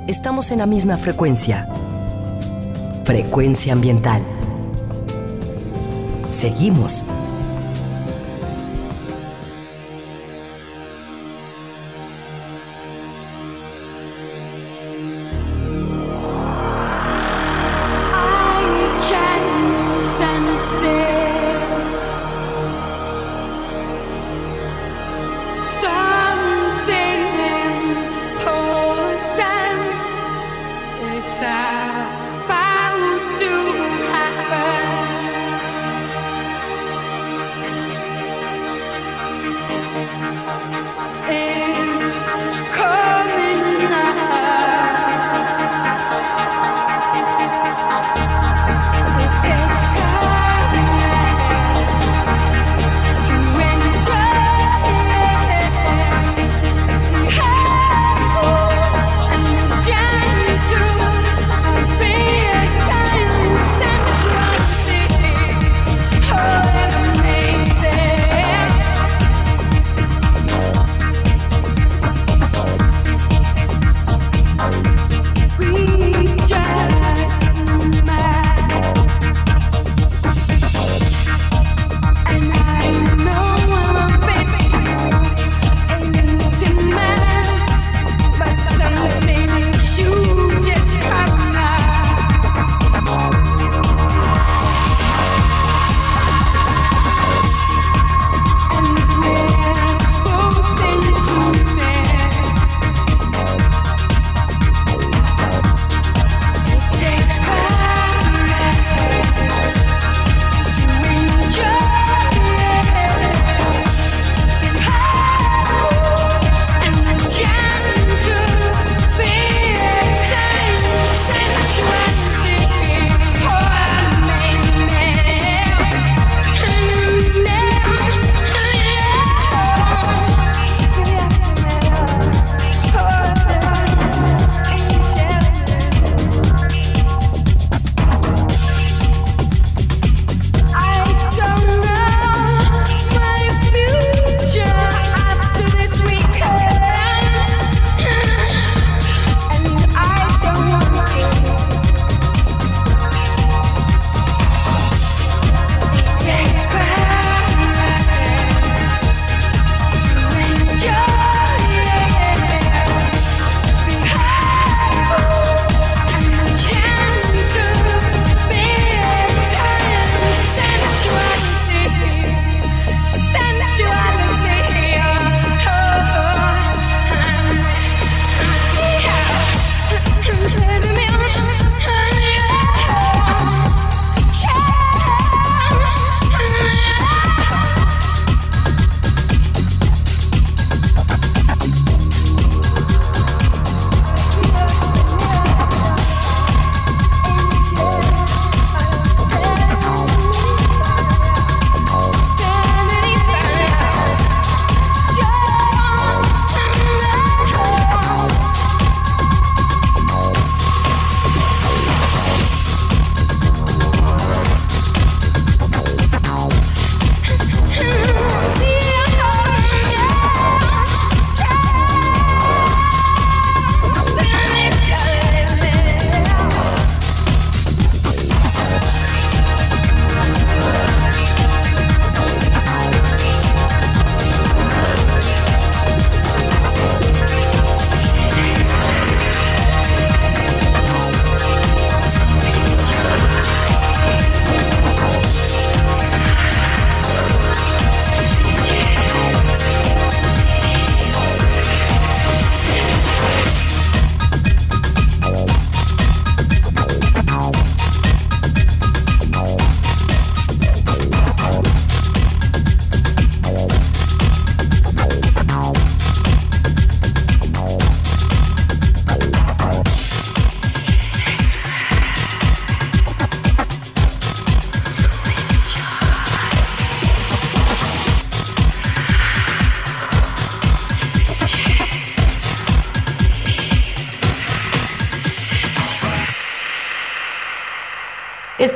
Estamos 0.07 0.51
en 0.51 0.59
la 0.59 0.67
misma 0.67 0.97
frecuencia. 0.97 1.69
Frecuencia 3.05 3.73
ambiental. 3.73 4.23
Seguimos 6.31 7.05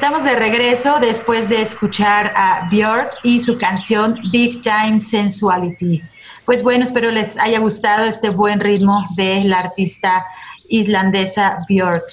Estamos 0.08 0.24
de 0.24 0.36
regreso 0.36 1.00
después 1.00 1.50
de 1.50 1.60
escuchar 1.60 2.32
a 2.34 2.66
Björk 2.70 3.10
y 3.24 3.40
su 3.40 3.58
canción 3.58 4.18
Big 4.32 4.62
Time 4.62 5.00
Sensuality. 5.00 6.02
Pues 6.46 6.62
bueno, 6.62 6.84
espero 6.84 7.10
les 7.10 7.36
haya 7.36 7.58
gustado 7.58 8.06
este 8.06 8.30
buen 8.30 8.58
ritmo 8.58 9.04
de 9.16 9.44
la 9.44 9.58
artista 9.58 10.24
islandesa 10.66 11.58
Björk. 11.68 12.04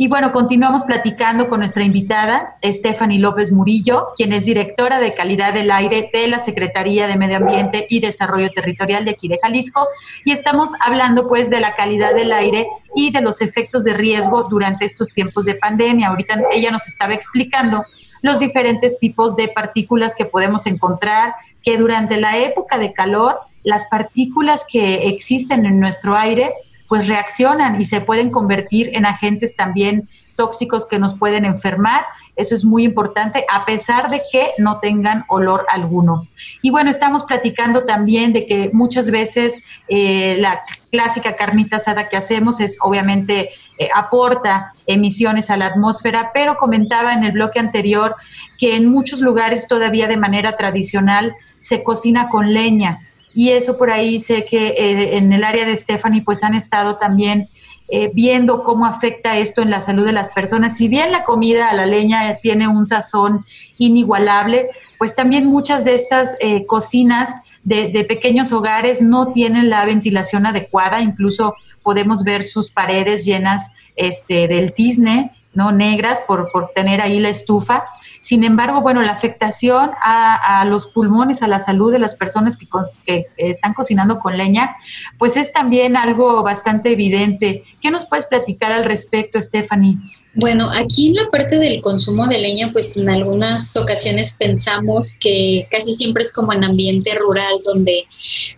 Y 0.00 0.06
bueno, 0.06 0.30
continuamos 0.30 0.84
platicando 0.84 1.48
con 1.48 1.58
nuestra 1.58 1.82
invitada, 1.82 2.54
Stephanie 2.62 3.18
López 3.18 3.50
Murillo, 3.50 4.04
quien 4.16 4.32
es 4.32 4.44
directora 4.44 5.00
de 5.00 5.12
calidad 5.12 5.52
del 5.52 5.72
aire 5.72 6.08
de 6.12 6.28
la 6.28 6.38
Secretaría 6.38 7.08
de 7.08 7.16
Medio 7.16 7.38
Ambiente 7.38 7.84
y 7.90 7.98
Desarrollo 7.98 8.48
Territorial 8.50 9.04
de 9.04 9.10
aquí 9.10 9.26
de 9.26 9.40
Jalisco. 9.42 9.88
Y 10.24 10.30
estamos 10.30 10.70
hablando 10.78 11.26
pues 11.26 11.50
de 11.50 11.58
la 11.58 11.74
calidad 11.74 12.14
del 12.14 12.30
aire 12.30 12.68
y 12.94 13.10
de 13.10 13.22
los 13.22 13.40
efectos 13.40 13.82
de 13.82 13.94
riesgo 13.94 14.44
durante 14.44 14.84
estos 14.84 15.12
tiempos 15.12 15.46
de 15.46 15.56
pandemia. 15.56 16.06
Ahorita 16.06 16.42
ella 16.52 16.70
nos 16.70 16.86
estaba 16.86 17.14
explicando 17.14 17.84
los 18.22 18.38
diferentes 18.38 19.00
tipos 19.00 19.34
de 19.34 19.48
partículas 19.48 20.14
que 20.14 20.26
podemos 20.26 20.68
encontrar, 20.68 21.34
que 21.60 21.76
durante 21.76 22.20
la 22.20 22.38
época 22.38 22.78
de 22.78 22.92
calor, 22.92 23.40
las 23.64 23.86
partículas 23.86 24.64
que 24.70 25.08
existen 25.08 25.66
en 25.66 25.80
nuestro 25.80 26.16
aire 26.16 26.52
pues 26.88 27.06
reaccionan 27.06 27.80
y 27.80 27.84
se 27.84 28.00
pueden 28.00 28.30
convertir 28.30 28.90
en 28.94 29.06
agentes 29.06 29.54
también 29.56 30.08
tóxicos 30.38 30.86
que 30.86 31.00
nos 31.00 31.14
pueden 31.14 31.44
enfermar. 31.44 32.04
Eso 32.36 32.54
es 32.54 32.64
muy 32.64 32.84
importante, 32.84 33.44
a 33.50 33.66
pesar 33.66 34.08
de 34.08 34.22
que 34.30 34.52
no 34.56 34.78
tengan 34.78 35.24
olor 35.28 35.66
alguno. 35.68 36.28
Y 36.62 36.70
bueno, 36.70 36.90
estamos 36.90 37.24
platicando 37.24 37.84
también 37.84 38.32
de 38.32 38.46
que 38.46 38.70
muchas 38.72 39.10
veces 39.10 39.62
eh, 39.88 40.36
la 40.38 40.62
clásica 40.92 41.34
carnita 41.34 41.76
asada 41.76 42.08
que 42.08 42.16
hacemos 42.16 42.60
es 42.60 42.78
obviamente 42.80 43.50
eh, 43.78 43.88
aporta 43.92 44.74
emisiones 44.86 45.50
a 45.50 45.56
la 45.56 45.66
atmósfera, 45.66 46.30
pero 46.32 46.56
comentaba 46.56 47.12
en 47.14 47.24
el 47.24 47.32
bloque 47.32 47.58
anterior 47.58 48.14
que 48.58 48.76
en 48.76 48.88
muchos 48.88 49.20
lugares 49.20 49.66
todavía 49.66 50.06
de 50.06 50.16
manera 50.16 50.56
tradicional 50.56 51.34
se 51.58 51.82
cocina 51.82 52.28
con 52.28 52.54
leña 52.54 53.07
y 53.34 53.50
eso 53.50 53.78
por 53.78 53.90
ahí 53.90 54.18
sé 54.18 54.44
que 54.44 54.68
eh, 54.68 55.16
en 55.16 55.32
el 55.32 55.44
área 55.44 55.64
de 55.64 55.76
Stephanie 55.76 56.22
pues 56.22 56.42
han 56.42 56.54
estado 56.54 56.96
también 56.96 57.48
eh, 57.90 58.10
viendo 58.12 58.64
cómo 58.64 58.84
afecta 58.84 59.38
esto 59.38 59.62
en 59.62 59.70
la 59.70 59.80
salud 59.80 60.04
de 60.04 60.12
las 60.12 60.28
personas. 60.28 60.76
Si 60.76 60.88
bien 60.88 61.10
la 61.10 61.24
comida 61.24 61.70
a 61.70 61.74
la 61.74 61.86
leña 61.86 62.36
tiene 62.42 62.68
un 62.68 62.84
sazón 62.84 63.46
inigualable, 63.78 64.68
pues 64.98 65.14
también 65.14 65.46
muchas 65.46 65.86
de 65.86 65.94
estas 65.94 66.36
eh, 66.40 66.64
cocinas 66.66 67.34
de, 67.64 68.04
pequeños 68.08 68.52
hogares 68.52 69.00
no 69.00 69.32
tienen 69.32 69.70
la 69.70 69.84
ventilación 69.86 70.44
adecuada, 70.44 71.00
incluso 71.00 71.54
podemos 71.82 72.24
ver 72.24 72.44
sus 72.44 72.70
paredes 72.70 73.24
llenas 73.24 73.72
este, 73.96 74.48
del 74.48 74.74
tizne, 74.74 75.32
¿no? 75.54 75.72
negras 75.72 76.22
por, 76.26 76.50
por 76.52 76.72
tener 76.74 77.00
ahí 77.00 77.20
la 77.20 77.30
estufa. 77.30 77.84
Sin 78.20 78.44
embargo, 78.44 78.80
bueno, 78.80 79.02
la 79.02 79.12
afectación 79.12 79.90
a, 80.02 80.64
los 80.66 80.86
pulmones, 80.86 81.42
a 81.42 81.48
la 81.48 81.58
salud 81.58 81.92
de 81.92 81.98
las 81.98 82.14
personas 82.14 82.56
que, 82.56 82.66
que, 83.04 83.26
están 83.36 83.74
cocinando 83.74 84.18
con 84.18 84.36
leña, 84.36 84.76
pues 85.18 85.36
es 85.36 85.52
también 85.52 85.96
algo 85.96 86.42
bastante 86.42 86.92
evidente. 86.92 87.62
¿Qué 87.80 87.90
nos 87.90 88.06
puedes 88.06 88.26
platicar 88.26 88.72
al 88.72 88.84
respecto, 88.84 89.40
Stephanie? 89.40 89.98
Bueno, 90.34 90.70
aquí 90.72 91.08
en 91.08 91.14
la 91.14 91.30
parte 91.30 91.58
del 91.58 91.80
consumo 91.80 92.26
de 92.28 92.38
leña, 92.38 92.70
pues 92.72 92.96
en 92.96 93.08
algunas 93.08 93.76
ocasiones 93.76 94.36
pensamos 94.38 95.16
que 95.18 95.66
casi 95.70 95.94
siempre 95.94 96.22
es 96.22 96.32
como 96.32 96.52
en 96.52 96.62
ambiente 96.62 97.14
rural 97.14 97.58
donde 97.64 98.04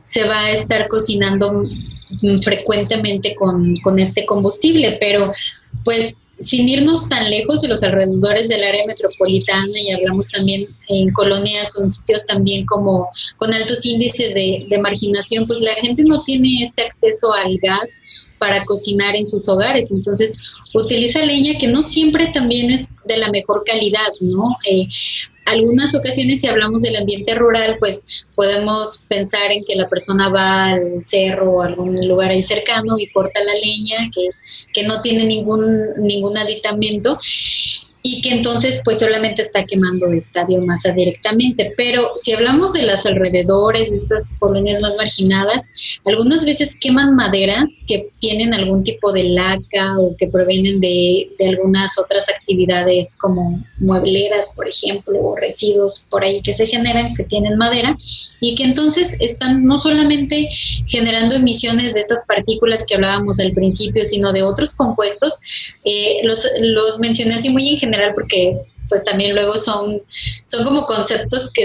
se 0.02 0.26
va 0.28 0.40
a 0.40 0.50
estar 0.50 0.88
cocinando 0.88 1.62
frecuentemente 2.42 3.34
con, 3.34 3.74
con 3.82 3.98
este 3.98 4.26
combustible, 4.26 4.98
pero 5.00 5.32
pues 5.84 6.22
sin 6.41 6.68
irnos 6.68 7.09
tan 7.09 7.28
lejos 7.28 7.61
de 7.61 7.68
los 7.68 7.82
alrededores 7.82 8.49
del 8.49 8.64
área 8.64 8.86
metropolitana 8.86 9.78
y 9.78 9.93
hablamos 9.93 10.28
también 10.28 10.66
en 10.88 11.11
colonias 11.12 11.76
o 11.76 11.82
en 11.82 11.91
sitios 11.91 12.24
también 12.26 12.64
como 12.66 13.09
con 13.36 13.53
altos 13.53 13.84
índices 13.84 14.34
de, 14.34 14.66
marginación, 14.80 15.47
pues 15.47 15.61
la 15.61 15.74
gente 15.74 16.03
no 16.05 16.22
tiene 16.22 16.62
este 16.62 16.82
acceso 16.82 17.32
al 17.34 17.59
gas 17.59 18.01
para 18.38 18.64
cocinar 18.64 19.14
en 19.14 19.26
sus 19.26 19.49
hogares. 19.49 19.91
Entonces 19.91 20.38
utiliza 20.74 21.24
leña 21.24 21.59
que 21.59 21.66
no 21.66 21.82
siempre 21.82 22.30
también 22.32 22.70
es 22.70 22.95
de 23.05 23.18
la 23.18 23.30
mejor 23.30 23.62
calidad, 23.66 24.09
¿no? 24.20 24.57
Eh, 24.70 24.86
algunas 25.51 25.94
ocasiones 25.94 26.40
si 26.40 26.46
hablamos 26.46 26.82
del 26.82 26.96
ambiente 26.96 27.34
rural, 27.34 27.76
pues 27.78 28.24
podemos 28.34 29.05
pensar 29.09 29.53
en 29.53 29.64
que 29.64 29.76
la 29.76 29.88
persona 29.88 30.28
va 30.28 30.72
al 30.72 31.03
cerro 31.03 31.53
o 31.53 31.62
algún 31.62 31.96
lugar 32.07 32.30
ahí 32.30 32.42
cercano 32.42 32.98
y 32.98 33.09
corta 33.11 33.40
la 33.42 33.55
leña 33.55 34.09
que, 34.14 34.30
que 34.72 34.84
no 34.84 35.01
tiene 35.01 35.24
ningún, 35.26 35.61
ningún 35.98 36.36
aditamento 36.38 37.18
y 38.03 38.22
que 38.22 38.30
entonces 38.30 38.80
pues 38.84 39.01
solamente 39.01 39.42
está 39.42 39.64
quemando 39.64 40.11
esta 40.12 40.44
biomasa 40.44 40.90
directamente. 40.92 41.72
Pero 41.76 42.12
si 42.16 42.32
hablamos 42.32 42.72
de 42.72 42.82
las 42.82 43.05
alrededores, 43.05 43.90
de 43.90 43.98
estas 43.98 44.34
colonias 44.38 44.80
más 44.80 44.96
marginadas, 44.96 45.70
algunas 46.07 46.44
veces 46.44 46.76
queman 46.80 47.14
maderas 47.14 47.82
que 47.86 48.09
tienen 48.18 48.55
algún 48.55 48.84
tipo 48.84 49.12
de 49.12 49.24
laca 49.24 49.98
o 49.98 50.16
que 50.16 50.28
provienen 50.28 50.80
de, 50.80 51.30
de 51.38 51.48
algunas 51.48 51.98
otras 51.98 52.28
actividades 52.28 53.16
como 53.18 53.62
muebleras, 53.78 54.53
por 54.57 54.68
ejemplo, 54.68 55.18
o 55.20 55.36
residuos 55.36 56.07
por 56.09 56.24
ahí 56.24 56.40
que 56.42 56.53
se 56.53 56.66
generan 56.66 57.14
que 57.14 57.24
tienen 57.24 57.57
madera 57.57 57.96
y 58.40 58.55
que 58.55 58.64
entonces 58.64 59.16
están 59.20 59.64
no 59.64 59.76
solamente 59.76 60.48
generando 60.86 61.34
emisiones 61.34 61.94
de 61.94 62.01
estas 62.01 62.24
partículas 62.26 62.86
que 62.86 62.94
hablábamos 62.94 63.40
al 63.40 63.53
principio, 63.53 64.05
sino 64.05 64.32
de 64.32 64.42
otros 64.42 64.74
compuestos. 64.74 65.38
Eh, 65.84 66.20
los, 66.24 66.46
los 66.61 66.98
mencioné 66.98 67.34
así 67.34 67.51
muy 67.51 67.68
en 67.68 67.78
general 67.78 67.89
general 67.91 68.14
porque 68.14 68.57
pues 68.91 69.05
también 69.05 69.34
luego 69.34 69.57
son, 69.57 70.03
son 70.47 70.64
como 70.64 70.84
conceptos 70.84 71.51
que, 71.53 71.64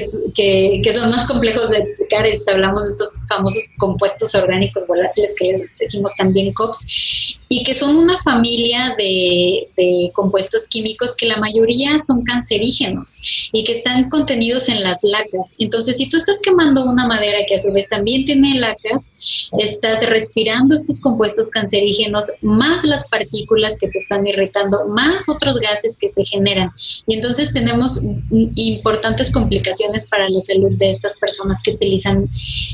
que, 0.81 0.93
son 0.93 1.09
más 1.09 1.27
complejos 1.27 1.69
de 1.71 1.79
explicar. 1.79 2.25
Este, 2.25 2.49
hablamos 2.51 2.85
de 2.85 2.91
estos 2.91 3.09
famosos 3.27 3.71
compuestos 3.77 4.33
orgánicos 4.35 4.87
volátiles 4.87 5.35
que 5.37 5.67
decimos 5.79 6.13
también 6.15 6.53
COPS 6.53 7.35
y 7.49 7.63
que 7.63 7.75
son 7.75 7.97
una 7.97 8.21
familia 8.23 8.95
de, 8.97 9.67
compuestos 10.13 10.67
químicos 10.67 11.15
que 11.15 11.27
la 11.27 11.37
mayoría 11.37 11.97
son 11.99 12.23
cancerígenos 12.23 13.49
y 13.51 13.63
que 13.63 13.73
están 13.73 14.09
contenidos 14.09 14.69
en 14.69 14.83
las 14.83 14.99
lacas. 15.03 15.55
Entonces, 15.59 15.97
si 15.97 16.07
tú 16.07 16.17
estás 16.17 16.39
quemando 16.41 16.85
una 16.85 17.07
madera 17.07 17.39
que 17.47 17.55
a 17.55 17.59
su 17.59 17.71
vez 17.73 17.87
también 17.89 18.25
tiene 18.25 18.59
lacas, 18.59 19.49
estás 19.59 20.07
respirando 20.07 20.75
estos 20.75 20.99
compuestos 21.01 21.49
cancerígenos, 21.49 22.27
más 22.41 22.83
las 22.83 23.05
partículas 23.07 23.77
que 23.77 23.87
te 23.87 23.97
están 23.99 24.25
irritando, 24.27 24.87
más 24.87 25.27
otros 25.29 25.59
gases 25.59 25.97
que 25.97 26.09
se 26.09 26.23
generan. 26.25 26.69
Entonces 27.15 27.51
tenemos 27.51 28.01
importantes 28.31 29.31
complicaciones 29.31 30.07
para 30.07 30.29
la 30.29 30.41
salud 30.41 30.77
de 30.77 30.91
estas 30.91 31.17
personas 31.17 31.61
que 31.61 31.71
utilizan 31.71 32.23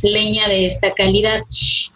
leña 0.02 0.48
de 0.48 0.66
esta 0.66 0.94
calidad. 0.94 1.42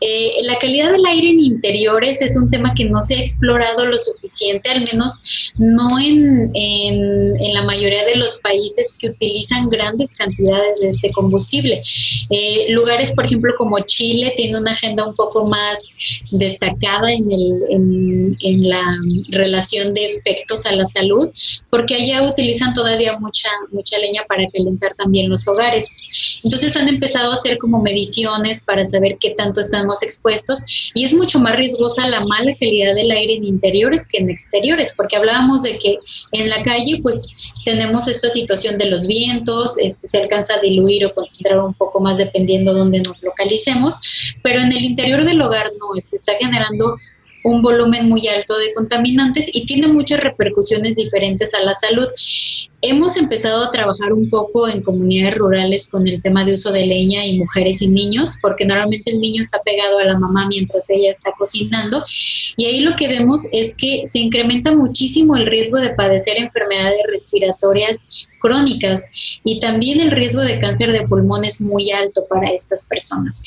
Eh, 0.02 0.32
la 0.44 0.58
calidad 0.58 0.92
del 0.92 1.06
aire 1.06 1.30
en 1.30 1.40
interiores 1.40 2.22
es 2.22 2.38
un 2.38 2.50
tema 2.50 2.74
que 2.74 2.86
no 2.86 3.02
se 3.02 3.16
ha 3.16 3.20
explorado 3.20 3.86
lo 3.86 3.98
suficiente, 3.98 4.70
al 4.70 4.84
menos 4.84 5.22
no 5.58 6.00
en, 6.00 6.50
en, 6.54 7.54
la 7.54 7.64
mayoría 7.64 8.06
de 8.06 8.16
los 8.16 8.38
países 8.42 8.94
que 9.00 9.10
utilizan 9.10 9.70
grandes 9.70 10.12
cantidades 10.14 10.82
de 10.82 10.90
este 10.90 11.12
combustible. 11.12 11.82
Eh, 12.30 12.68
lugares, 12.70 13.14
por 13.14 13.26
ejemplo, 13.26 13.54
como 13.58 13.80
Chile, 13.86 14.34
tiene 14.36 14.60
una 14.60 14.72
agenda 14.72 15.08
un 15.08 15.16
poco 15.16 15.48
más 15.48 15.92
destacada 16.32 17.12
en, 17.12 17.32
el, 17.32 18.36
en, 18.42 18.70
la 18.70 18.98
relación 19.30 19.94
de 19.94 20.08
efectos 20.08 20.66
a 20.66 20.74
la 20.74 20.86
salud, 20.86 21.30
porque 21.70 21.96
allá 21.96 22.24
utilizan 22.36 22.74
todavía 22.74 23.18
mucha, 23.20 23.50
mucha 23.72 23.98
leña 23.98 24.24
para 24.28 24.44
calentar 24.52 24.94
también 24.96 25.30
los 25.30 25.48
hogares. 25.48 25.90
Entonces 26.44 26.76
han 26.78 26.88
empezado 26.88 27.32
a 27.32 27.36
hacer 27.36 27.58
como 27.58 27.82
mediciones 27.82 28.64
para 28.64 28.86
saber 28.86 29.18
qué 29.20 29.32
tanto 29.32 29.62
estamos 29.62 30.04
expuestos 30.04 30.60
y 30.94 31.06
es 31.06 31.14
mucho 31.14 31.40
más 31.40 31.56
riesgosa 31.56 32.08
la 32.08 32.24
mala 32.26 32.56
calidad 32.60 32.96
del 32.96 33.12
aire 33.12 33.36
en 33.36 33.46
interiores 33.46 34.08
que 34.08 34.18
en 34.18 34.30
exteriores, 34.30 34.94
porque 34.96 35.16
hablábamos 35.16 35.64
de 35.64 35.80
que 35.80 35.96
en 36.34 36.50
la 36.50 36.62
calle 36.62 37.00
pues 37.02 37.28
tenemos 37.66 38.08
esta 38.08 38.30
situación 38.30 38.78
de 38.78 38.86
los 38.86 39.08
vientos, 39.08 39.78
este, 39.80 40.08
se 40.08 40.20
alcanza 40.20 40.56
a 40.56 40.60
diluir 40.60 41.06
o 41.06 41.14
concentrar 41.14 41.60
un 41.60 41.74
poco 41.74 42.00
más 42.00 42.20
dependiendo 42.20 42.74
de 42.74 42.80
dónde 42.80 43.00
nos 43.00 43.22
localicemos, 43.24 44.00
pero 44.44 44.62
en 44.62 44.72
el 44.72 44.84
interior 44.84 45.26
del 45.26 45.42
hogar 45.42 45.72
no, 45.80 46.00
se 46.00 46.18
está 46.18 46.34
generando 46.40 46.96
un 47.46 47.62
volumen 47.62 48.10
muy 48.10 48.28
alto 48.28 48.58
de 48.58 48.74
contaminantes 48.74 49.50
y 49.54 49.66
tiene 49.68 49.88
muchas 49.88 50.20
repercusiones 50.20 50.96
diferentes 50.96 51.54
a 51.54 51.62
la 51.62 51.76
salud. 51.76 52.08
Hemos 52.88 53.18
empezado 53.18 53.64
a 53.64 53.72
trabajar 53.72 54.14
un 54.14 54.30
poco 54.30 54.68
en 54.68 54.84
comunidades 54.84 55.40
rurales 55.40 55.90
con 55.90 56.08
el 56.08 56.22
tema 56.22 56.46
de 56.46 56.54
uso 56.54 56.72
de 56.72 56.86
leña 56.86 57.26
y 57.26 57.40
mujeres 57.40 57.82
y 57.82 57.88
niños, 57.88 58.36
porque 58.44 58.64
normalmente 58.64 59.12
el 59.12 59.20
niño 59.22 59.42
está 59.42 59.60
pegado 59.64 59.98
a 59.98 60.04
la 60.04 60.20
mamá 60.20 60.48
mientras 60.48 60.88
ella 60.92 61.10
está 61.10 61.32
cocinando. 61.36 62.06
Y 62.58 62.66
ahí 62.66 62.82
lo 62.82 62.96
que 62.96 63.08
vemos 63.08 63.48
es 63.52 63.76
que 63.76 64.04
se 64.06 64.20
incrementa 64.20 64.72
muchísimo 64.72 65.36
el 65.36 65.48
riesgo 65.48 65.80
de 65.80 65.96
padecer 65.96 66.38
enfermedades 66.38 67.02
respiratorias 67.10 68.28
crónicas 68.38 69.10
y 69.44 69.60
también 69.60 70.00
el 70.00 70.12
riesgo 70.12 70.42
de 70.42 70.60
cáncer 70.60 70.92
de 70.92 71.08
pulmón 71.08 71.44
es 71.44 71.60
muy 71.62 71.92
alto 71.92 72.22
para 72.30 72.52
estas 72.52 72.86
personas. 72.86 73.42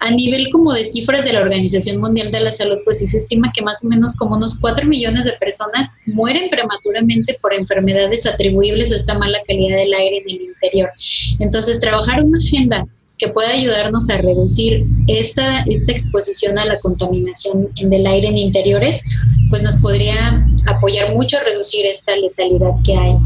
A 0.00 0.10
nivel 0.10 0.48
como 0.50 0.72
de 0.72 0.82
cifras 0.82 1.24
de 1.24 1.32
la 1.32 1.42
Organización 1.42 2.00
Mundial 2.00 2.32
de 2.32 2.40
la 2.40 2.50
Salud, 2.50 2.78
pues 2.84 2.98
sí 2.98 3.06
se 3.06 3.18
estima 3.18 3.52
que 3.54 3.62
más 3.62 3.84
o 3.84 3.86
menos 3.86 4.16
como 4.16 4.34
unos 4.34 4.58
4 4.58 4.84
millones 4.88 5.26
de 5.26 5.34
personas 5.34 5.96
mueren 6.06 6.50
prematuramente 6.50 7.38
por 7.40 7.54
enfermedades 7.54 8.26
atribuibles 8.26 8.79
a 8.80 8.96
esta 8.96 9.18
mala 9.18 9.38
calidad 9.46 9.76
del 9.76 9.92
aire 9.92 10.18
en 10.18 10.30
el 10.30 10.42
interior. 10.42 10.90
Entonces, 11.38 11.80
trabajar 11.80 12.22
una 12.22 12.38
agenda 12.38 12.86
que 13.20 13.28
pueda 13.28 13.50
ayudarnos 13.50 14.08
a 14.08 14.16
reducir 14.16 14.86
esta, 15.06 15.60
esta 15.62 15.92
exposición 15.92 16.58
a 16.58 16.64
la 16.64 16.80
contaminación 16.80 17.68
en 17.76 17.90
del 17.90 18.06
aire 18.06 18.28
en 18.28 18.38
interiores, 18.38 19.04
pues 19.50 19.62
nos 19.62 19.76
podría 19.76 20.46
apoyar 20.66 21.14
mucho 21.14 21.36
a 21.36 21.40
reducir 21.40 21.84
esta 21.84 22.16
letalidad 22.16 22.70
que 22.84 22.96
hay 22.96 23.16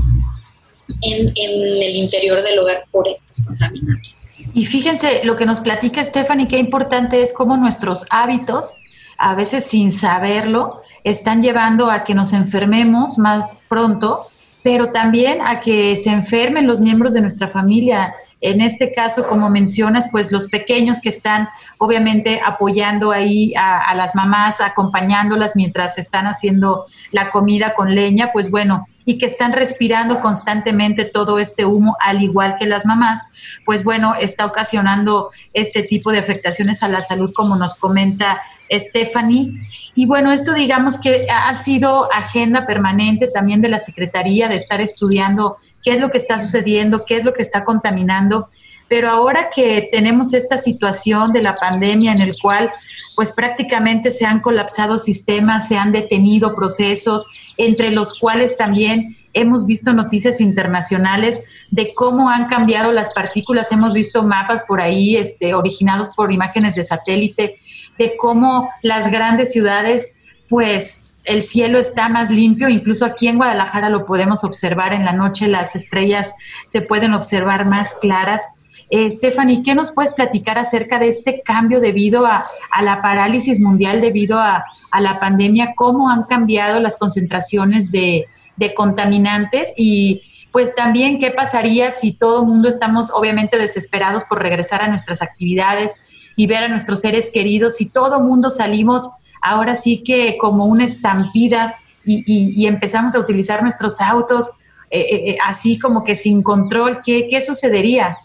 en, 1.02 1.28
en, 1.36 1.82
el 1.82 1.96
interior 1.96 2.42
del 2.42 2.58
hogar 2.58 2.84
por 2.90 3.06
estos 3.08 3.40
contaminantes. 3.46 4.26
Y 4.52 4.66
fíjense 4.66 5.22
lo 5.22 5.36
que 5.36 5.46
nos 5.46 5.60
platica 5.60 6.04
Stephanie, 6.04 6.48
qué 6.48 6.58
importante 6.58 7.22
es 7.22 7.32
cómo 7.32 7.56
nuestros 7.56 8.04
hábitos, 8.10 8.74
a 9.16 9.36
veces 9.36 9.64
sin 9.64 9.92
saberlo, 9.92 10.82
están 11.04 11.40
llevando 11.40 11.90
a 11.90 12.02
que 12.02 12.14
nos 12.14 12.32
enfermemos 12.32 13.16
más 13.18 13.64
pronto, 13.68 14.26
pero 14.64 14.92
también 14.92 15.42
a 15.42 15.60
que 15.60 15.94
se 15.94 16.10
enfermen 16.10 16.66
los 16.66 16.80
miembros 16.80 17.12
de 17.12 17.20
nuestra 17.20 17.48
familia. 17.48 18.14
En 18.40 18.62
este 18.62 18.92
caso, 18.92 19.28
como 19.28 19.50
mencionas, 19.50 20.08
pues 20.10 20.32
los 20.32 20.48
pequeños 20.48 21.02
que 21.02 21.10
están 21.10 21.50
obviamente 21.76 22.40
apoyando 22.42 23.12
ahí 23.12 23.52
a, 23.56 23.78
a 23.78 23.94
las 23.94 24.14
mamás, 24.14 24.62
acompañándolas 24.62 25.54
mientras 25.54 25.98
están 25.98 26.24
haciendo 26.24 26.86
la 27.12 27.30
comida 27.30 27.74
con 27.74 27.94
leña, 27.94 28.30
pues 28.32 28.50
bueno, 28.50 28.86
y 29.06 29.18
que 29.18 29.26
están 29.26 29.52
respirando 29.52 30.20
constantemente 30.20 31.04
todo 31.04 31.38
este 31.38 31.64
humo, 31.64 31.96
al 32.00 32.22
igual 32.22 32.56
que 32.58 32.66
las 32.66 32.86
mamás, 32.86 33.24
pues 33.64 33.84
bueno, 33.84 34.14
está 34.18 34.46
ocasionando 34.46 35.30
este 35.52 35.82
tipo 35.82 36.10
de 36.10 36.18
afectaciones 36.18 36.82
a 36.82 36.88
la 36.88 37.02
salud, 37.02 37.32
como 37.34 37.56
nos 37.56 37.74
comenta 37.74 38.42
Stephanie. 38.70 39.52
Y 39.94 40.06
bueno, 40.06 40.32
esto 40.32 40.54
digamos 40.54 40.98
que 40.98 41.26
ha 41.30 41.56
sido 41.56 42.12
agenda 42.12 42.66
permanente 42.66 43.28
también 43.28 43.62
de 43.62 43.68
la 43.68 43.78
Secretaría 43.78 44.48
de 44.48 44.56
estar 44.56 44.80
estudiando 44.80 45.58
qué 45.82 45.92
es 45.92 46.00
lo 46.00 46.10
que 46.10 46.18
está 46.18 46.38
sucediendo, 46.38 47.04
qué 47.04 47.16
es 47.16 47.24
lo 47.24 47.32
que 47.32 47.42
está 47.42 47.64
contaminando. 47.64 48.48
Pero 48.88 49.08
ahora 49.08 49.48
que 49.54 49.88
tenemos 49.90 50.34
esta 50.34 50.58
situación 50.58 51.32
de 51.32 51.42
la 51.42 51.56
pandemia 51.56 52.12
en 52.12 52.20
el 52.20 52.34
cual 52.40 52.70
pues 53.16 53.32
prácticamente 53.32 54.10
se 54.10 54.26
han 54.26 54.40
colapsado 54.40 54.98
sistemas, 54.98 55.68
se 55.68 55.76
han 55.76 55.92
detenido 55.92 56.54
procesos, 56.54 57.28
entre 57.56 57.90
los 57.90 58.18
cuales 58.18 58.56
también 58.56 59.16
hemos 59.34 59.66
visto 59.66 59.92
noticias 59.92 60.40
internacionales 60.40 61.42
de 61.70 61.92
cómo 61.94 62.30
han 62.30 62.46
cambiado 62.46 62.92
las 62.92 63.12
partículas, 63.12 63.72
hemos 63.72 63.92
visto 63.92 64.22
mapas 64.22 64.62
por 64.62 64.80
ahí 64.80 65.16
este, 65.16 65.54
originados 65.54 66.10
por 66.16 66.32
imágenes 66.32 66.76
de 66.76 66.84
satélite, 66.84 67.58
de 67.98 68.16
cómo 68.16 68.70
las 68.82 69.10
grandes 69.10 69.52
ciudades, 69.52 70.16
pues 70.48 71.04
el 71.24 71.42
cielo 71.42 71.78
está 71.78 72.08
más 72.08 72.30
limpio, 72.30 72.68
incluso 72.68 73.04
aquí 73.04 73.28
en 73.28 73.36
Guadalajara 73.36 73.88
lo 73.88 74.06
podemos 74.06 74.44
observar 74.44 74.92
en 74.92 75.04
la 75.04 75.12
noche, 75.12 75.48
las 75.48 75.74
estrellas 75.74 76.34
se 76.66 76.82
pueden 76.82 77.14
observar 77.14 77.66
más 77.66 77.96
claras. 78.00 78.42
Eh, 78.96 79.10
Stephanie, 79.10 79.64
¿qué 79.64 79.74
nos 79.74 79.90
puedes 79.90 80.12
platicar 80.12 80.56
acerca 80.56 81.00
de 81.00 81.08
este 81.08 81.42
cambio 81.44 81.80
debido 81.80 82.26
a, 82.26 82.46
la 82.80 83.02
parálisis 83.02 83.58
mundial, 83.58 84.00
debido 84.00 84.38
a, 84.38 84.64
la 85.00 85.18
pandemia? 85.18 85.74
¿Cómo 85.74 86.10
han 86.10 86.22
cambiado 86.22 86.78
las 86.78 86.96
concentraciones 86.96 87.90
de, 87.90 88.28
contaminantes? 88.76 89.74
Y 89.76 90.22
pues 90.52 90.76
también, 90.76 91.18
¿qué 91.18 91.32
pasaría 91.32 91.90
si 91.90 92.12
todo 92.12 92.42
el 92.42 92.46
mundo 92.46 92.68
estamos 92.68 93.10
obviamente 93.12 93.58
desesperados 93.58 94.22
por 94.26 94.40
regresar 94.40 94.80
a 94.80 94.86
nuestras 94.86 95.22
actividades 95.22 95.96
y 96.36 96.46
ver 96.46 96.62
a 96.62 96.68
nuestros 96.68 97.00
seres 97.00 97.32
queridos? 97.34 97.74
Si 97.74 97.90
todo 97.90 98.18
el 98.18 98.22
mundo 98.22 98.48
salimos 98.48 99.10
ahora 99.42 99.74
sí 99.74 100.04
que 100.04 100.36
como 100.38 100.66
una 100.66 100.84
estampida 100.84 101.74
y, 102.04 102.64
empezamos 102.68 103.16
a 103.16 103.18
utilizar 103.18 103.60
nuestros 103.60 104.00
autos 104.00 104.52
eh, 104.92 105.00
eh, 105.00 105.36
así 105.44 105.80
como 105.80 106.04
que 106.04 106.14
sin 106.14 106.44
control, 106.44 106.98
¿qué, 107.04 107.26
qué 107.28 107.42
sucedería? 107.42 108.18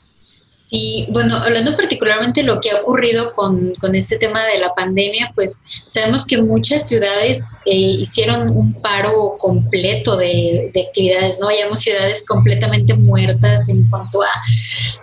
Sí, 0.70 1.07
bueno, 1.09 1.36
hablando 1.36 1.76
particularmente 1.76 2.41
de 2.41 2.47
lo 2.47 2.61
que 2.61 2.70
ha 2.70 2.82
ocurrido 2.82 3.34
con, 3.34 3.74
con, 3.82 3.95
este 3.95 4.20
tema 4.20 4.45
de 4.45 4.59
la 4.59 4.72
pandemia, 4.76 5.32
pues 5.34 5.63
sabemos 5.88 6.28
que 6.28 6.39
muchas 6.43 6.88
ciudades 6.88 7.43
eh, 7.65 7.76
hicieron 7.76 8.55
un 8.55 8.74
paro 8.74 9.36
completo 9.39 10.15
de, 10.15 10.70
de, 10.72 10.82
actividades, 10.82 11.39
¿no? 11.39 11.47
Hayamos 11.47 11.80
ciudades 11.80 12.24
completamente 12.24 12.93
muertas 12.93 13.67
en 13.67 13.89
cuanto 13.89 14.22
a, 14.22 14.28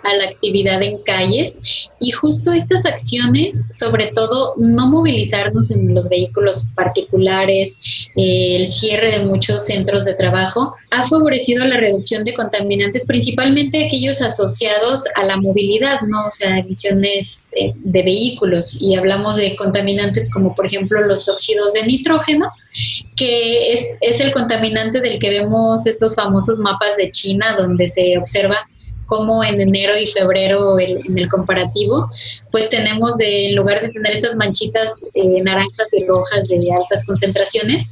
a, 0.03 0.13
la 0.15 0.23
actividad 0.29 0.81
en 0.81 1.03
calles 1.03 1.89
y 1.99 2.11
justo 2.11 2.53
estas 2.53 2.85
acciones, 2.85 3.67
sobre 3.77 4.07
todo 4.15 4.53
no 4.55 4.87
movilizarnos 4.87 5.69
en 5.71 5.93
los 5.93 6.07
vehículos 6.07 6.65
particulares, 6.75 7.77
eh, 8.15 8.55
el 8.55 8.71
cierre 8.71 9.19
de 9.19 9.25
muchos 9.25 9.65
centros 9.65 10.05
de 10.05 10.15
trabajo, 10.15 10.75
ha 10.91 11.05
favorecido 11.05 11.65
la 11.65 11.75
reducción 11.75 12.23
de 12.23 12.33
contaminantes, 12.35 13.05
principalmente 13.05 13.85
aquellos 13.85 14.21
asociados 14.21 15.03
a 15.15 15.25
la 15.25 15.35
movilidad 15.35 15.56
¿no? 16.07 16.27
O 16.27 16.31
sea, 16.31 16.59
emisiones 16.59 17.53
eh, 17.59 17.73
de 17.75 18.03
vehículos 18.03 18.81
y 18.81 18.95
hablamos 18.95 19.37
de 19.37 19.55
contaminantes 19.55 20.31
como 20.31 20.53
por 20.55 20.65
ejemplo 20.65 20.99
los 21.01 21.27
óxidos 21.27 21.73
de 21.73 21.83
nitrógeno, 21.83 22.47
que 23.15 23.73
es, 23.73 23.97
es 24.01 24.19
el 24.19 24.31
contaminante 24.31 25.01
del 25.01 25.19
que 25.19 25.29
vemos 25.29 25.87
estos 25.87 26.15
famosos 26.15 26.59
mapas 26.59 26.95
de 26.97 27.11
China 27.11 27.55
donde 27.57 27.87
se 27.87 28.17
observa 28.17 28.57
como 29.07 29.43
en 29.43 29.59
enero 29.59 29.97
y 29.97 30.05
febrero 30.05 30.79
en 30.79 31.17
el 31.17 31.27
comparativo, 31.29 32.09
pues 32.51 32.69
tenemos 32.69 33.17
de, 33.17 33.49
en 33.49 33.55
lugar 33.55 33.81
de 33.81 33.89
tener 33.89 34.13
estas 34.13 34.35
manchitas 34.35 34.91
eh, 35.13 35.41
naranjas 35.43 35.93
y 35.93 36.03
rojas 36.05 36.47
de 36.47 36.67
altas 36.73 37.03
concentraciones, 37.05 37.89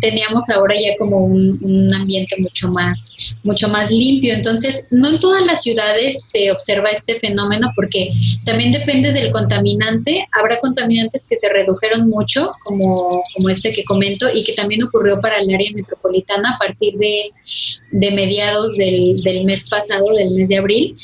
teníamos 0.00 0.48
ahora 0.50 0.74
ya 0.74 0.94
como 0.98 1.18
un, 1.18 1.58
un, 1.62 1.94
ambiente 1.94 2.36
mucho 2.38 2.68
más, 2.68 3.10
mucho 3.44 3.68
más 3.68 3.90
limpio. 3.90 4.34
Entonces, 4.34 4.86
no 4.90 5.08
en 5.08 5.18
todas 5.18 5.44
las 5.46 5.62
ciudades 5.62 6.24
se 6.30 6.50
observa 6.50 6.90
este 6.90 7.18
fenómeno 7.20 7.70
porque 7.74 8.10
también 8.44 8.72
depende 8.72 9.12
del 9.12 9.30
contaminante. 9.30 10.26
Habrá 10.32 10.58
contaminantes 10.60 11.26
que 11.26 11.36
se 11.36 11.48
redujeron 11.48 12.08
mucho, 12.08 12.52
como, 12.64 13.22
como 13.34 13.48
este 13.48 13.72
que 13.72 13.84
comento, 13.84 14.28
y 14.32 14.44
que 14.44 14.52
también 14.52 14.82
ocurrió 14.82 15.20
para 15.20 15.38
el 15.38 15.54
área 15.54 15.70
metropolitana 15.74 16.54
a 16.54 16.58
partir 16.58 16.96
de, 16.96 17.30
de 17.90 18.10
mediados 18.10 18.76
del, 18.76 19.22
del 19.22 19.44
mes 19.44 19.68
pasado, 19.68 20.12
del 20.14 20.30
mes 20.32 20.48
de 20.48 20.55
abril 20.58 20.96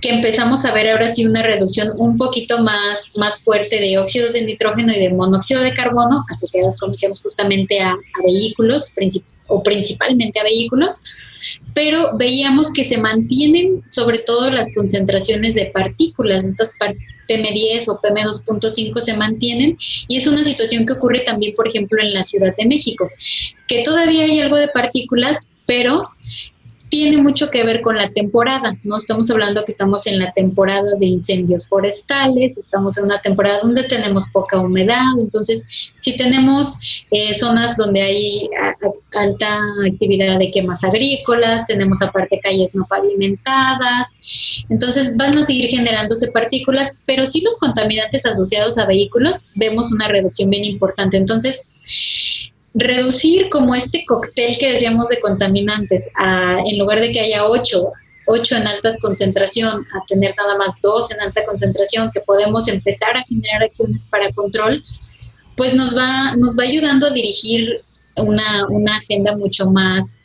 que 0.00 0.10
empezamos 0.10 0.64
a 0.64 0.72
ver 0.72 0.88
ahora 0.88 1.08
sí 1.08 1.26
una 1.26 1.42
reducción 1.42 1.88
un 1.96 2.16
poquito 2.16 2.62
más, 2.62 3.12
más 3.16 3.40
fuerte 3.40 3.80
de 3.80 3.98
óxidos 3.98 4.34
de 4.34 4.42
nitrógeno 4.42 4.92
y 4.92 5.00
de 5.00 5.10
monóxido 5.10 5.60
de 5.60 5.74
carbono, 5.74 6.24
asociados, 6.30 6.76
como 6.78 6.92
decíamos, 6.92 7.22
justamente 7.22 7.80
a, 7.80 7.96
vehículos 8.24 8.92
o 9.48 9.62
principalmente 9.62 10.38
a 10.38 10.44
vehículos, 10.44 11.02
pero 11.74 12.16
veíamos 12.16 12.72
que 12.72 12.84
se 12.84 12.98
mantienen 12.98 13.82
sobre 13.86 14.18
todo 14.18 14.50
las 14.50 14.72
concentraciones 14.74 15.54
de 15.54 15.66
partículas, 15.66 16.46
estas 16.46 16.72
PM10 17.28 17.88
o 17.88 18.00
PM2.5 18.00 19.00
se 19.00 19.16
mantienen 19.16 19.76
y 20.06 20.16
es 20.16 20.26
una 20.26 20.44
situación 20.44 20.86
que 20.86 20.94
ocurre 20.94 21.20
también, 21.20 21.54
por 21.54 21.68
ejemplo, 21.68 22.00
en 22.02 22.12
la 22.12 22.24
Ciudad 22.24 22.54
de 22.56 22.66
México, 22.66 23.10
que 23.66 23.82
todavía 23.82 24.24
hay 24.24 24.40
algo 24.40 24.56
de 24.56 24.68
partículas, 24.68 25.48
pero 25.66 26.04
tiene 26.88 27.18
mucho 27.18 27.50
que 27.50 27.64
ver 27.64 27.80
con 27.80 27.96
la 27.96 28.10
temporada, 28.10 28.76
¿no? 28.84 28.96
Estamos 28.96 29.30
hablando 29.30 29.64
que 29.64 29.72
estamos 29.72 30.06
en 30.06 30.18
la 30.18 30.32
temporada 30.32 30.94
de 30.98 31.06
incendios 31.06 31.68
forestales, 31.68 32.56
estamos 32.56 32.96
en 32.98 33.04
una 33.04 33.20
temporada 33.20 33.60
donde 33.62 33.84
tenemos 33.84 34.24
poca 34.32 34.58
humedad, 34.58 35.18
entonces 35.18 35.66
si 35.98 36.16
tenemos 36.16 36.78
eh, 37.10 37.34
zonas 37.34 37.76
donde 37.76 38.02
hay 38.02 38.48
alta 39.12 39.58
actividad 39.86 40.38
de 40.38 40.50
quemas 40.50 40.84
agrícolas, 40.84 41.66
tenemos 41.66 42.00
aparte 42.02 42.40
calles 42.42 42.74
no 42.74 42.86
pavimentadas, 42.88 44.16
entonces 44.68 45.16
van 45.16 45.36
a 45.36 45.42
seguir 45.42 45.68
generándose 45.70 46.30
partículas, 46.30 46.94
pero 47.06 47.26
sí 47.26 47.40
los 47.42 47.58
contaminantes 47.58 48.24
asociados 48.24 48.78
a 48.78 48.86
vehículos 48.86 49.44
vemos 49.54 49.92
una 49.92 50.08
reducción 50.08 50.50
bien 50.50 50.64
importante. 50.64 51.16
Entonces, 51.16 51.66
reducir 52.74 53.48
como 53.50 53.74
este 53.74 54.04
cóctel 54.06 54.56
que 54.58 54.72
decíamos 54.72 55.08
de 55.08 55.20
contaminantes, 55.20 56.10
en 56.66 56.78
lugar 56.78 57.00
de 57.00 57.12
que 57.12 57.20
haya 57.20 57.46
ocho, 57.46 57.92
ocho 58.26 58.56
en 58.56 58.66
altas 58.66 58.98
concentración, 59.00 59.86
a 59.94 60.04
tener 60.06 60.34
nada 60.36 60.56
más 60.56 60.74
dos 60.82 61.10
en 61.10 61.20
alta 61.20 61.44
concentración, 61.44 62.10
que 62.12 62.20
podemos 62.20 62.68
empezar 62.68 63.16
a 63.16 63.24
generar 63.24 63.62
acciones 63.62 64.06
para 64.10 64.32
control, 64.32 64.82
pues 65.56 65.74
nos 65.74 65.96
va, 65.96 66.36
nos 66.36 66.56
va 66.56 66.64
ayudando 66.64 67.06
a 67.06 67.10
dirigir 67.10 67.82
una, 68.16 68.66
una 68.68 68.96
agenda 68.96 69.36
mucho 69.36 69.70
más 69.70 70.22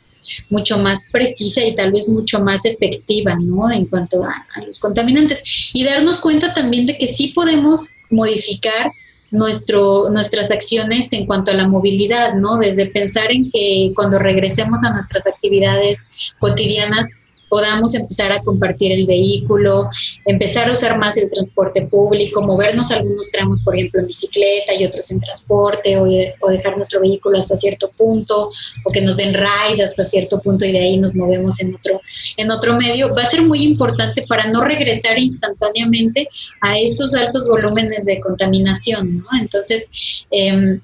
mucho 0.48 0.78
más 0.78 1.00
precisa 1.12 1.62
y 1.62 1.74
tal 1.74 1.92
vez 1.92 2.08
mucho 2.08 2.40
más 2.40 2.64
efectiva, 2.64 3.36
¿no? 3.38 3.70
En 3.70 3.84
cuanto 3.84 4.24
a, 4.24 4.46
a 4.54 4.64
los 4.64 4.80
contaminantes. 4.80 5.42
Y 5.74 5.84
darnos 5.84 6.18
cuenta 6.18 6.54
también 6.54 6.86
de 6.86 6.96
que 6.96 7.08
sí 7.08 7.32
podemos 7.34 7.92
modificar 8.08 8.90
nuestro, 9.34 10.08
nuestras 10.10 10.50
acciones 10.50 11.12
en 11.12 11.26
cuanto 11.26 11.50
a 11.50 11.54
la 11.54 11.66
movilidad, 11.66 12.34
¿no? 12.34 12.56
Desde 12.56 12.86
pensar 12.86 13.30
en 13.32 13.50
que 13.50 13.92
cuando 13.94 14.18
regresemos 14.18 14.84
a 14.84 14.92
nuestras 14.92 15.26
actividades 15.26 16.08
cotidianas, 16.38 17.10
podamos 17.48 17.94
empezar 17.94 18.32
a 18.32 18.42
compartir 18.42 18.92
el 18.92 19.06
vehículo, 19.06 19.88
empezar 20.24 20.68
a 20.68 20.72
usar 20.72 20.98
más 20.98 21.16
el 21.16 21.30
transporte 21.30 21.86
público, 21.86 22.42
movernos 22.42 22.90
algunos 22.90 23.30
tramos, 23.30 23.62
por 23.62 23.74
ejemplo, 23.76 24.00
en 24.00 24.06
bicicleta 24.06 24.74
y 24.74 24.84
otros 24.84 25.10
en 25.10 25.20
transporte, 25.20 25.96
o, 25.96 26.50
dejar 26.50 26.76
nuestro 26.76 27.00
vehículo 27.00 27.38
hasta 27.38 27.56
cierto 27.56 27.90
punto, 27.96 28.50
o 28.84 28.92
que 28.92 29.00
nos 29.00 29.16
den 29.16 29.34
ride 29.34 29.84
hasta 29.84 30.04
cierto 30.04 30.40
punto 30.40 30.64
y 30.64 30.72
de 30.72 30.80
ahí 30.80 30.98
nos 30.98 31.14
movemos 31.14 31.60
en 31.60 31.74
otro, 31.74 32.00
en 32.36 32.50
otro 32.50 32.76
medio, 32.76 33.14
va 33.14 33.22
a 33.22 33.26
ser 33.26 33.42
muy 33.42 33.62
importante 33.62 34.24
para 34.28 34.48
no 34.48 34.62
regresar 34.64 35.18
instantáneamente 35.18 36.28
a 36.60 36.78
estos 36.78 37.14
altos 37.14 37.46
volúmenes 37.46 38.06
de 38.06 38.20
contaminación, 38.20 39.16
¿no? 39.16 39.24
Entonces, 39.40 39.90
eh, 40.30 40.78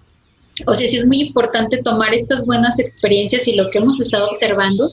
o 0.66 0.74
sea, 0.74 0.86
sí 0.86 0.96
es 0.96 1.06
muy 1.06 1.20
importante 1.20 1.82
tomar 1.82 2.14
estas 2.14 2.46
buenas 2.46 2.78
experiencias 2.78 3.46
y 3.48 3.54
lo 3.54 3.70
que 3.70 3.78
hemos 3.78 4.00
estado 4.00 4.26
observando, 4.26 4.90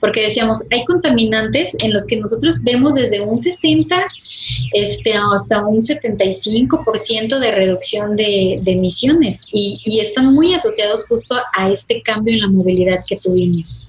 porque 0.00 0.22
decíamos, 0.22 0.64
hay 0.70 0.84
contaminantes 0.84 1.76
en 1.80 1.92
los 1.92 2.06
que 2.06 2.16
nosotros 2.16 2.62
vemos 2.62 2.94
desde 2.94 3.20
un 3.20 3.38
60 3.38 4.06
este, 4.72 5.12
hasta 5.14 5.64
un 5.66 5.80
75% 5.80 7.38
de 7.38 7.50
reducción 7.50 8.16
de, 8.16 8.62
emisiones 8.64 9.46
y, 9.52 9.80
y, 9.84 10.00
están 10.00 10.32
muy 10.32 10.54
asociados 10.54 11.06
justo 11.06 11.36
a 11.54 11.68
este 11.68 12.02
cambio 12.02 12.34
en 12.34 12.40
la 12.40 12.48
movilidad 12.48 13.04
que 13.06 13.16
tuvimos. 13.16 13.86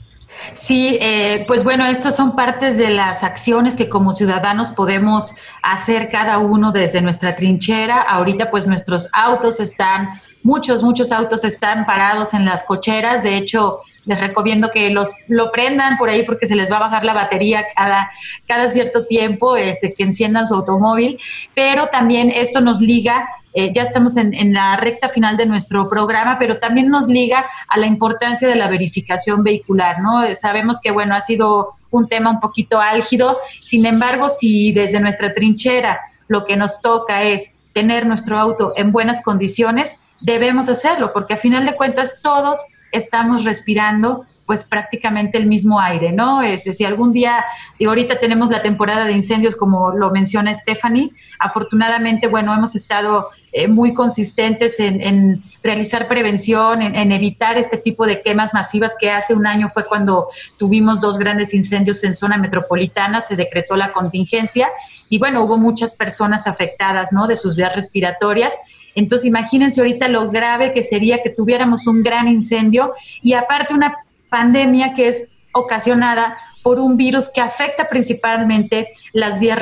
Sí, 0.56 0.98
eh, 1.00 1.44
pues 1.48 1.64
bueno, 1.64 1.86
estas 1.86 2.16
son 2.16 2.36
partes 2.36 2.78
de 2.78 2.90
las 2.90 3.24
acciones 3.24 3.76
que 3.76 3.90
como 3.90 4.14
ciudadanos 4.14 4.72
podemos 4.72 5.36
hacer 5.62 6.10
cada 6.10 6.40
uno 6.40 6.72
desde 6.72 7.02
nuestra 7.02 7.36
trinchera. 7.36 8.02
Ahorita 8.02 8.50
pues 8.50 8.68
nuestros 8.68 9.10
autos 9.14 9.60
están 9.60 10.22
Muchos, 10.44 10.84
muchos 10.84 11.12
autos 11.12 11.44
están 11.44 11.86
parados 11.86 12.34
en 12.34 12.46
las 12.46 12.64
cocheras. 12.64 13.24
De 13.24 13.38
hecho, 13.38 13.80
les 14.06 14.20
recomiendo 14.20 14.72
que 14.72 14.90
los 14.90 15.14
lo 15.28 15.52
prendan 15.52 15.98
por 15.98 16.10
ahí 16.10 16.24
porque 16.24 16.48
se 16.48 16.56
les 16.56 16.72
va 16.72 16.78
a 16.78 16.82
bajar 16.82 17.06
la 17.06 17.14
batería 17.14 17.66
cada, 17.76 18.10
cada 18.48 18.68
cierto 18.68 19.06
tiempo, 19.06 19.56
este, 19.56 19.94
que 19.94 20.04
enciendan 20.04 20.48
su 20.48 20.56
automóvil. 20.56 21.20
Pero 21.54 21.88
también 21.88 22.32
esto 22.32 22.62
nos 22.62 22.82
liga, 22.82 23.30
eh, 23.54 23.72
ya 23.74 23.84
estamos 23.84 24.18
en, 24.18 24.34
en, 24.34 24.54
la 24.54 24.78
recta 24.78 25.10
final 25.10 25.38
de 25.38 25.46
nuestro 25.46 25.88
programa, 25.90 26.38
pero 26.40 26.58
también 26.58 26.90
nos 26.90 27.08
liga 27.08 27.46
a 27.68 27.80
la 27.80 27.86
importancia 27.86 28.48
de 28.48 28.56
la 28.56 28.68
verificación 28.68 29.44
vehicular, 29.44 30.02
¿no? 30.02 30.24
Sabemos 30.34 30.82
que, 30.82 30.92
bueno, 30.92 31.16
ha 31.16 31.22
sido 31.22 31.70
un 31.92 32.08
tema 32.08 32.32
un 32.32 32.40
poquito 32.40 32.80
álgido. 32.80 33.38
Sin 33.62 33.86
embargo, 33.86 34.30
si 34.30 34.72
desde 34.72 35.00
nuestra 35.00 35.34
trinchera 35.34 36.00
lo 36.28 36.46
que 36.46 36.56
nos 36.56 36.82
toca 36.82 37.24
es 37.24 37.58
tener 37.74 38.06
nuestro 38.06 38.38
auto 38.40 38.74
en 38.76 38.92
buenas 38.92 39.22
condiciones, 39.22 40.02
debemos 40.22 40.70
hacerlo, 40.70 41.12
porque 41.14 41.34
a 41.34 41.38
final 41.38 41.66
de 41.66 41.76
cuentas 41.76 42.20
todos 42.22 42.60
estamos 42.92 43.46
respirando 43.46 44.26
pues 44.52 44.66
prácticamente 44.66 45.38
el 45.38 45.46
mismo 45.46 45.80
aire, 45.80 46.12
¿no? 46.12 46.42
Es 46.42 46.66
decir, 46.66 46.86
algún 46.86 47.14
día, 47.14 47.46
y 47.78 47.86
ahorita 47.86 48.20
tenemos 48.20 48.50
la 48.50 48.62
temporada 48.62 49.06
de 49.06 49.14
incendios, 49.14 49.56
como 49.56 49.92
lo 49.92 50.12
menciona 50.12 50.54
Stephanie, 50.54 51.12
afortunadamente, 51.40 52.28
bueno, 52.28 52.54
hemos 52.54 52.76
estado 52.76 53.30
eh, 53.54 53.70
muy 53.70 53.94
consistentes 53.94 54.78
en, 54.82 55.42
realizar 55.64 56.10
prevención, 56.10 56.82
en, 56.82 56.98
en, 56.98 57.14
evitar 57.14 57.58
este 57.58 57.78
tipo 57.78 58.06
de 58.06 58.22
quemas 58.22 58.54
masivas 58.54 58.98
que 59.00 59.10
hace 59.10 59.34
un 59.34 59.48
año 59.48 59.70
fue 59.70 59.86
cuando 59.86 60.28
tuvimos 60.58 61.00
dos 61.00 61.18
grandes 61.18 61.54
incendios 61.54 62.04
en 62.04 62.14
zona 62.14 62.38
metropolitana, 62.38 63.22
se 63.22 63.38
decretó 63.38 63.78
la 63.78 63.94
contingencia 63.94 64.68
y 65.10 65.18
bueno, 65.18 65.44
hubo 65.44 65.58
muchas 65.58 65.96
personas 65.96 66.46
afectadas, 66.48 67.14
¿no? 67.14 67.28
De 67.28 67.38
sus 67.38 67.56
vías 67.56 67.74
respiratorias 67.74 68.54
entonces, 68.96 69.28
imagínense 69.28 69.82
ahorita 69.82 70.08
lo 70.08 70.30
grave 70.30 70.72
que 70.72 70.84
sería 70.84 71.22
que 71.22 71.30
tuviéramos 71.30 71.88
un 71.88 72.04
gran 72.04 72.28
incendio 72.28 72.94
y 73.22 73.34
aparte 73.34 73.74
una 73.74 73.96
pandemia 74.30 74.94
que 74.94 75.08
es 75.08 75.32
ocasionada 75.54 76.34
por 76.64 76.80
un 76.80 76.98
virus 76.98 77.30
que 77.34 77.42
afecta 77.42 77.90
principalmente 77.90 78.90
las 79.14 79.40
vías 79.40 79.60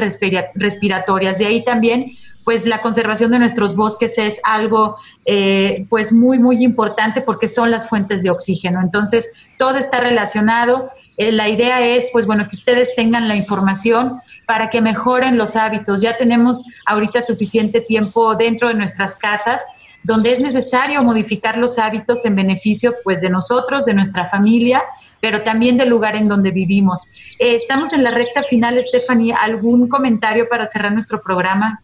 respiratorias. 0.56 1.38
De 1.38 1.46
ahí 1.46 1.64
también, 1.64 2.12
pues 2.44 2.66
la 2.66 2.82
conservación 2.82 3.32
de 3.32 3.40
nuestros 3.40 3.76
bosques 3.76 4.18
es 4.18 4.42
algo 4.44 4.98
eh, 5.26 5.86
pues 5.90 6.12
muy, 6.12 6.40
muy 6.40 6.64
importante 6.64 7.22
porque 7.22 7.48
son 7.48 7.72
las 7.72 7.88
fuentes 7.88 8.24
de 8.24 8.32
oxígeno. 8.32 8.82
Entonces, 8.82 9.32
todo 9.58 9.78
está 9.78 10.00
relacionado 10.00 10.90
eh, 11.20 11.34
la 11.34 11.50
idea 11.50 11.86
es, 11.86 12.08
pues 12.14 12.26
bueno, 12.26 12.48
que 12.48 12.56
ustedes 12.56 12.96
tengan 12.96 13.28
la 13.28 13.36
información 13.36 14.20
para 14.46 14.70
que 14.70 14.80
mejoren 14.80 15.38
los 15.38 15.58
hábitos. 15.58 16.02
Ya 16.02 16.16
tenemos 16.16 16.64
ahorita 16.86 17.22
suficiente 17.22 17.82
tiempo 17.82 18.36
dentro 18.36 18.70
de 18.70 18.76
nuestras 18.76 19.18
casas 19.18 19.62
donde 20.02 20.32
es 20.32 20.40
necesario 20.40 21.04
modificar 21.04 21.58
los 21.58 21.78
hábitos 21.78 22.24
en 22.24 22.38
beneficio 22.38 22.96
pues 23.04 23.20
de 23.20 23.30
nosotros, 23.30 23.84
de 23.84 23.94
nuestra 23.94 24.30
familia, 24.30 24.82
pero 25.20 25.44
también 25.44 25.78
del 25.78 25.90
lugar 25.90 26.16
en 26.16 26.30
donde 26.30 26.52
vivimos. 26.52 27.08
Eh, 27.38 27.54
estamos 27.54 27.92
en 27.92 28.06
la 28.06 28.12
recta 28.12 28.42
final, 28.42 28.82
Stephanie. 28.82 29.34
¿Algún 29.34 29.90
comentario 29.90 30.48
para 30.48 30.66
cerrar 30.66 30.94
nuestro 30.94 31.22
programa? 31.22 31.82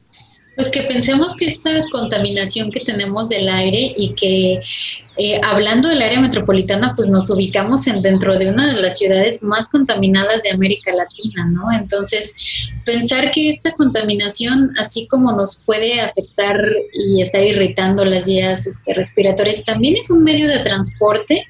Pues 0.55 0.71
que 0.71 0.83
pensemos 0.83 1.36
que 1.36 1.47
esta 1.47 1.71
contaminación 1.91 2.71
que 2.71 2.79
tenemos 2.86 3.27
del 3.27 3.49
aire 3.49 3.93
y 3.97 4.13
que 4.13 4.61
eh, 5.18 5.39
hablando 5.43 5.88
del 5.88 6.01
área 6.01 6.20
metropolitana, 6.20 6.93
pues 6.95 7.07
nos 7.07 7.30
ubicamos 7.30 7.88
en, 7.88 8.01
dentro 8.01 8.38
de 8.38 8.49
una 8.51 8.74
de 8.74 8.82
las 8.82 8.97
ciudades 8.97 9.41
más 9.43 9.70
contaminadas 9.70 10.43
de 10.43 10.51
América 10.51 10.91
Latina, 10.93 11.49
¿no? 11.51 11.72
Entonces, 11.72 12.36
pensar 12.84 13.32
que 13.32 13.49
esta 13.49 13.72
contaminación, 13.72 14.72
así 14.78 15.07
como 15.07 15.32
nos 15.32 15.61
puede 15.66 16.01
afectar 16.01 16.59
y 16.93 17.22
estar 17.22 17.43
irritando 17.43 18.03
las 18.03 18.26
vías 18.26 18.68
este, 18.68 18.93
respiratorias, 18.93 19.63
también 19.63 19.95
es 19.97 20.09
un 20.09 20.24
medio 20.24 20.47
de 20.47 20.59
transporte 20.59 21.47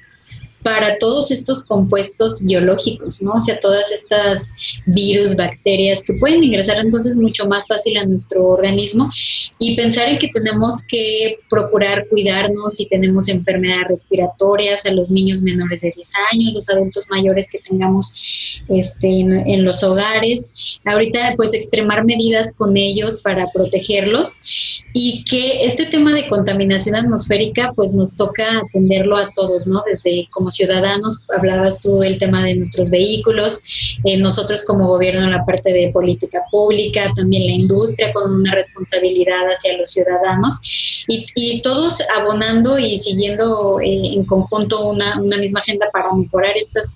para 0.66 0.98
todos 0.98 1.30
estos 1.30 1.62
compuestos 1.62 2.42
biológicos, 2.42 3.22
¿no? 3.22 3.34
O 3.34 3.40
sea, 3.40 3.60
todas 3.60 3.92
estas 3.92 4.50
virus, 4.86 5.36
bacterias 5.36 6.02
que 6.02 6.14
pueden 6.14 6.42
ingresar 6.42 6.80
entonces 6.80 7.16
mucho 7.16 7.46
más 7.46 7.68
fácil 7.68 7.96
a 7.98 8.04
nuestro 8.04 8.44
organismo 8.44 9.08
y 9.60 9.76
pensar 9.76 10.08
en 10.08 10.18
que 10.18 10.26
tenemos 10.26 10.82
que 10.88 11.38
procurar 11.48 12.08
cuidarnos 12.08 12.74
si 12.74 12.88
tenemos 12.88 13.28
enfermedades 13.28 13.86
respiratorias 13.90 14.84
a 14.86 14.90
los 14.90 15.08
niños 15.08 15.40
menores 15.40 15.82
de 15.82 15.92
10 15.94 16.12
años, 16.32 16.54
los 16.54 16.68
adultos 16.68 17.06
mayores 17.10 17.48
que 17.48 17.60
tengamos 17.60 18.12
este, 18.68 19.06
en, 19.06 19.64
los 19.64 19.84
hogares. 19.84 20.50
Ahorita, 20.84 21.34
pues, 21.36 21.54
extremar 21.54 22.04
medidas 22.04 22.56
con 22.56 22.76
ellos 22.76 23.20
para 23.20 23.46
protegerlos 23.54 24.40
y 24.92 25.22
que 25.22 25.64
este 25.64 25.86
tema 25.86 26.12
de 26.12 26.26
contaminación 26.26 26.96
atmosférica, 26.96 27.72
pues, 27.76 27.92
nos 27.92 28.16
toca 28.16 28.62
atenderlo 28.66 29.16
a 29.16 29.30
todos, 29.32 29.68
¿no? 29.68 29.84
Desde 29.86 30.26
como 30.32 30.50
ciudadanos, 30.56 31.22
hablabas 31.36 31.80
tú 31.80 31.98
del 31.98 32.18
tema 32.18 32.42
de 32.44 32.56
nuestros 32.56 32.90
vehículos, 32.90 33.60
eh, 34.04 34.18
nosotros 34.18 34.64
como 34.64 34.88
gobierno 34.88 35.24
en 35.24 35.32
la 35.32 35.44
parte 35.44 35.72
de 35.72 35.90
política 35.92 36.42
pública, 36.50 37.12
también 37.14 37.46
la 37.46 37.52
industria 37.52 38.12
con 38.12 38.40
una 38.40 38.52
responsabilidad 38.52 39.46
hacia 39.50 39.76
los 39.76 39.90
ciudadanos 39.90 40.60
y, 41.08 41.24
y 41.34 41.60
todos 41.62 42.02
abonando 42.16 42.78
y 42.78 42.96
siguiendo 42.96 43.80
eh, 43.80 44.14
en 44.14 44.24
conjunto 44.24 44.90
una, 44.90 45.18
una, 45.20 45.36
misma 45.36 45.60
agenda 45.60 45.88
para 45.92 46.12
mejorar 46.14 46.56
estas 46.56 46.92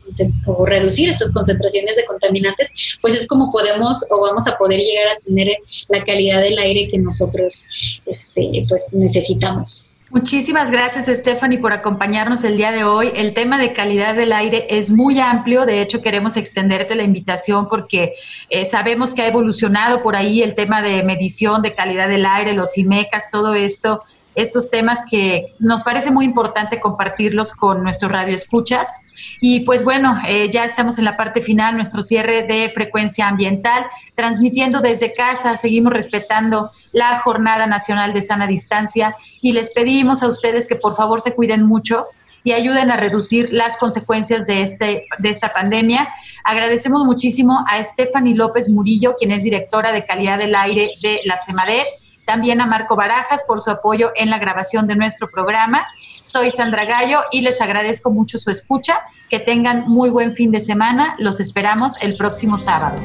o 0.46 0.66
reducir 0.66 1.10
estas 1.10 1.32
concentraciones 1.32 1.96
de 1.96 2.04
contaminantes, 2.04 2.72
pues 3.00 3.14
es 3.14 3.26
como 3.26 3.52
podemos 3.52 4.04
o 4.10 4.20
vamos 4.20 4.46
a 4.46 4.56
poder 4.56 4.80
llegar 4.80 5.08
a 5.08 5.20
tener 5.20 5.48
la 5.88 6.02
calidad 6.04 6.42
del 6.42 6.58
aire 6.58 6.88
que 6.88 6.98
nosotros 6.98 7.66
este, 8.06 8.64
pues 8.68 8.92
necesitamos. 8.92 9.84
Muchísimas 10.12 10.72
gracias, 10.72 11.06
Stephanie, 11.06 11.58
por 11.58 11.72
acompañarnos 11.72 12.42
el 12.42 12.56
día 12.56 12.72
de 12.72 12.82
hoy. 12.82 13.12
El 13.14 13.32
tema 13.32 13.60
de 13.60 13.72
calidad 13.72 14.16
del 14.16 14.32
aire 14.32 14.66
es 14.68 14.90
muy 14.90 15.20
amplio. 15.20 15.66
De 15.66 15.80
hecho, 15.80 16.02
queremos 16.02 16.36
extenderte 16.36 16.96
la 16.96 17.04
invitación 17.04 17.68
porque 17.68 18.14
eh, 18.48 18.64
sabemos 18.64 19.14
que 19.14 19.22
ha 19.22 19.28
evolucionado 19.28 20.02
por 20.02 20.16
ahí 20.16 20.42
el 20.42 20.56
tema 20.56 20.82
de 20.82 21.04
medición 21.04 21.62
de 21.62 21.76
calidad 21.76 22.08
del 22.08 22.26
aire, 22.26 22.54
los 22.54 22.76
IMECAS, 22.76 23.30
todo 23.30 23.54
esto, 23.54 24.02
estos 24.34 24.70
temas 24.70 25.02
que 25.10 25.54
nos 25.58 25.82
parece 25.82 26.10
muy 26.10 26.24
importante 26.24 26.80
compartirlos 26.80 27.52
con 27.52 27.82
nuestros 27.82 28.10
radioescuchas. 28.10 28.92
Y 29.40 29.60
pues 29.60 29.84
bueno, 29.84 30.20
eh, 30.26 30.50
ya 30.50 30.64
estamos 30.64 30.98
en 30.98 31.04
la 31.04 31.16
parte 31.16 31.40
final, 31.40 31.76
nuestro 31.76 32.02
cierre 32.02 32.42
de 32.42 32.68
frecuencia 32.70 33.28
ambiental, 33.28 33.86
transmitiendo 34.14 34.80
desde 34.80 35.14
casa, 35.14 35.56
seguimos 35.56 35.92
respetando 35.92 36.70
la 36.92 37.18
Jornada 37.18 37.66
Nacional 37.66 38.12
de 38.12 38.22
Sana 38.22 38.46
Distancia 38.46 39.14
y 39.40 39.52
les 39.52 39.70
pedimos 39.70 40.22
a 40.22 40.28
ustedes 40.28 40.68
que 40.68 40.76
por 40.76 40.94
favor 40.94 41.20
se 41.20 41.34
cuiden 41.34 41.66
mucho 41.66 42.06
y 42.42 42.52
ayuden 42.52 42.90
a 42.90 42.96
reducir 42.96 43.50
las 43.52 43.76
consecuencias 43.76 44.46
de, 44.46 44.62
este, 44.62 45.06
de 45.18 45.28
esta 45.28 45.52
pandemia. 45.52 46.08
Agradecemos 46.44 47.04
muchísimo 47.04 47.64
a 47.68 47.82
Stephanie 47.84 48.34
López 48.34 48.70
Murillo, 48.70 49.14
quien 49.18 49.30
es 49.30 49.42
directora 49.42 49.92
de 49.92 50.04
calidad 50.04 50.38
del 50.38 50.54
aire 50.54 50.92
de 51.02 51.20
la 51.24 51.36
CEMADER 51.36 51.84
también 52.30 52.60
a 52.60 52.66
Marco 52.66 52.94
Barajas 52.94 53.42
por 53.42 53.60
su 53.60 53.72
apoyo 53.72 54.12
en 54.14 54.30
la 54.30 54.38
grabación 54.38 54.86
de 54.86 54.94
nuestro 54.94 55.28
programa. 55.28 55.84
Soy 56.22 56.52
Sandra 56.52 56.84
Gallo 56.84 57.22
y 57.32 57.40
les 57.40 57.60
agradezco 57.60 58.12
mucho 58.12 58.38
su 58.38 58.52
escucha. 58.52 59.00
Que 59.28 59.40
tengan 59.40 59.82
muy 59.88 60.10
buen 60.10 60.32
fin 60.32 60.52
de 60.52 60.60
semana. 60.60 61.16
Los 61.18 61.40
esperamos 61.40 62.00
el 62.00 62.16
próximo 62.16 62.56
sábado. 62.56 63.02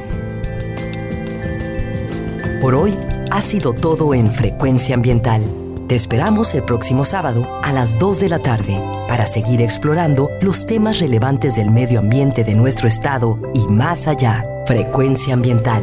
Por 2.60 2.76
hoy 2.76 2.96
ha 3.32 3.40
sido 3.40 3.72
todo 3.72 4.14
en 4.14 4.30
Frecuencia 4.30 4.94
Ambiental. 4.94 5.42
Te 5.88 5.96
esperamos 5.96 6.54
el 6.54 6.62
próximo 6.62 7.04
sábado 7.04 7.48
a 7.64 7.72
las 7.72 7.98
2 7.98 8.20
de 8.20 8.28
la 8.28 8.38
tarde 8.38 8.80
para 9.08 9.26
seguir 9.26 9.60
explorando 9.60 10.30
los 10.40 10.68
temas 10.68 11.00
relevantes 11.00 11.56
del 11.56 11.72
medio 11.72 11.98
ambiente 11.98 12.44
de 12.44 12.54
nuestro 12.54 12.86
estado 12.86 13.40
y 13.54 13.66
más 13.66 14.06
allá. 14.06 14.44
Frecuencia 14.66 15.34
Ambiental, 15.34 15.82